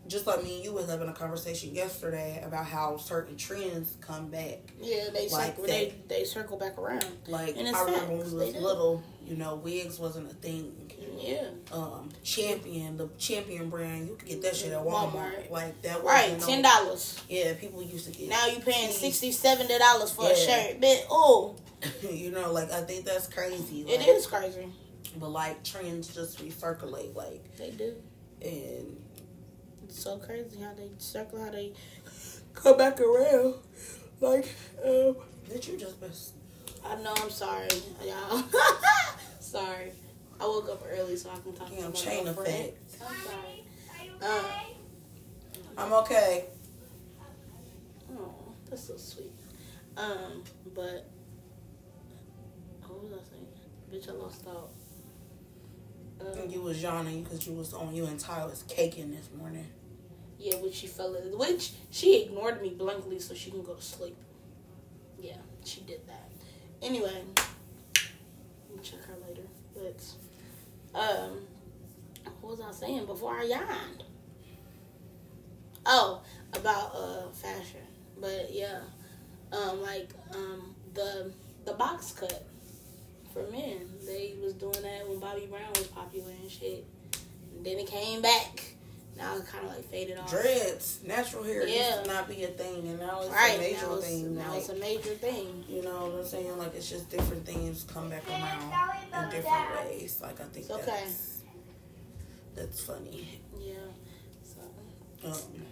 just 0.07 0.25
like 0.27 0.43
me 0.43 0.55
and 0.55 0.63
you 0.63 0.73
was 0.73 0.89
having 0.89 1.07
a 1.09 1.13
conversation 1.13 1.73
yesterday 1.75 2.41
about 2.45 2.65
how 2.65 2.97
certain 2.97 3.37
trends 3.37 3.95
come 4.01 4.29
back. 4.29 4.59
Yeah, 4.81 5.05
they 5.13 5.29
Like 5.29 5.51
circle, 5.55 5.63
they 5.65 5.93
they 6.07 6.23
circle 6.25 6.57
back 6.57 6.77
around. 6.77 7.05
Like, 7.27 7.55
I 7.57 7.61
remember 7.61 8.07
when 8.07 8.11
we 8.11 8.17
was 8.17 8.33
little, 8.33 9.03
you 9.25 9.37
know, 9.37 9.55
wigs 9.55 9.99
wasn't 9.99 10.31
a 10.31 10.33
thing. 10.35 10.91
Yeah, 11.17 11.49
um 11.71 12.09
champion 12.23 12.97
the 12.97 13.07
champion 13.19 13.69
brand 13.69 14.07
you 14.07 14.15
could 14.15 14.27
get 14.27 14.41
that 14.41 14.55
shit 14.55 14.71
at 14.71 14.79
walmart, 14.83 15.11
Walmart. 15.13 15.51
like 15.51 15.79
that 15.83 16.03
right. 16.03 16.39
Ten 16.39 16.63
dollars. 16.63 17.21
yeah 17.29 17.53
people 17.53 17.83
used 17.83 18.11
to 18.11 18.17
get 18.17 18.27
Now 18.29 18.47
you 18.47 18.59
paying 18.59 18.87
tees. 18.87 18.97
sixty, 18.97 19.31
seventy 19.31 19.77
dollars 19.77 20.09
for 20.11 20.25
a 20.25 20.29
Yeah. 20.29 20.33
shirt. 20.69 20.81
But 20.81 21.05
oh, 21.11 21.55
you 22.11 22.31
know 22.31 22.51
like 22.51 22.71
i 22.71 22.81
think 22.81 23.05
that's 23.05 23.27
crazy 23.27 23.81
it 23.81 23.99
like, 23.99 24.07
is 24.07 24.25
crazy. 24.25 24.67
but 25.17 25.29
like 25.29 25.63
trends 25.63 26.07
just 26.13 26.39
recirculate 26.43 27.15
like 27.15 27.55
They 27.57 27.69
do. 27.71 27.93
and 28.41 28.97
It's 29.91 30.03
so 30.03 30.17
crazy 30.19 30.61
how 30.61 30.73
they 30.73 30.89
circle, 30.99 31.43
how 31.43 31.51
they 31.51 31.73
come 32.53 32.77
back 32.77 33.01
around. 33.01 33.55
Like, 34.21 34.47
um, 34.85 35.17
did 35.49 35.67
you 35.67 35.77
just 35.77 36.01
miss 36.01 36.31
I 36.85 36.95
know. 37.01 37.13
I'm 37.17 37.29
sorry, 37.29 37.67
y'all. 38.01 38.41
sorry. 39.41 39.91
I 40.39 40.45
woke 40.45 40.69
up 40.69 40.81
early 40.89 41.17
so 41.17 41.29
I 41.29 41.39
can 41.39 41.51
talk 41.51 41.69
Damn, 41.69 41.79
to 41.79 41.89
my 41.89 41.91
chain 41.91 42.25
effect. 42.25 42.77
I'm 43.05 43.15
sorry. 43.25 43.63
Um, 44.21 44.45
i'm 45.77 45.93
okay 45.93 46.45
Oh, 48.13 48.33
that's 48.69 48.87
so 48.87 48.95
sweet. 48.95 49.31
Um, 49.97 50.43
but 50.73 51.09
what 52.87 53.03
was 53.03 53.11
I 53.11 53.23
saying? 53.29 53.47
Bitch, 53.91 54.09
I 54.09 54.13
lost 54.13 54.47
out. 54.47 54.69
Um, 56.21 56.49
you 56.49 56.61
was 56.61 56.81
yawning 56.81 57.23
because 57.23 57.45
you 57.45 57.53
was 57.53 57.73
on 57.73 57.93
you 57.93 58.05
and 58.05 58.19
Tyler's 58.19 58.63
caking 58.69 59.11
this 59.11 59.29
morning 59.37 59.67
yeah, 60.41 60.55
which 60.55 60.73
she 60.73 60.87
fell 60.87 61.13
in, 61.13 61.37
which 61.37 61.71
she 61.91 62.23
ignored 62.23 62.61
me 62.61 62.69
blankly 62.69 63.19
so 63.19 63.33
she 63.35 63.51
can 63.51 63.61
go 63.61 63.75
to 63.75 63.81
sleep. 63.81 64.17
Yeah, 65.19 65.37
she 65.63 65.81
did 65.81 66.01
that. 66.07 66.31
Anyway, 66.81 67.23
we'll 68.69 68.81
check 68.81 68.99
her 69.05 69.15
later. 69.27 69.43
But 69.73 70.99
um, 70.99 71.41
what 72.41 72.57
was 72.57 72.61
I 72.61 72.71
saying 72.71 73.05
before 73.05 73.37
I 73.37 73.43
yawned? 73.43 74.03
Oh, 75.85 76.21
about 76.53 76.95
uh 76.95 77.29
fashion. 77.31 77.81
But 78.19 78.49
yeah, 78.51 78.81
um, 79.51 79.81
like 79.81 80.09
um 80.33 80.75
the 80.93 81.31
the 81.65 81.73
box 81.73 82.11
cut 82.13 82.47
for 83.31 83.43
men. 83.51 83.89
They 84.05 84.35
was 84.41 84.53
doing 84.53 84.81
that 84.81 85.07
when 85.07 85.19
Bobby 85.19 85.45
Brown 85.45 85.69
was 85.75 85.87
popular 85.87 86.31
and 86.41 86.49
shit. 86.49 86.85
And 87.55 87.65
then 87.65 87.77
it 87.77 87.87
came 87.87 88.21
back. 88.21 88.70
Now 89.17 89.35
it 89.37 89.45
kind 89.45 89.65
of 89.65 89.71
like 89.75 89.85
faded 89.89 90.17
off. 90.17 90.29
dreads 90.29 90.99
natural 91.05 91.43
hair 91.43 91.67
Yeah. 91.67 91.89
used 91.95 92.05
to 92.05 92.13
not 92.13 92.27
be 92.27 92.43
a 92.43 92.47
thing 92.47 92.87
and 92.87 92.99
now 92.99 93.21
it's 93.21 93.29
Right 93.29 93.57
a 93.57 93.59
major 93.59 93.85
now, 93.87 93.95
it's, 93.95 94.05
thing 94.07 94.35
now 94.35 94.49
like, 94.49 94.59
it's 94.59 94.69
a 94.69 94.75
major 94.75 95.13
thing. 95.15 95.65
You 95.67 95.81
know 95.83 96.07
what 96.07 96.19
I'm 96.21 96.25
saying? 96.25 96.57
Like 96.57 96.73
it's 96.75 96.89
just 96.89 97.09
different 97.09 97.45
things 97.45 97.83
come 97.91 98.09
back 98.09 98.23
around 98.29 99.23
in 99.25 99.29
different 99.29 99.75
ways. 99.85 100.19
Like 100.21 100.39
I 100.39 100.43
think 100.45 100.57
It's 100.65 100.71
okay. 100.71 100.85
that's 100.85 101.37
that's 102.55 102.81
funny. 102.81 103.39
Yeah. 103.59 103.73
So 104.43 105.27
Um, 105.27 105.65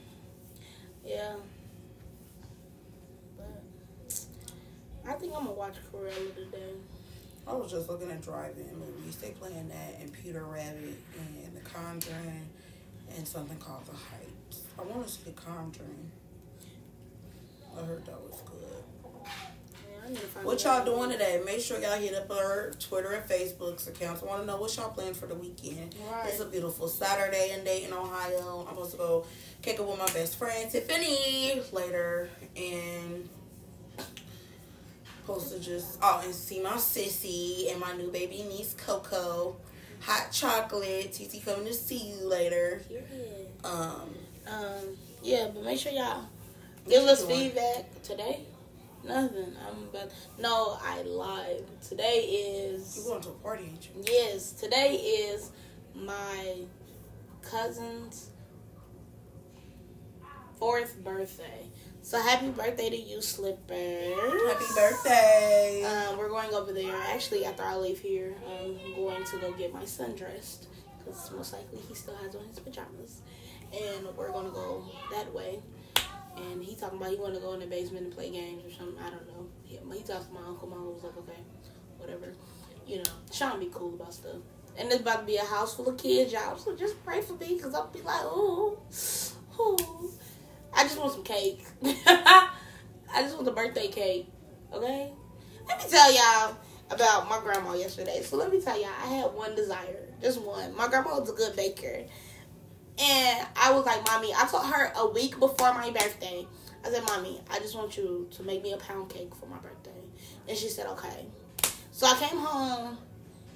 yeah. 1.05 1.35
But 3.37 3.63
I 5.07 5.13
think 5.13 5.33
I'm 5.35 5.43
gonna 5.45 5.51
watch 5.53 5.75
Cruella 5.91 6.35
today. 6.35 6.73
I 7.47 7.53
was 7.53 7.71
just 7.71 7.89
looking 7.89 8.11
at 8.11 8.21
drive-in 8.21 8.77
movies. 8.77 9.15
They 9.15 9.31
playing 9.31 9.69
that 9.69 9.95
and 9.99 10.13
Peter 10.13 10.43
Rabbit 10.43 10.99
and 11.17 11.55
The 11.57 11.61
Conjuring 11.61 12.47
and 13.15 13.27
something 13.27 13.57
called 13.57 13.85
The 13.85 13.91
Heights. 13.91 14.63
I 14.77 14.83
want 14.83 15.05
to 15.05 15.11
see 15.11 15.23
The 15.25 15.31
Conjuring. 15.31 16.11
I 17.77 17.85
heard 17.85 18.05
that 18.05 18.19
was 18.21 18.41
good. 18.45 18.83
Yeah, 19.23 20.05
I 20.05 20.09
need 20.09 20.19
to 20.19 20.25
find 20.25 20.45
What 20.45 20.63
y'all 20.63 20.83
doing 20.83 21.11
today? 21.11 21.41
Make 21.45 21.59
sure 21.61 21.79
y'all 21.79 21.99
hit 21.99 22.15
up 22.15 22.31
our 22.31 22.71
Twitter 22.79 23.11
and 23.11 23.29
Facebook's 23.29 23.87
accounts. 23.87 24.23
I 24.23 24.25
want 24.25 24.41
to 24.41 24.47
know 24.47 24.57
what 24.57 24.75
y'all 24.75 24.89
planning 24.89 25.13
for 25.13 25.27
the 25.27 25.35
weekend. 25.35 25.95
Right. 26.11 26.29
It's 26.29 26.39
a 26.39 26.45
beautiful 26.45 26.87
Saturday 26.87 27.53
in 27.57 27.63
Dayton, 27.63 27.93
Ohio. 27.93 28.65
I'm 28.67 28.75
supposed 28.75 28.91
to 28.91 28.97
go 28.97 29.25
kick 29.61 29.79
it 29.79 29.85
with 29.85 29.99
my 29.99 30.07
best 30.07 30.37
friend 30.37 30.69
Tiffany 30.69 31.61
later, 31.71 32.29
and 32.55 33.29
supposed 35.29 35.53
to 35.53 35.59
just 35.59 35.99
oh 36.01 36.21
and 36.23 36.33
see 36.33 36.59
my 36.59 36.71
sissy 36.71 37.71
and 37.71 37.79
my 37.79 37.93
new 37.95 38.11
baby 38.11 38.43
niece 38.49 38.75
Coco. 38.77 39.57
Hot 40.01 40.31
chocolate. 40.31 41.11
TT 41.13 41.43
coming 41.43 41.65
to 41.65 41.73
see 41.73 42.11
you 42.11 42.27
later. 42.27 42.81
Period. 42.87 43.47
Um, 43.63 44.09
Um. 44.47 44.97
Yeah, 45.21 45.49
but 45.53 45.63
make 45.63 45.77
sure 45.79 45.91
y'all 45.91 46.23
give 46.87 47.03
us 47.03 47.23
doing? 47.23 47.51
feedback 47.51 48.01
today. 48.03 48.45
Nothing. 49.03 49.55
I'm 49.67 49.83
about. 49.83 50.11
No, 50.39 50.77
I 50.81 51.01
lied. 51.03 51.63
Today 51.87 52.19
is. 52.21 52.97
you 52.97 53.03
going 53.03 53.21
to 53.21 53.29
a 53.29 53.33
party, 53.33 53.65
ain't 53.65 53.85
you? 53.95 54.03
yes. 54.05 54.51
Today 54.53 54.95
is 54.95 55.51
my 55.93 56.55
cousin's 57.41 58.29
fourth 60.57 61.01
birthday. 61.03 61.67
So 62.09 62.19
happy 62.19 62.49
birthday 62.49 62.89
to 62.89 62.97
you, 62.97 63.21
Slippers. 63.21 64.17
Happy 64.47 64.65
birthday. 64.75 65.83
Um, 65.85 66.17
we're 66.17 66.29
going 66.29 66.51
over 66.55 66.73
there. 66.73 66.95
Actually, 67.13 67.45
after 67.45 67.61
I 67.61 67.75
leave 67.75 67.99
here, 67.99 68.33
I'm 68.47 68.95
going 68.95 69.23
to 69.25 69.37
go 69.37 69.51
get 69.51 69.71
my 69.71 69.85
son 69.85 70.15
dressed 70.15 70.69
because 70.97 71.29
most 71.31 71.53
likely 71.53 71.77
he 71.87 71.93
still 71.93 72.15
has 72.15 72.33
on 72.33 72.47
his 72.47 72.57
pajamas, 72.57 73.21
and 73.71 74.07
we're 74.17 74.31
gonna 74.31 74.49
go 74.49 74.85
that 75.11 75.31
way. 75.35 75.59
And 76.35 76.63
he 76.63 76.73
talking 76.73 76.97
about 76.97 77.11
he 77.11 77.17
want 77.17 77.35
to 77.35 77.39
go 77.41 77.53
in 77.53 77.59
the 77.59 77.67
basement 77.67 78.05
and 78.05 78.15
play 78.15 78.31
games 78.31 78.65
or 78.65 78.71
something. 78.75 78.97
I 78.97 79.11
don't 79.11 79.27
know. 79.27 79.45
He, 79.63 79.75
he 79.75 80.01
talked 80.01 80.29
to 80.29 80.33
my 80.33 80.47
uncle. 80.47 80.67
My 80.67 80.77
uncle 80.77 80.93
was 80.93 81.03
like, 81.03 81.15
okay, 81.15 81.39
whatever. 81.99 82.33
You 82.87 82.97
know, 82.97 83.11
Sean 83.31 83.59
be 83.59 83.69
cool 83.71 83.93
about 83.93 84.15
stuff. 84.15 84.37
And 84.79 84.91
it's 84.91 85.01
about 85.01 85.19
to 85.19 85.25
be 85.27 85.37
a 85.37 85.45
house 85.45 85.75
full 85.75 85.87
of 85.87 85.97
kids, 85.97 86.33
y'all. 86.33 86.57
So 86.57 86.75
just 86.75 87.05
pray 87.05 87.21
for 87.21 87.33
me 87.33 87.53
because 87.53 87.75
I'll 87.75 87.85
be 87.85 88.01
like, 88.01 88.25
ooh, 88.25 88.79
ooh. 89.59 90.11
I 90.79 90.83
just 90.83 90.97
want 90.97 91.11
some 91.11 91.23
cake. 91.23 91.61
I 91.83 92.51
just 93.17 93.33
want 93.35 93.43
the 93.43 93.51
birthday 93.51 93.89
cake. 93.89 94.29
Okay? 94.73 95.11
Let 95.67 95.77
me 95.77 95.89
tell 95.89 96.13
y'all 96.13 96.55
about 96.89 97.27
my 97.27 97.37
grandma 97.41 97.73
yesterday. 97.73 98.21
So 98.23 98.37
let 98.37 98.49
me 98.49 98.61
tell 98.61 98.79
y'all, 98.79 98.91
I 99.03 99.07
had 99.07 99.33
one 99.33 99.55
desire. 99.55 100.07
Just 100.21 100.39
one. 100.41 100.73
My 100.77 100.87
grandma 100.87 101.19
was 101.19 101.29
a 101.29 101.33
good 101.33 101.53
baker. 101.57 102.05
And 102.97 103.47
I 103.57 103.73
was 103.73 103.85
like, 103.85 104.05
Mommy, 104.05 104.31
I 104.33 104.47
told 104.47 104.67
her 104.67 104.93
a 104.95 105.09
week 105.09 105.37
before 105.37 105.73
my 105.73 105.89
birthday. 105.89 106.47
I 106.85 106.89
said, 106.89 107.03
Mommy, 107.03 107.41
I 107.51 107.59
just 107.59 107.75
want 107.75 107.97
you 107.97 108.29
to 108.31 108.43
make 108.43 108.63
me 108.63 108.71
a 108.71 108.77
pound 108.77 109.09
cake 109.09 109.35
for 109.35 109.47
my 109.47 109.57
birthday. 109.57 109.91
And 110.47 110.57
she 110.57 110.69
said, 110.69 110.87
Okay. 110.87 111.25
So 111.91 112.07
I 112.07 112.15
came 112.15 112.39
home 112.39 112.97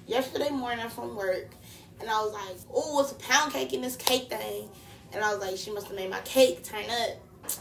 yesterday 0.06 0.50
morning 0.50 0.90
from 0.90 1.16
work 1.16 1.54
and 2.00 2.10
I 2.10 2.20
was 2.22 2.34
like, 2.34 2.58
Oh, 2.70 3.00
it's 3.00 3.12
a 3.12 3.14
pound 3.14 3.54
cake 3.54 3.72
in 3.72 3.80
this 3.80 3.96
cake 3.96 4.28
thing. 4.28 4.68
And 5.14 5.24
I 5.24 5.34
was 5.34 5.40
like, 5.40 5.56
She 5.56 5.70
must 5.70 5.86
have 5.86 5.96
made 5.96 6.10
my 6.10 6.20
cake 6.20 6.64
turn 6.64 6.84
up. 6.90 7.52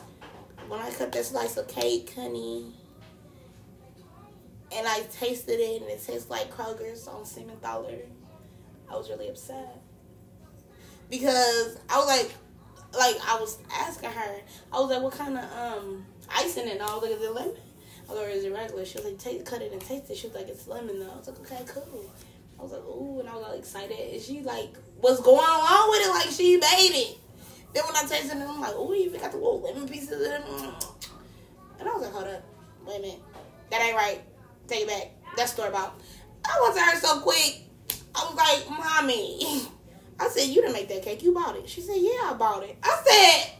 When 0.67 0.79
I 0.79 0.89
cut 0.91 1.11
that 1.11 1.25
slice 1.25 1.57
of 1.57 1.67
cake, 1.67 2.13
honey, 2.15 2.73
and 4.75 4.87
I 4.87 5.01
tasted 5.11 5.59
it 5.59 5.81
and 5.81 5.91
it 5.91 6.03
tastes 6.03 6.29
like 6.29 6.51
Kroger's 6.51 7.07
on 7.07 7.23
Siementhaler, 7.23 7.99
I 8.89 8.95
was 8.95 9.09
really 9.09 9.29
upset. 9.29 9.81
Because 11.09 11.77
I 11.89 11.97
was 11.97 12.07
like, 12.07 12.33
like 12.97 13.21
I 13.27 13.39
was 13.39 13.59
asking 13.71 14.09
her, 14.11 14.35
I 14.71 14.79
was 14.79 14.89
like, 14.89 15.01
what 15.01 15.13
kind 15.13 15.37
of 15.37 15.43
um 15.53 16.05
icing? 16.29 16.69
And 16.69 16.81
I 16.81 16.85
was 16.95 17.03
like, 17.03 17.11
is 17.11 17.21
it 17.21 17.33
lemon? 17.33 17.55
I 18.09 18.11
was 18.11 18.21
like, 18.21 18.31
is 18.31 18.45
it 18.45 18.53
regular? 18.53 18.85
She 18.85 18.97
was 18.97 19.05
like, 19.05 19.19
take, 19.19 19.45
cut 19.45 19.61
it 19.61 19.71
and 19.71 19.81
taste 19.81 20.09
it. 20.09 20.17
She 20.17 20.27
was 20.27 20.35
like, 20.35 20.47
it's 20.47 20.67
lemon 20.67 20.99
though. 20.99 21.11
I 21.11 21.17
was 21.17 21.27
like, 21.27 21.39
okay, 21.41 21.63
cool. 21.67 22.09
I 22.59 22.63
was 22.63 22.71
like, 22.71 22.81
ooh, 22.81 23.19
and 23.19 23.29
I 23.29 23.35
was 23.35 23.45
all 23.45 23.53
excited. 23.53 23.97
And 24.13 24.21
she 24.21 24.41
like 24.41 24.75
was 25.01 25.19
going 25.21 25.37
along 25.37 25.89
with 25.91 26.07
it 26.07 26.09
like 26.09 26.29
she 26.29 26.57
made 26.57 26.91
it. 26.93 27.17
Then 27.73 27.83
when 27.85 27.95
I 27.95 28.07
tasted 28.07 28.37
it, 28.37 28.47
I'm 28.47 28.61
like, 28.61 28.75
ooh, 28.75 28.93
you 28.93 29.05
even 29.05 29.19
got 29.19 29.31
the 29.31 29.37
little 29.37 29.61
lemon 29.61 29.87
pieces 29.87 30.25
in 30.25 30.33
it. 30.33 30.43
And 31.79 31.89
I 31.89 31.93
was 31.93 32.03
like, 32.03 32.11
hold 32.11 32.27
up, 32.27 32.43
wait 32.85 32.99
a 32.99 33.01
minute, 33.01 33.19
that 33.71 33.81
ain't 33.81 33.95
right. 33.95 34.21
Take 34.67 34.83
it 34.83 34.87
back. 34.87 35.11
That's 35.35 35.51
store 35.51 35.67
about. 35.67 35.99
I 36.45 36.59
went 36.61 36.75
to 36.75 36.81
her 36.81 36.99
so 36.99 37.19
quick. 37.19 37.63
I 38.15 38.25
was 38.25 38.35
like, 38.35 38.69
mommy. 38.69 39.67
I 40.19 40.29
said, 40.29 40.47
you 40.47 40.61
didn't 40.61 40.73
make 40.73 40.87
that 40.89 41.01
cake. 41.01 41.23
You 41.23 41.33
bought 41.33 41.55
it. 41.57 41.67
She 41.67 41.81
said, 41.81 41.97
yeah, 41.97 42.31
I 42.31 42.35
bought 42.37 42.63
it. 42.63 42.77
I 42.83 43.01
said, 43.03 43.53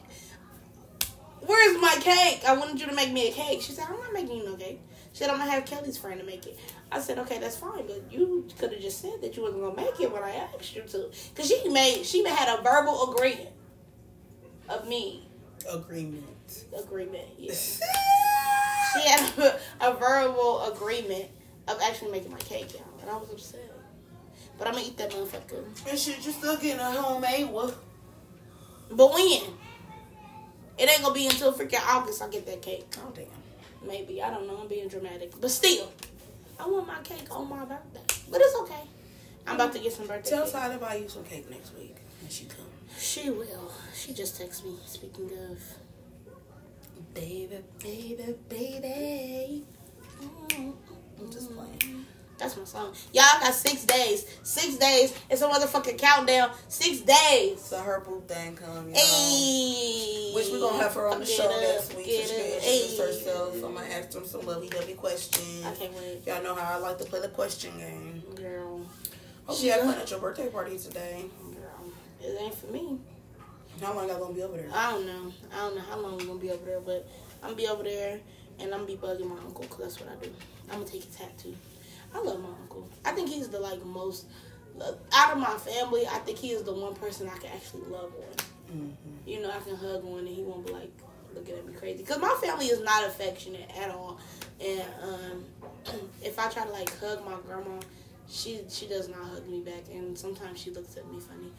Where's 1.46 1.82
my 1.82 1.96
cake? 2.00 2.42
I 2.48 2.56
wanted 2.56 2.80
you 2.80 2.88
to 2.88 2.96
make 2.96 3.12
me 3.12 3.30
a 3.30 3.32
cake. 3.32 3.62
She 3.62 3.74
said, 3.74 3.86
I'm 3.90 4.00
not 4.00 4.14
making 4.14 4.38
you 4.38 4.46
no 4.46 4.56
cake. 4.56 4.80
She 5.12 5.20
said, 5.20 5.30
I'm 5.30 5.38
gonna 5.38 5.52
have 5.52 5.66
Kelly's 5.66 5.98
friend 5.98 6.20
to 6.20 6.26
make 6.26 6.46
it. 6.48 6.58
I 6.92 7.00
said, 7.00 7.20
okay, 7.20 7.38
that's 7.38 7.58
fine, 7.58 7.86
but 7.86 8.04
you 8.10 8.48
could 8.58 8.72
have 8.72 8.82
just 8.82 9.02
said 9.02 9.22
that 9.22 9.36
you 9.36 9.44
wasn't 9.44 9.62
gonna 9.62 9.76
make 9.76 10.00
it 10.00 10.12
when 10.12 10.24
I 10.24 10.32
asked 10.32 10.76
you 10.76 10.84
to, 10.84 11.10
because 11.30 11.50
she 11.50 11.70
made 11.70 12.06
she 12.06 12.24
had 12.26 12.48
a 12.48 12.62
verbal 12.62 13.12
agreement 13.12 13.50
of 14.70 14.88
me 14.88 15.28
Agreement. 15.72 16.66
agreement. 16.78 17.28
Yeah. 17.38 17.54
she 18.94 19.08
had 19.08 19.32
a, 19.38 19.60
a 19.82 19.94
verbal 19.96 20.64
agreement 20.74 21.26
of 21.68 21.80
actually 21.82 22.12
making 22.12 22.32
my 22.32 22.40
cake, 22.40 22.74
y'all, 22.74 22.84
and 23.02 23.10
I 23.10 23.16
was 23.16 23.30
upset. 23.32 23.72
But 24.58 24.68
I'm 24.68 24.74
gonna 24.74 24.86
eat 24.86 24.98
that 24.98 25.12
motherfucker. 25.12 25.64
And 25.90 25.98
shit, 25.98 26.26
you 26.26 26.32
still 26.32 26.58
getting 26.58 26.80
a 26.80 26.92
homemade 26.92 27.50
one. 27.50 27.74
But 28.92 29.14
when? 29.14 29.42
It 30.78 30.90
ain't 30.90 31.02
gonna 31.02 31.14
be 31.14 31.28
until 31.28 31.54
freaking 31.54 31.82
August 31.88 32.22
I 32.22 32.30
get 32.30 32.46
that 32.46 32.62
cake. 32.62 32.86
Oh 32.98 33.12
damn. 33.16 33.26
Maybe 33.88 34.22
I 34.22 34.30
don't 34.30 34.48
know. 34.48 34.60
I'm 34.62 34.68
being 34.68 34.88
dramatic, 34.90 35.32
but 35.40 35.50
still, 35.50 35.92
I 36.60 36.68
want 36.68 36.88
my 36.88 37.00
cake 37.04 37.28
on 37.32 37.50
my 37.50 37.64
birthday. 37.66 38.02
But 38.30 38.42
it's 38.42 38.56
okay. 38.62 38.82
I'm 39.48 39.56
about 39.56 39.74
to 39.74 39.80
get 39.80 39.94
some 39.94 40.08
birthday. 40.08 40.30
Tell. 40.32 40.50
Ty 40.50 40.74
to 40.74 40.78
buy 40.78 40.96
you 40.96 41.10
some 41.10 41.24
cake 41.24 41.50
next 41.50 41.74
week 41.76 41.96
when 42.22 42.30
she 42.30 42.46
comes. 42.46 42.60
She 42.98 43.30
will. 43.30 43.72
She 43.96 44.14
just 44.14 44.40
texted 44.42 44.66
me. 44.66 44.76
Speaking 44.86 45.30
of, 45.50 45.60
Baby, 47.14 47.60
baby, 47.84 48.36
baby. 48.50 49.64
I'm 50.52 51.32
just 51.32 51.56
playing. 51.56 52.06
that's 52.40 52.58
my 52.58 52.64
song. 52.64 52.92
Y'all 53.14 53.24
got 53.40 53.54
six 53.54 53.86
days. 53.86 54.26
Six 54.42 54.78
days. 54.78 55.14
It's 55.30 55.42
a 55.44 55.48
motherfucking 55.48 56.00
countdown. 56.00 56.52
Six 56.70 57.02
days. 57.02 57.62
So 57.62 57.78
her 57.80 58.00
boo 58.04 58.24
thing 58.28 58.56
come, 58.56 58.90
y'all. 58.90 60.34
Which 60.36 60.48
we're 60.52 60.60
gonna 60.60 60.82
have 60.82 60.94
her 60.96 61.08
on 61.08 61.20
the 61.20 61.26
show 61.26 61.46
up, 61.46 61.62
next 61.62 61.96
week. 61.96 62.06
So 62.08 62.12
she 62.12 62.28
can 62.28 62.46
introduce 62.56 62.98
herself. 63.00 63.58
So 63.60 63.68
I'm 63.68 63.76
gonna 63.76 63.88
ask 63.90 64.10
them 64.10 64.26
some 64.26 64.46
lovely 64.48 64.70
dovey 64.70 64.94
questions. 64.94 65.64
I 65.66 65.76
can't 65.76 65.94
wait, 65.94 66.26
Y'all 66.26 66.42
know 66.44 66.56
how 66.56 66.74
I 66.74 66.78
like 66.78 66.98
to 66.98 67.06
play 67.06 67.22
the 67.22 67.28
question 67.30 67.78
game. 67.78 68.24
girl. 68.36 68.82
Hope 69.46 69.62
you 69.62 69.72
had 69.72 69.82
fun 69.82 70.00
at 70.00 70.10
your 70.10 70.20
birthday 70.20 70.48
party 70.50 70.78
today. 70.80 71.26
Girl, 71.54 71.63
it 72.24 72.42
ain't 72.42 72.56
for 72.56 72.68
me. 72.68 73.00
How 73.82 73.94
long 73.94 74.08
y'all 74.08 74.20
gonna 74.20 74.34
be 74.34 74.44
over 74.44 74.58
there? 74.58 74.70
I 74.74 74.92
don't 74.92 75.06
know. 75.06 75.34
I 75.52 75.58
don't 75.58 75.76
know 75.76 75.82
how 75.82 76.00
long 76.00 76.18
we're 76.18 76.26
gonna 76.26 76.40
be 76.40 76.52
over 76.52 76.66
there, 76.66 76.80
but 76.80 77.08
I'm 77.42 77.50
gonna 77.50 77.56
be 77.56 77.68
over 77.68 77.84
there 77.84 78.20
and 78.60 78.74
I'm 78.74 78.86
gonna 78.86 78.86
be 78.86 78.98
bugging 78.98 79.28
my 79.30 79.40
uncle 79.42 79.64
because 79.64 79.78
that's 79.78 80.00
what 80.00 80.10
I 80.10 80.24
do. 80.24 80.32
I'm 80.70 80.80
gonna 80.80 80.90
take 80.90 81.04
his 81.04 81.16
tattoo. 81.16 81.56
I 82.14 82.20
love 82.20 82.40
my 82.40 82.50
uncle. 82.50 82.88
I 83.04 83.12
think 83.12 83.30
he's 83.30 83.50
the 83.50 83.60
like 83.60 83.84
most 83.86 84.28
out 85.14 85.34
of 85.34 85.40
my 85.40 85.56
family. 85.58 86.06
I 86.08 86.20
think 86.20 86.38
he 86.38 86.52
is 86.52 86.64
the 86.64 86.74
one 86.74 86.96
person 86.96 87.30
I 87.30 87.38
can 87.38 87.52
actually 87.52 87.84
love 87.90 88.14
on. 88.16 88.46
Mm-hmm. 88.76 89.30
You 89.30 89.42
know, 89.42 89.50
I 89.50 89.60
can 89.60 89.76
hug 89.76 90.06
on 90.06 90.20
and 90.20 90.28
he 90.28 90.44
won't 90.44 90.66
be 90.66 90.74
like 90.74 90.92
looking 91.34 91.56
at 91.56 91.66
me 91.66 91.74
crazy. 91.74 92.04
Cause 92.04 92.20
my 92.20 92.36
family 92.42 92.68
is 92.68 92.82
not 92.82 93.06
affectionate 93.06 93.70
at 93.78 93.90
all. 93.90 94.20
And 94.64 94.84
um, 95.02 95.46
if 96.22 96.40
I 96.40 96.50
try 96.50 96.64
to 96.64 96.72
like 96.72 96.98
hug 97.00 97.26
my 97.26 97.36
grandma, 97.46 97.80
she 98.30 98.62
she 98.70 98.88
does 98.88 99.10
not 99.10 99.20
hug 99.20 99.48
me 99.48 99.60
back, 99.60 99.84
and 99.92 100.18
sometimes 100.18 100.60
she 100.60 100.72
looks 100.72 100.96
at 100.98 101.10
me 101.12 101.20
funny. 101.20 101.52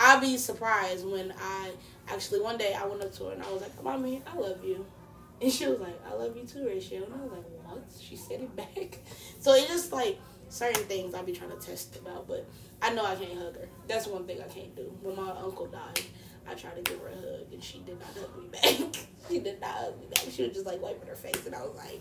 I'll 0.00 0.18
be 0.20 0.38
surprised 0.38 1.06
when 1.06 1.32
I 1.38 1.72
actually 2.08 2.40
one 2.40 2.56
day 2.56 2.74
I 2.74 2.86
went 2.86 3.02
up 3.02 3.12
to 3.16 3.24
her 3.24 3.32
and 3.32 3.42
I 3.42 3.52
was 3.52 3.60
like, 3.60 3.84
"Mommy, 3.84 4.22
I 4.26 4.34
love 4.34 4.64
you," 4.64 4.86
and 5.42 5.52
she 5.52 5.66
was 5.66 5.78
like, 5.78 6.00
"I 6.10 6.14
love 6.14 6.34
you 6.34 6.44
too, 6.44 6.66
Rachel." 6.66 7.04
And 7.04 7.14
I 7.14 7.18
was 7.18 7.32
like, 7.32 7.44
"What?" 7.64 7.84
She 8.00 8.16
said 8.16 8.40
it 8.40 8.56
back. 8.56 8.98
So 9.40 9.54
it's 9.54 9.68
just 9.68 9.92
like 9.92 10.18
certain 10.48 10.84
things 10.84 11.14
I'll 11.14 11.22
be 11.22 11.32
trying 11.32 11.50
to 11.50 11.56
test 11.56 11.96
about, 11.96 12.26
but 12.26 12.46
I 12.82 12.92
know 12.92 13.04
I 13.04 13.14
can't 13.14 13.38
hug 13.38 13.56
her. 13.56 13.68
That's 13.88 14.06
one 14.06 14.26
thing 14.26 14.38
I 14.42 14.48
can't 14.48 14.74
do. 14.76 14.92
When 15.00 15.16
my 15.16 15.30
uncle 15.30 15.66
died, 15.66 16.00
I 16.46 16.54
tried 16.54 16.76
to 16.76 16.82
give 16.82 17.00
her 17.00 17.08
a 17.08 17.14
hug 17.14 17.52
and 17.52 17.62
she 17.62 17.78
did 17.80 17.98
not 17.98 18.08
hug 18.14 18.38
me 18.38 18.48
back. 18.52 19.06
she 19.28 19.38
did 19.38 19.60
not 19.60 19.70
hug 19.70 20.00
me 20.00 20.06
back. 20.14 20.24
She 20.30 20.42
was 20.42 20.52
just 20.52 20.66
like 20.66 20.82
wiping 20.82 21.08
her 21.08 21.14
face, 21.14 21.44
and 21.46 21.54
I 21.54 21.62
was 21.62 21.74
like, 21.76 22.00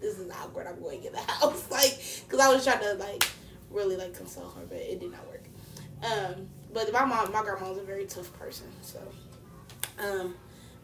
"This 0.00 0.18
is 0.18 0.30
awkward. 0.30 0.66
I'm 0.66 0.80
going 0.80 1.04
in 1.04 1.12
the 1.12 1.20
house." 1.20 1.70
Like, 1.70 1.98
cause 2.28 2.40
I 2.40 2.52
was 2.52 2.64
trying 2.64 2.80
to 2.80 2.94
like 2.94 3.24
really 3.70 3.96
like 3.96 4.14
console 4.16 4.50
her, 4.50 4.64
but 4.66 4.78
it 4.78 5.00
did 5.00 5.10
not 5.12 5.26
work. 5.26 5.44
Um, 6.02 6.48
but 6.74 6.92
my 6.92 7.04
mom, 7.04 7.32
my 7.32 7.42
grandma 7.42 7.70
was 7.70 7.78
a 7.78 7.82
very 7.84 8.04
tough 8.04 8.36
person, 8.38 8.66
so 8.82 8.98
um, 9.98 10.34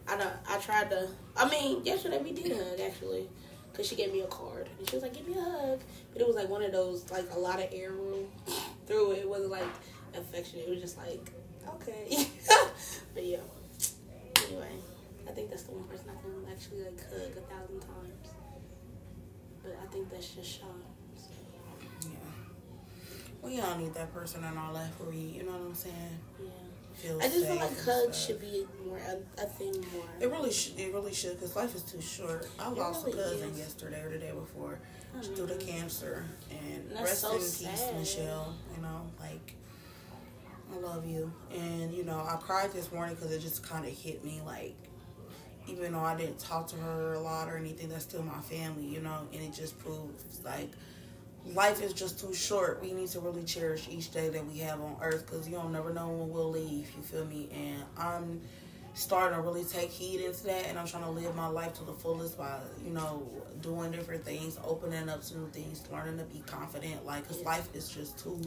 I 0.07 0.17
don't, 0.17 0.33
I 0.49 0.57
tried 0.57 0.89
to. 0.89 1.09
I 1.35 1.49
mean, 1.49 1.83
yesterday 1.83 2.19
we 2.23 2.31
did 2.31 2.53
hug 2.53 2.79
actually, 2.79 3.27
cause 3.73 3.85
she 3.87 3.95
gave 3.95 4.13
me 4.13 4.21
a 4.21 4.27
card 4.27 4.69
and 4.79 4.89
she 4.89 4.95
was 4.95 5.03
like, 5.03 5.13
"Give 5.13 5.27
me 5.27 5.35
a 5.37 5.41
hug," 5.41 5.79
but 6.13 6.21
it 6.21 6.27
was 6.27 6.35
like 6.37 6.49
one 6.49 6.63
of 6.63 6.71
those 6.71 7.11
like 7.11 7.25
a 7.33 7.37
lot 7.37 7.59
of 7.59 7.67
air 7.73 7.91
room 7.91 8.25
through 8.87 9.11
it. 9.11 9.19
It 9.19 9.29
wasn't 9.29 9.51
like 9.51 9.67
affectionate. 10.15 10.65
It 10.67 10.69
was 10.69 10.81
just 10.81 10.97
like 10.97 11.31
okay, 11.75 12.25
but 13.13 13.25
yeah. 13.25 13.37
Anyway, 14.47 14.75
I 15.27 15.31
think 15.31 15.49
that's 15.49 15.63
the 15.63 15.71
one 15.71 15.83
person 15.83 16.07
I 16.09 16.21
can 16.21 16.51
actually 16.51 16.83
like 16.83 16.99
hug 17.09 17.37
a 17.37 17.41
thousand 17.53 17.79
times. 17.81 18.29
But 19.61 19.77
I 19.81 19.85
think 19.91 20.09
that's 20.09 20.29
just 20.29 20.59
Sean. 20.59 20.81
So. 21.15 22.09
Yeah. 22.09 22.15
We 23.43 23.59
all 23.59 23.77
need 23.77 23.93
that 23.95 24.13
person 24.13 24.43
in 24.43 24.57
our 24.57 24.71
life 24.71 24.91
where 24.99 25.09
we, 25.09 25.17
you 25.17 25.43
know 25.43 25.51
what 25.51 25.61
I'm 25.61 25.75
saying? 25.75 25.95
Yeah. 26.39 26.49
Feel 26.93 27.19
I 27.21 27.27
just 27.29 27.47
feel 27.47 27.55
like 27.55 27.79
hugs 27.79 27.83
stuff. 27.85 28.15
should 28.15 28.41
be 28.41 28.67
more 28.85 28.97
a, 28.97 29.41
a 29.41 29.45
thing 29.45 29.73
more. 29.93 30.03
It 30.19 30.29
really 30.29 30.51
should. 30.51 30.79
It 30.79 30.93
really 30.93 31.13
should, 31.13 31.39
cause 31.39 31.55
life 31.55 31.73
is 31.73 31.83
too 31.83 32.01
short. 32.01 32.47
I 32.59 32.69
lost 32.69 33.05
really 33.05 33.19
a 33.19 33.23
cousin 33.23 33.49
is. 33.51 33.59
yesterday 33.59 34.01
or 34.03 34.09
the 34.09 34.17
day 34.19 34.31
before 34.31 34.77
I 35.17 35.21
due 35.35 35.47
to 35.47 35.55
cancer, 35.55 36.25
and 36.51 36.91
rest 36.99 37.21
so 37.21 37.31
in 37.31 37.39
peace. 37.39 37.85
Michelle. 37.97 38.53
You 38.75 38.83
know, 38.83 39.01
like 39.19 39.55
I 40.73 40.77
love 40.79 41.07
you, 41.07 41.31
and 41.55 41.93
you 41.93 42.03
know, 42.03 42.19
I 42.19 42.35
cried 42.35 42.71
this 42.71 42.91
morning 42.91 43.15
because 43.15 43.31
it 43.31 43.39
just 43.39 43.63
kind 43.67 43.85
of 43.85 43.91
hit 43.97 44.23
me. 44.23 44.41
Like, 44.45 44.75
even 45.67 45.93
though 45.93 45.99
I 45.99 46.15
didn't 46.15 46.39
talk 46.39 46.67
to 46.67 46.75
her 46.75 47.13
a 47.13 47.19
lot 47.19 47.47
or 47.47 47.57
anything, 47.57 47.89
that's 47.89 48.03
still 48.03 48.21
my 48.21 48.41
family. 48.41 48.85
You 48.85 48.99
know, 48.99 49.27
and 49.33 49.41
it 49.41 49.53
just 49.53 49.79
proves 49.79 50.41
like 50.43 50.69
life 51.45 51.81
is 51.81 51.93
just 51.93 52.19
too 52.19 52.33
short. 52.33 52.81
We 52.81 52.93
need 52.93 53.09
to 53.09 53.19
really 53.19 53.43
cherish 53.43 53.87
each 53.89 54.11
day 54.11 54.29
that 54.29 54.45
we 54.45 54.59
have 54.59 54.79
on 54.81 54.95
earth 55.01 55.25
because 55.25 55.47
you 55.47 55.55
don't 55.55 55.71
never 55.71 55.93
know 55.93 56.09
when 56.09 56.29
we'll 56.29 56.51
leave. 56.51 56.91
You 56.95 57.01
feel 57.03 57.25
me? 57.25 57.49
And 57.53 57.83
I'm 57.97 58.41
starting 58.93 59.37
to 59.37 59.41
really 59.41 59.63
take 59.63 59.89
heed 59.89 60.21
into 60.21 60.43
that, 60.43 60.65
and 60.67 60.77
I'm 60.77 60.85
trying 60.87 61.03
to 61.03 61.09
live 61.09 61.35
my 61.35 61.47
life 61.47 61.73
to 61.75 61.83
the 61.83 61.93
fullest 61.93 62.37
by 62.37 62.59
you 62.85 62.91
know 62.91 63.27
doing 63.61 63.91
different 63.91 64.23
things, 64.25 64.59
opening 64.63 65.07
up 65.09 65.23
to 65.25 65.37
new 65.37 65.47
things, 65.49 65.83
learning 65.91 66.17
to 66.17 66.23
be 66.25 66.43
confident. 66.45 67.05
Like, 67.05 67.27
cause 67.27 67.41
life 67.43 67.67
is 67.73 67.89
just 67.89 68.17
too 68.19 68.39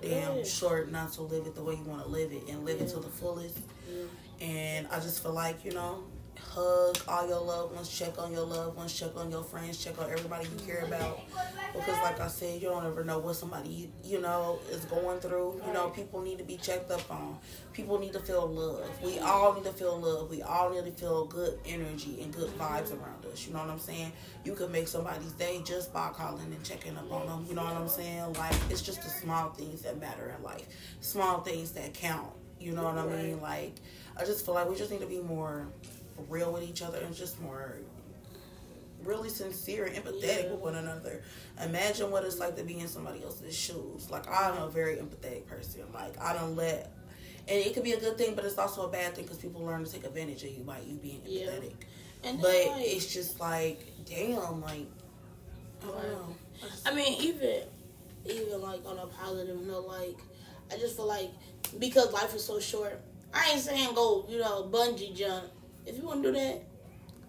damn 0.00 0.38
Yeah. 0.38 0.44
short 0.44 0.90
not 0.90 1.12
to 1.12 1.22
live 1.22 1.46
it 1.46 1.54
the 1.54 1.62
way 1.62 1.74
you 1.74 1.84
want 1.84 2.02
to 2.02 2.08
live 2.08 2.32
it 2.32 2.48
and 2.48 2.64
live 2.64 2.80
it 2.80 2.88
to 2.88 2.98
the 3.00 3.08
fullest. 3.08 3.58
Yeah. 3.88 4.04
And 4.46 4.88
I 4.88 4.98
just 4.98 5.22
feel 5.22 5.32
like, 5.32 5.64
you 5.64 5.72
know, 5.72 6.02
hug 6.38 6.98
all 7.08 7.26
your 7.26 7.40
loved 7.40 7.74
ones, 7.74 7.88
check 7.88 8.18
on 8.18 8.32
your 8.32 8.44
loved 8.44 8.76
ones, 8.76 8.98
check 8.98 9.16
on 9.16 9.30
your 9.30 9.42
friends, 9.42 9.82
check 9.82 10.00
on 10.00 10.10
everybody 10.10 10.44
you 10.44 10.66
care 10.66 10.84
about. 10.84 11.20
Because, 11.72 11.96
like 12.02 12.20
I 12.20 12.28
said, 12.28 12.60
you 12.60 12.68
don't 12.68 12.84
ever 12.84 13.02
know 13.04 13.18
what 13.18 13.36
somebody, 13.36 13.90
you 14.04 14.20
know, 14.20 14.58
is 14.70 14.84
going 14.84 15.18
through. 15.20 15.62
You 15.66 15.72
know, 15.72 15.88
people 15.88 16.20
need 16.20 16.38
to 16.38 16.44
be 16.44 16.58
checked 16.58 16.90
up 16.90 17.10
on. 17.10 17.38
People 17.72 17.98
need 17.98 18.12
to 18.12 18.20
feel 18.20 18.46
love. 18.46 18.90
We 19.02 19.18
all 19.20 19.54
need 19.54 19.64
to 19.64 19.72
feel 19.72 19.98
love. 19.98 20.30
We 20.30 20.42
all 20.42 20.70
need 20.70 20.84
to 20.84 20.92
feel 20.92 21.24
good 21.24 21.58
energy 21.64 22.20
and 22.22 22.34
good 22.34 22.50
vibes 22.58 22.90
around 22.90 23.24
us. 23.32 23.46
You 23.46 23.54
know 23.54 23.60
what 23.60 23.70
I'm 23.70 23.78
saying? 23.78 24.12
You 24.44 24.54
can 24.54 24.70
make 24.70 24.88
somebody's 24.88 25.32
day 25.32 25.62
just 25.64 25.92
by 25.92 26.10
calling 26.10 26.52
and 26.52 26.62
checking 26.62 26.96
up 26.98 27.10
on 27.10 27.26
them. 27.26 27.46
You 27.48 27.54
know 27.54 27.64
what 27.64 27.74
I'm 27.74 27.88
saying? 27.88 28.34
Like, 28.34 28.54
it's 28.68 28.82
just 28.82 29.02
the 29.02 29.08
small 29.08 29.50
things 29.50 29.82
that 29.82 29.98
matter 29.98 30.34
in 30.36 30.42
life, 30.42 30.66
small 31.00 31.40
things 31.40 31.72
that 31.72 31.94
count. 31.94 32.30
You 32.60 32.72
know 32.72 32.84
what 32.84 32.98
I 32.98 33.06
mean? 33.06 33.40
Like, 33.40 33.74
I 34.16 34.24
just 34.24 34.44
feel 34.44 34.54
like 34.54 34.68
we 34.68 34.76
just 34.76 34.90
need 34.90 35.00
to 35.00 35.06
be 35.06 35.20
more 35.20 35.66
real 36.28 36.52
with 36.52 36.62
each 36.62 36.82
other 36.82 36.98
and 36.98 37.14
just 37.14 37.40
more 37.40 37.76
really 39.04 39.28
sincere 39.28 39.84
and 39.86 39.96
empathetic 39.96 40.44
Yeah. 40.44 40.50
with 40.52 40.60
one 40.60 40.74
another. 40.76 41.22
Imagine 41.62 42.10
what 42.10 42.24
it's 42.24 42.38
like 42.38 42.56
to 42.56 42.62
be 42.62 42.78
in 42.78 42.86
somebody 42.88 43.22
else's 43.24 43.54
shoes. 43.56 44.10
Like 44.10 44.28
I'm 44.30 44.62
a 44.62 44.68
very 44.68 44.96
empathetic 44.96 45.46
person. 45.46 45.82
Like 45.92 46.18
I 46.20 46.32
don't 46.34 46.54
let, 46.56 46.92
and 47.48 47.58
it 47.58 47.74
could 47.74 47.82
be 47.82 47.92
a 47.92 48.00
good 48.00 48.16
thing, 48.16 48.34
but 48.36 48.44
it's 48.44 48.58
also 48.58 48.86
a 48.86 48.88
bad 48.92 49.14
thing 49.14 49.24
because 49.24 49.38
people 49.38 49.62
learn 49.64 49.84
to 49.84 49.90
take 49.90 50.04
advantage 50.04 50.44
of 50.44 50.50
you 50.50 50.62
by 50.62 50.78
you 50.80 50.96
being 50.96 51.20
Yeah. 51.24 51.46
empathetic. 51.46 51.74
And 52.24 52.40
But 52.40 52.50
like, 52.68 52.86
it's 52.86 53.12
just 53.12 53.40
like, 53.40 53.80
damn, 54.04 54.60
like 54.62 54.86
I 55.82 55.86
don't 55.86 55.96
know. 56.12 56.36
I 56.62 56.68
just- 56.68 56.88
I 56.88 56.94
mean, 56.94 57.20
even 57.20 57.62
even 58.24 58.60
like 58.62 58.86
on 58.86 58.98
a 58.98 59.06
positive 59.06 59.60
note, 59.62 59.88
like 59.88 60.16
I 60.70 60.76
just 60.78 60.94
feel 60.94 61.06
like 61.08 61.30
because 61.80 62.12
life 62.12 62.32
is 62.36 62.44
so 62.44 62.60
short, 62.60 63.00
I 63.34 63.50
ain't 63.50 63.60
saying 63.60 63.94
go, 63.96 64.24
you 64.28 64.38
know, 64.38 64.68
bungee 64.70 65.12
jump. 65.16 65.46
If 65.86 65.96
you 65.96 66.04
want 66.04 66.22
to 66.22 66.32
do 66.32 66.38
that, 66.38 66.62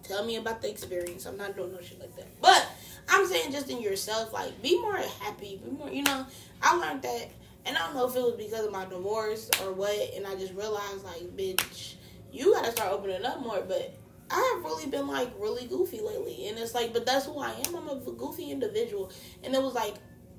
tell 0.02 0.24
me 0.24 0.36
about 0.36 0.62
the 0.62 0.70
experience. 0.70 1.26
I'm 1.26 1.36
not 1.36 1.56
doing 1.56 1.72
no 1.72 1.80
shit 1.80 1.98
like 2.00 2.14
that. 2.16 2.28
But 2.40 2.66
I'm 3.08 3.26
saying 3.26 3.52
just 3.52 3.70
in 3.70 3.80
yourself, 3.80 4.32
like 4.32 4.60
be 4.62 4.80
more 4.80 4.96
happy, 4.96 5.60
be 5.64 5.70
more. 5.70 5.90
You 5.90 6.02
know, 6.02 6.26
I 6.62 6.76
learned 6.76 7.02
that, 7.02 7.30
and 7.66 7.76
I 7.76 7.80
don't 7.80 7.94
know 7.94 8.08
if 8.08 8.16
it 8.16 8.22
was 8.22 8.34
because 8.36 8.64
of 8.66 8.72
my 8.72 8.84
divorce 8.84 9.50
or 9.62 9.72
what, 9.72 9.96
and 10.14 10.26
I 10.26 10.34
just 10.36 10.54
realized 10.54 11.04
like, 11.04 11.36
bitch, 11.36 11.94
you 12.32 12.52
gotta 12.54 12.72
start 12.72 12.92
opening 12.92 13.24
up 13.24 13.40
more. 13.40 13.62
But 13.66 13.94
I 14.30 14.54
have 14.54 14.64
really 14.64 14.86
been 14.86 15.06
like 15.06 15.32
really 15.38 15.66
goofy 15.66 16.00
lately, 16.00 16.48
and 16.48 16.58
it's 16.58 16.74
like, 16.74 16.92
but 16.92 17.06
that's 17.06 17.26
who 17.26 17.38
I 17.38 17.52
am. 17.66 17.74
I'm 17.74 17.88
a 17.88 17.96
goofy 17.96 18.50
individual, 18.50 19.10
and 19.42 19.54
it 19.54 19.62
was 19.62 19.74
like, 19.74 19.94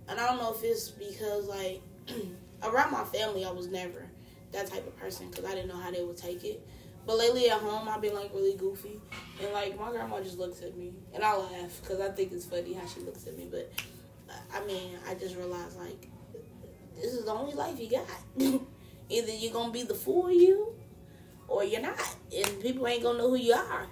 and 0.08 0.20
I 0.20 0.28
don't 0.28 0.38
know 0.38 0.54
if 0.54 0.64
it's 0.64 0.90
because 0.90 1.48
like 1.48 1.82
around 2.64 2.92
my 2.92 3.04
family, 3.04 3.46
I 3.46 3.52
was 3.52 3.68
never 3.68 4.10
that 4.52 4.68
type 4.68 4.88
of 4.88 4.96
person 4.98 5.30
because 5.30 5.46
I 5.46 5.52
didn't 5.52 5.68
know 5.68 5.78
how 5.78 5.92
they 5.92 6.04
would 6.04 6.18
take 6.18 6.44
it. 6.44 6.66
But 7.06 7.18
lately 7.18 7.50
at 7.50 7.60
home, 7.60 7.88
I've 7.88 8.02
been 8.02 8.16
like 8.16 8.32
really 8.34 8.56
goofy, 8.56 9.00
and 9.42 9.54
like 9.54 9.80
my 9.80 9.92
grandma 9.92 10.22
just 10.22 10.40
looks 10.40 10.62
at 10.62 10.76
me, 10.76 10.94
and 11.14 11.24
I 11.24 11.38
laugh 11.38 11.80
because 11.82 12.00
I 12.00 12.10
think 12.10 12.32
it's 12.32 12.46
funny 12.46 12.74
how 12.74 12.86
she 12.88 13.02
looks 13.02 13.28
at 13.28 13.38
me. 13.38 13.48
But 13.50 13.72
I 14.54 14.66
mean, 14.66 14.94
I 15.08 15.14
just 15.14 15.36
realized 15.36 15.78
like 15.78 16.08
this 16.96 17.14
is 17.14 17.26
the 17.26 17.32
only 17.32 17.54
life 17.54 17.80
you 17.80 17.90
got. 17.90 18.08
Either 19.10 19.32
you're 19.32 19.54
gonna 19.54 19.72
be 19.72 19.84
the 19.84 19.94
fool 19.94 20.32
you, 20.32 20.74
or 21.48 21.64
you're 21.64 21.82
not, 21.82 22.00
and 22.36 22.62
people 22.62 22.88
ain't 22.88 23.04
gonna 23.04 23.20
know 23.20 23.30
who 23.30 23.36
you 23.36 23.54
are. 23.54 23.88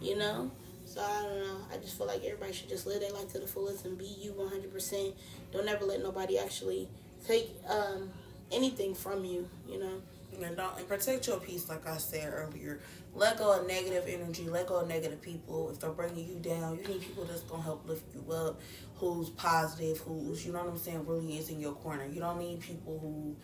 You 0.00 0.16
know. 0.16 0.50
So 0.84 1.02
I 1.02 1.22
don't 1.24 1.40
know. 1.40 1.56
I 1.72 1.78
just 1.78 1.98
feel 1.98 2.06
like 2.06 2.24
everybody 2.24 2.52
should 2.52 2.68
just 2.68 2.86
live 2.86 3.00
their 3.00 3.10
life 3.10 3.32
to 3.32 3.40
the 3.40 3.46
fullest 3.46 3.84
and 3.86 3.98
be 3.98 4.06
you 4.06 4.32
100%. 4.32 5.14
Don't 5.52 5.68
ever 5.68 5.84
let 5.84 6.00
nobody 6.00 6.38
actually 6.38 6.88
take 7.26 7.50
um, 7.68 8.10
anything 8.52 8.94
from 8.94 9.24
you. 9.24 9.48
You 9.68 9.80
know. 9.80 10.02
And 10.42 10.56
don't 10.56 10.78
and 10.78 10.88
protect 10.88 11.26
your 11.26 11.40
peace, 11.40 11.68
like 11.68 11.86
I 11.86 11.96
said 11.96 12.32
earlier. 12.32 12.80
Let 13.14 13.38
go 13.38 13.58
of 13.58 13.66
negative 13.66 14.04
energy. 14.06 14.44
Let 14.44 14.66
go 14.66 14.80
of 14.80 14.88
negative 14.88 15.22
people. 15.22 15.70
If 15.70 15.80
they're 15.80 15.90
bringing 15.90 16.28
you 16.28 16.38
down, 16.40 16.78
you 16.78 16.86
need 16.86 17.00
people 17.00 17.24
that's 17.24 17.42
gonna 17.42 17.62
help 17.62 17.88
lift 17.88 18.04
you 18.14 18.30
up. 18.32 18.60
Who's 18.96 19.30
positive? 19.30 19.98
Who's 19.98 20.44
you 20.44 20.52
know 20.52 20.60
what 20.60 20.68
I'm 20.68 20.78
saying? 20.78 21.06
Really 21.06 21.38
is 21.38 21.48
in 21.48 21.60
your 21.60 21.72
corner. 21.72 22.06
You 22.06 22.20
don't 22.20 22.38
need 22.38 22.60
people 22.60 22.98
who 22.98 23.36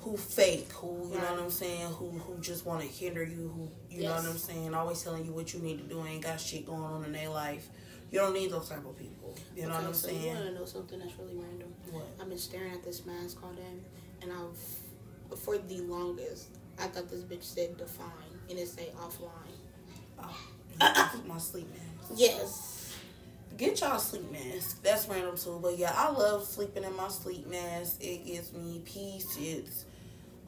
who 0.00 0.16
fake, 0.16 0.72
who 0.72 1.08
you 1.08 1.14
right. 1.14 1.22
know 1.24 1.34
what 1.34 1.42
I'm 1.42 1.50
saying, 1.50 1.88
who 1.88 2.10
who 2.10 2.40
just 2.40 2.64
want 2.64 2.80
to 2.80 2.86
hinder 2.86 3.22
you, 3.22 3.52
who 3.54 3.70
you 3.94 4.02
yes. 4.02 4.08
know 4.08 4.16
what 4.16 4.30
I'm 4.30 4.38
saying, 4.38 4.74
always 4.74 5.02
telling 5.02 5.26
you 5.26 5.32
what 5.32 5.52
you 5.52 5.60
need 5.60 5.78
to 5.78 5.84
do, 5.84 6.04
ain't 6.06 6.22
got 6.22 6.40
shit 6.40 6.64
going 6.64 6.82
on 6.82 7.04
in 7.04 7.12
their 7.12 7.28
life. 7.28 7.68
You 8.10 8.18
don't 8.18 8.34
need 8.34 8.50
those 8.50 8.68
type 8.68 8.84
of 8.84 8.98
people. 8.98 9.36
You 9.54 9.62
know 9.62 9.68
okay, 9.68 9.76
what 9.76 9.84
I'm 9.84 9.94
so 9.94 10.08
saying? 10.08 10.22
You 10.22 10.28
want 10.28 10.44
to 10.46 10.54
know 10.54 10.64
something 10.64 10.98
that's 10.98 11.16
really 11.18 11.36
random? 11.36 11.72
What? 11.90 12.06
I've 12.20 12.28
been 12.28 12.38
staring 12.38 12.72
at 12.72 12.82
this 12.82 13.04
mask 13.06 13.42
all 13.44 13.52
day, 13.52 13.62
and 14.22 14.32
I've 14.32 14.58
for 15.38 15.58
the 15.58 15.80
longest 15.80 16.48
I 16.78 16.86
thought 16.86 17.10
this 17.10 17.22
bitch 17.22 17.44
said 17.44 17.76
define, 17.76 18.08
and 18.48 18.58
it 18.58 18.66
say 18.66 18.88
offline. 18.98 19.52
Oh, 20.18 21.20
my 21.26 21.38
sleep 21.38 21.68
mask. 21.70 22.12
Yes 22.20 22.80
get 23.60 23.78
y'all 23.82 23.98
sleep 23.98 24.32
mask. 24.32 24.82
That's 24.82 25.06
random 25.06 25.36
too. 25.36 25.58
But 25.60 25.76
yeah, 25.76 25.92
I 25.94 26.10
love 26.10 26.44
sleeping 26.44 26.82
in 26.82 26.96
my 26.96 27.08
sleep 27.08 27.46
mask. 27.46 28.02
It 28.02 28.24
gives 28.24 28.54
me 28.54 28.80
peace. 28.86 29.36
It's 29.38 29.84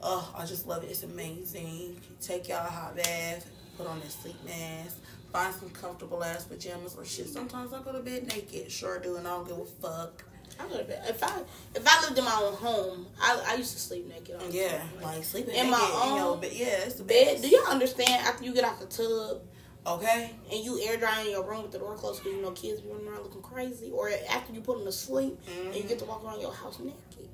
Oh, 0.03 0.35
I 0.37 0.45
just 0.47 0.67
love 0.67 0.83
it. 0.83 0.91
It's 0.91 1.05
amazing. 1.05 2.01
Take 2.21 2.49
y'all 2.49 2.67
a 2.67 2.71
hot 2.71 2.97
bath, 2.97 3.49
put 3.79 3.87
on 3.87 4.01
this 4.01 4.15
sleep 4.15 4.43
mask, 4.45 4.99
find 5.31 5.55
some 5.55 5.71
comfortable 5.71 6.25
ass 6.25 6.45
pajamas 6.45 6.97
or 6.97 7.05
shit. 7.05 7.29
Sometimes 7.29 7.73
I 7.73 7.81
go 7.83 7.93
to 7.93 8.01
bed 8.01 8.27
naked. 8.27 8.73
Sure 8.73 8.99
do, 8.99 9.15
and 9.17 9.29
I 9.29 9.31
don't 9.31 9.47
give 9.47 9.59
a 9.59 9.65
fuck. 9.65 10.25
I 10.63 10.69
go 10.69 10.79
to 10.79 10.85
bed. 10.85 11.03
If 11.09 11.23
I 11.23 11.41
if 11.75 11.87
I 11.87 12.03
lived 12.03 12.19
in 12.19 12.25
my 12.25 12.41
own 12.43 12.55
home, 12.55 13.07
I, 13.21 13.43
I 13.49 13.55
used 13.55 13.73
to 13.73 13.79
sleep 13.79 14.09
naked. 14.09 14.37
yeah, 14.51 14.83
like, 14.97 15.05
like 15.05 15.25
sleeping 15.25 15.55
in 15.55 15.71
my 15.71 16.01
own 16.03 16.15
you 16.15 16.19
know, 16.19 16.37
bed. 16.37 16.53
Yeah, 16.53 16.85
it's 16.87 16.97
the 16.97 17.05
bed. 17.05 17.43
Do 17.43 17.49
y'all 17.49 17.67
understand? 17.67 18.11
After 18.11 18.45
you 18.45 18.55
get 18.55 18.65
out 18.65 18.81
the 18.81 18.87
tub, 18.87 19.43
okay, 19.87 20.31
and 20.51 20.65
you 20.65 20.81
air 20.83 20.97
dry 20.97 21.23
in 21.23 21.31
your 21.31 21.45
room 21.45 21.63
with 21.63 21.73
the 21.73 21.79
door 21.79 21.95
closed 21.95 22.23
because 22.23 22.37
you 22.37 22.43
know 22.43 22.53
kids 22.53 22.81
be 22.81 22.91
running 22.91 23.09
around 23.09 23.23
looking 23.23 23.43
crazy, 23.43 23.91
or 23.91 24.11
after 24.31 24.53
you 24.53 24.61
put 24.61 24.77
them 24.77 24.87
to 24.87 24.93
sleep 24.93 25.39
mm-hmm. 25.45 25.69
and 25.69 25.77
you 25.77 25.83
get 25.83 25.99
to 25.99 26.05
walk 26.05 26.25
around 26.25 26.41
your 26.41 26.53
house 26.53 26.79
naked, 26.79 27.29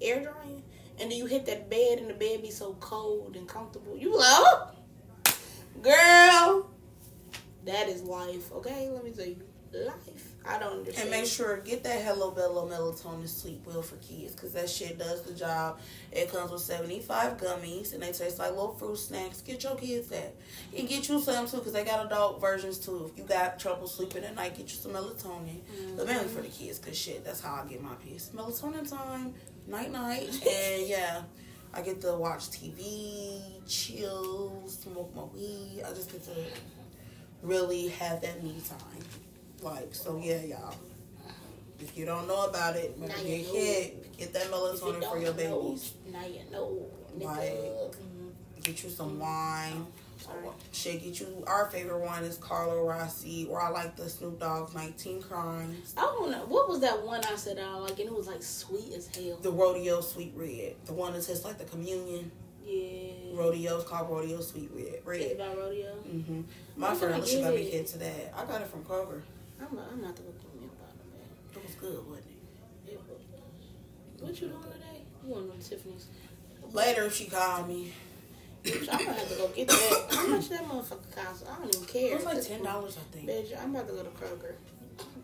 air 0.00 0.20
drying 0.20 0.62
and 1.00 1.10
then 1.10 1.18
you 1.18 1.26
hit 1.26 1.46
that 1.46 1.70
bed 1.70 1.98
and 1.98 2.10
the 2.10 2.14
bed 2.14 2.42
be 2.42 2.50
so 2.50 2.74
cold 2.80 3.36
and 3.36 3.48
comfortable. 3.48 3.96
You 3.96 4.16
like, 4.16 4.26
oh, 4.28 4.70
girl, 5.82 6.70
that 7.64 7.88
is 7.88 8.02
life. 8.02 8.52
Okay, 8.52 8.88
let 8.90 9.04
me 9.04 9.12
tell 9.12 9.26
you, 9.26 9.36
life. 9.72 10.34
I 10.48 10.58
don't 10.58 10.78
understand. 10.78 11.08
And 11.08 11.10
make 11.10 11.26
sure 11.26 11.58
get 11.58 11.84
that 11.84 12.02
Hello 12.02 12.30
Bello 12.30 12.66
melatonin 12.66 13.28
sleep 13.28 13.62
well 13.66 13.82
for 13.82 13.96
kids 13.96 14.32
because 14.32 14.52
that 14.54 14.70
shit 14.70 14.98
does 14.98 15.22
the 15.22 15.34
job. 15.34 15.78
It 16.10 16.32
comes 16.32 16.50
with 16.50 16.62
seventy 16.62 17.00
five 17.00 17.36
gummies 17.36 17.92
and 17.92 18.02
they 18.02 18.12
taste 18.12 18.38
like 18.38 18.50
little 18.50 18.72
fruit 18.72 18.96
snacks. 18.96 19.42
Get 19.42 19.62
your 19.62 19.76
kids 19.76 20.08
that. 20.08 20.34
And 20.76 20.88
get 20.88 21.08
you 21.08 21.20
some 21.20 21.46
too 21.46 21.58
because 21.58 21.74
they 21.74 21.84
got 21.84 22.06
adult 22.06 22.40
versions 22.40 22.78
too. 22.78 23.10
If 23.12 23.18
you 23.18 23.24
got 23.24 23.58
trouble 23.58 23.86
sleeping 23.86 24.24
at 24.24 24.34
night, 24.34 24.56
get 24.56 24.70
you 24.70 24.76
some 24.76 24.92
melatonin. 24.92 25.60
Mm-hmm. 25.60 25.96
But 25.96 26.06
mainly 26.06 26.28
for 26.28 26.40
the 26.40 26.48
kids 26.48 26.78
because 26.78 26.96
shit, 26.96 27.24
that's 27.24 27.42
how 27.42 27.62
I 27.62 27.68
get 27.68 27.82
my 27.82 27.94
peace. 27.94 28.30
Melatonin 28.34 28.88
time 28.88 29.34
night 29.66 29.92
night. 29.92 30.28
and 30.32 30.88
yeah, 30.88 31.22
I 31.74 31.82
get 31.82 32.00
to 32.00 32.14
watch 32.14 32.50
TV, 32.50 33.40
chill, 33.68 34.66
smoke 34.66 35.14
my 35.14 35.24
weed. 35.24 35.82
I 35.86 35.90
just 35.90 36.10
get 36.10 36.24
to 36.24 36.32
really 37.42 37.88
have 37.88 38.22
that 38.22 38.42
me 38.42 38.56
time. 38.66 39.04
Like, 39.62 39.94
so 39.94 40.20
yeah, 40.22 40.42
y'all. 40.42 40.74
If 41.80 41.96
you 41.96 42.04
don't 42.04 42.26
know 42.26 42.46
about 42.46 42.76
it, 42.76 42.94
when 42.98 43.10
you 43.10 43.16
get 43.16 43.46
hit, 43.46 44.18
get 44.18 44.32
that 44.32 44.50
melatonin 44.50 45.00
you 45.00 45.08
for 45.08 45.18
your 45.18 45.32
babies. 45.32 45.94
Now 46.12 46.26
you 46.26 46.40
know. 46.50 46.86
Like, 47.20 47.94
get 48.62 48.82
you 48.82 48.90
some 48.90 49.18
wine 49.18 49.86
Shit, 50.72 51.02
get 51.02 51.20
you. 51.20 51.44
Our 51.46 51.66
favorite 51.66 52.00
one 52.00 52.24
is 52.24 52.36
Carlo 52.36 52.86
Rossi, 52.86 53.46
or 53.50 53.60
I 53.60 53.70
like 53.70 53.96
the 53.96 54.08
Snoop 54.08 54.38
Dogg's 54.38 54.74
19 54.74 55.22
Crimes. 55.22 55.94
I 55.96 56.02
don't 56.02 56.30
know. 56.30 56.44
What 56.46 56.68
was 56.68 56.80
that 56.80 57.04
one 57.04 57.24
I 57.24 57.36
said 57.36 57.58
I 57.58 57.74
like, 57.76 57.98
and 57.98 58.08
it 58.08 58.14
was 58.14 58.26
like 58.26 58.42
sweet 58.42 58.92
as 58.94 59.14
hell. 59.14 59.38
The 59.40 59.50
Rodeo 59.50 60.00
Sweet 60.00 60.32
Red. 60.36 60.76
The 60.84 60.92
one 60.92 61.14
that 61.14 61.24
tastes 61.24 61.44
like 61.44 61.58
the 61.58 61.64
communion. 61.64 62.30
Yeah. 62.64 63.12
Rodeo's 63.32 63.84
called 63.84 64.10
Rodeo 64.10 64.40
Sweet 64.40 64.70
Red. 64.74 65.00
Red. 65.04 65.20
It's 65.20 65.34
about 65.34 65.56
rodeo? 65.56 65.94
Mm-hmm. 66.06 66.42
My 66.76 66.94
friend 66.94 67.14
Alicia 67.14 67.40
got 67.40 67.54
me 67.54 67.64
hit 67.64 67.86
to 67.88 67.98
that. 67.98 68.34
I 68.36 68.44
got 68.44 68.60
it 68.60 68.68
from 68.68 68.84
Kroger. 68.84 69.22
I'm 69.70 69.76
not, 69.76 69.86
I'm 69.92 70.00
not 70.00 70.16
the 70.16 70.22
look 70.22 70.40
me 70.60 70.66
about 70.66 70.94
it, 70.96 71.04
man. 71.12 71.28
It 71.54 71.66
was 71.66 71.74
good, 71.74 72.08
wasn't 72.08 72.26
it? 72.86 72.92
it 72.92 73.00
was. 73.08 73.22
What 74.20 74.40
you 74.40 74.48
doing 74.48 74.62
today? 74.62 75.04
You 75.24 75.34
want 75.34 75.60
to 75.60 75.70
Tiffany's? 75.70 76.06
Later, 76.72 77.10
she 77.10 77.26
called 77.26 77.68
me. 77.68 77.92
I'm 78.66 78.84
gonna 78.86 79.12
have 79.12 79.28
to 79.28 79.36
go 79.36 79.48
get 79.48 79.68
that. 79.68 80.06
How 80.10 80.26
much 80.26 80.48
that 80.48 80.64
motherfucker 80.64 81.14
cost? 81.14 81.44
I 81.48 81.58
don't 81.58 81.74
even 81.74 81.86
care. 81.86 82.16
It's 82.16 82.24
like 82.24 82.42
ten 82.42 82.62
dollars, 82.62 82.98
I 82.98 83.14
think. 83.14 83.28
Bitch, 83.28 83.62
I'm 83.62 83.74
about 83.74 83.88
to 83.88 83.94
go 83.94 84.02
to 84.02 84.10
Kroger. 84.10 84.54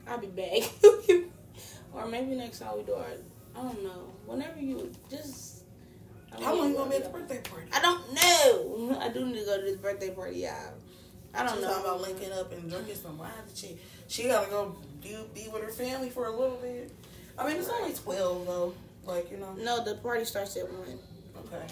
I'll 0.07 0.19
be 0.19 0.29
back. 0.29 0.71
or 1.93 2.07
maybe 2.07 2.35
next 2.37 2.61
time 2.61 2.77
we 2.77 2.85
do 2.85 2.95
our, 2.95 3.07
I 3.57 3.63
don't 3.63 3.83
know. 3.83 4.13
Whenever 4.27 4.61
you 4.61 4.93
just. 5.11 5.65
How 6.41 6.55
long 6.55 6.71
you 6.71 6.77
gonna 6.77 6.91
be 6.91 6.97
at 6.97 7.05
the 7.05 7.11
birthday 7.11 7.41
party? 7.41 7.67
I 7.73 7.81
don't 7.81 8.13
know. 8.15 8.99
I 9.01 9.09
do 9.09 9.25
need 9.25 9.39
to 9.39 9.45
go 9.45 9.57
to 9.57 9.63
this 9.63 9.77
birthday 9.77 10.11
party, 10.11 10.39
y'all. 10.41 10.75
I 11.35 11.45
don't 11.45 11.55
She's 11.55 11.63
know. 11.63 11.69
Talking 11.69 11.85
about 11.85 12.01
linking 12.01 12.33
up 12.33 12.53
and 12.53 12.71
drinking 12.71 12.95
some 12.97 13.19
wine. 13.19 13.31
She 13.55 13.79
she 14.09 14.25
gotta 14.25 14.51
go 14.51 14.77
do 15.03 15.25
be 15.35 15.49
with 15.53 15.63
her 15.63 15.71
family 15.71 16.11
for 16.11 16.27
a 16.27 16.31
little 16.31 16.57
bit. 16.57 16.91
I 17.37 17.47
mean, 17.47 17.57
it's 17.57 17.69
only 17.69 17.93
twelve 17.95 18.47
though. 18.47 18.75
Like 19.05 19.31
you 19.31 19.39
know. 19.39 19.55
No, 19.55 19.85
the 19.85 19.97
party 19.97 20.25
starts 20.25 20.57
at 20.57 20.71
one. 20.71 20.99
Okay 21.47 21.67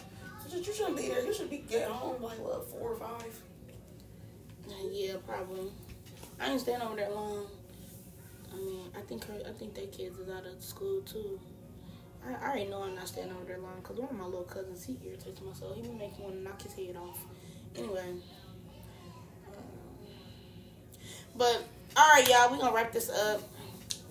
you 0.54 0.72
shouldn't 0.72 0.96
be 0.96 1.08
there. 1.08 1.24
You 1.24 1.32
should 1.32 1.50
be 1.50 1.58
getting 1.58 1.92
home 1.92 2.22
like 2.22 2.38
what 2.38 2.68
four 2.70 2.92
or 2.92 2.96
five. 2.96 3.40
Uh, 4.68 4.72
yeah, 4.90 5.14
probably. 5.26 5.70
I 6.40 6.50
ain't 6.50 6.60
staying 6.60 6.82
over 6.82 6.96
that 6.96 7.14
long. 7.14 7.46
I 8.52 8.56
mean, 8.56 8.80
I 8.96 9.00
think 9.00 9.24
her, 9.24 9.34
I 9.48 9.52
think 9.52 9.74
their 9.74 9.86
kids 9.86 10.18
is 10.18 10.30
out 10.30 10.44
of 10.46 10.62
school 10.62 11.00
too. 11.02 11.40
I, 12.24 12.34
I 12.34 12.48
already 12.48 12.66
know 12.66 12.82
I'm 12.82 12.94
not 12.94 13.08
staying 13.08 13.30
over 13.30 13.44
there 13.44 13.58
long 13.58 13.76
because 13.82 13.98
one 13.98 14.10
of 14.10 14.16
my 14.16 14.24
little 14.24 14.44
cousins 14.44 14.84
he 14.84 14.98
irritates 15.04 15.40
me 15.40 15.50
so 15.52 15.72
he 15.74 15.82
be 15.82 15.88
making 15.88 16.22
want 16.22 16.36
to 16.36 16.42
knock 16.42 16.62
his 16.62 16.74
head 16.74 16.96
off. 16.96 17.24
Anyway. 17.76 18.14
But 21.36 21.64
all 21.96 22.08
right, 22.08 22.28
y'all, 22.28 22.50
we're 22.50 22.58
gonna 22.58 22.74
wrap 22.74 22.92
this 22.92 23.10
up 23.10 23.42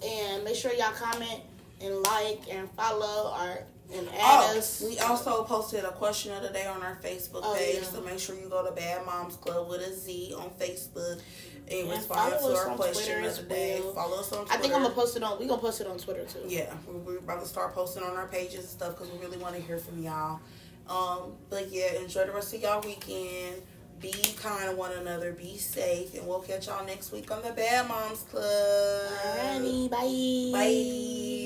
and 0.06 0.44
make 0.44 0.56
sure 0.56 0.74
y'all 0.74 0.92
comment 0.92 1.42
and 1.82 2.02
like 2.02 2.42
and 2.50 2.70
follow 2.72 3.32
our 3.32 3.60
and 3.94 4.08
add 4.10 4.16
oh, 4.22 4.58
us. 4.58 4.82
We 4.82 5.00
also 5.00 5.44
posted 5.44 5.84
a 5.84 5.92
question 5.92 6.34
of 6.34 6.44
the 6.44 6.50
day 6.50 6.66
on 6.66 6.82
our 6.82 6.98
Facebook 7.04 7.42
oh, 7.44 7.56
page, 7.58 7.80
yeah. 7.82 7.84
so 7.84 8.02
make 8.02 8.20
sure 8.20 8.36
you 8.36 8.48
go 8.48 8.66
to 8.66 8.72
Bad 8.72 9.06
Momz 9.06 9.40
Club 9.40 9.68
with 9.70 9.82
a 9.82 9.94
Z 9.94 10.34
on 10.38 10.50
Facebook 10.52 11.22
and, 11.70 11.80
and 11.80 11.90
respond 11.90 12.34
to 12.40 12.56
our 12.56 12.76
question 12.76 13.24
of 13.26 13.36
the 13.36 13.44
day. 13.44 13.80
Well. 13.84 13.94
Follow 13.94 14.20
us 14.20 14.32
on 14.32 14.46
Twitter. 14.46 14.54
I 14.54 14.62
think 14.62 14.74
I'm 14.74 14.82
gonna 14.82 14.94
post 14.94 15.18
it 15.18 15.24
on. 15.24 15.40
We 15.40 15.48
gonna 15.48 15.62
post 15.62 15.82
it 15.82 15.88
on 15.88 15.98
Twitter 15.98 16.26
too. 16.26 16.44
Yeah, 16.48 16.74
we're 16.88 17.18
about 17.18 17.42
to 17.42 17.48
start 17.48 17.74
posting 17.74 18.04
on 18.04 18.16
our 18.16 18.28
pages 18.28 18.60
and 18.60 18.70
stuff 18.70 18.98
because 18.98 19.12
we 19.12 19.20
really 19.20 19.38
want 19.38 19.56
to 19.56 19.62
hear 19.62 19.78
from 19.78 20.02
y'all. 20.02 20.40
Um, 20.88 21.34
but 21.50 21.70
yeah, 21.72 22.02
enjoy 22.02 22.26
the 22.26 22.32
rest 22.32 22.54
of 22.54 22.62
y'all 22.62 22.82
weekend. 22.82 23.62
Be 24.02 24.12
kind 24.42 24.72
to 24.72 24.76
one 24.76 24.94
another. 24.94 25.32
Be 25.32 25.58
safe, 25.58 26.16
and 26.16 26.28
we'll 26.28 26.40
catch 26.40 26.68
y'all 26.68 26.86
next 26.86 27.12
week 27.12 27.30
on 27.30 27.44
the 27.44 27.52
Bad 27.52 27.88
Momz 27.88 28.28
Club. 28.30 28.44
Alrighty, 28.44 29.90
bye. 29.92 30.58
Bye. 30.58 31.42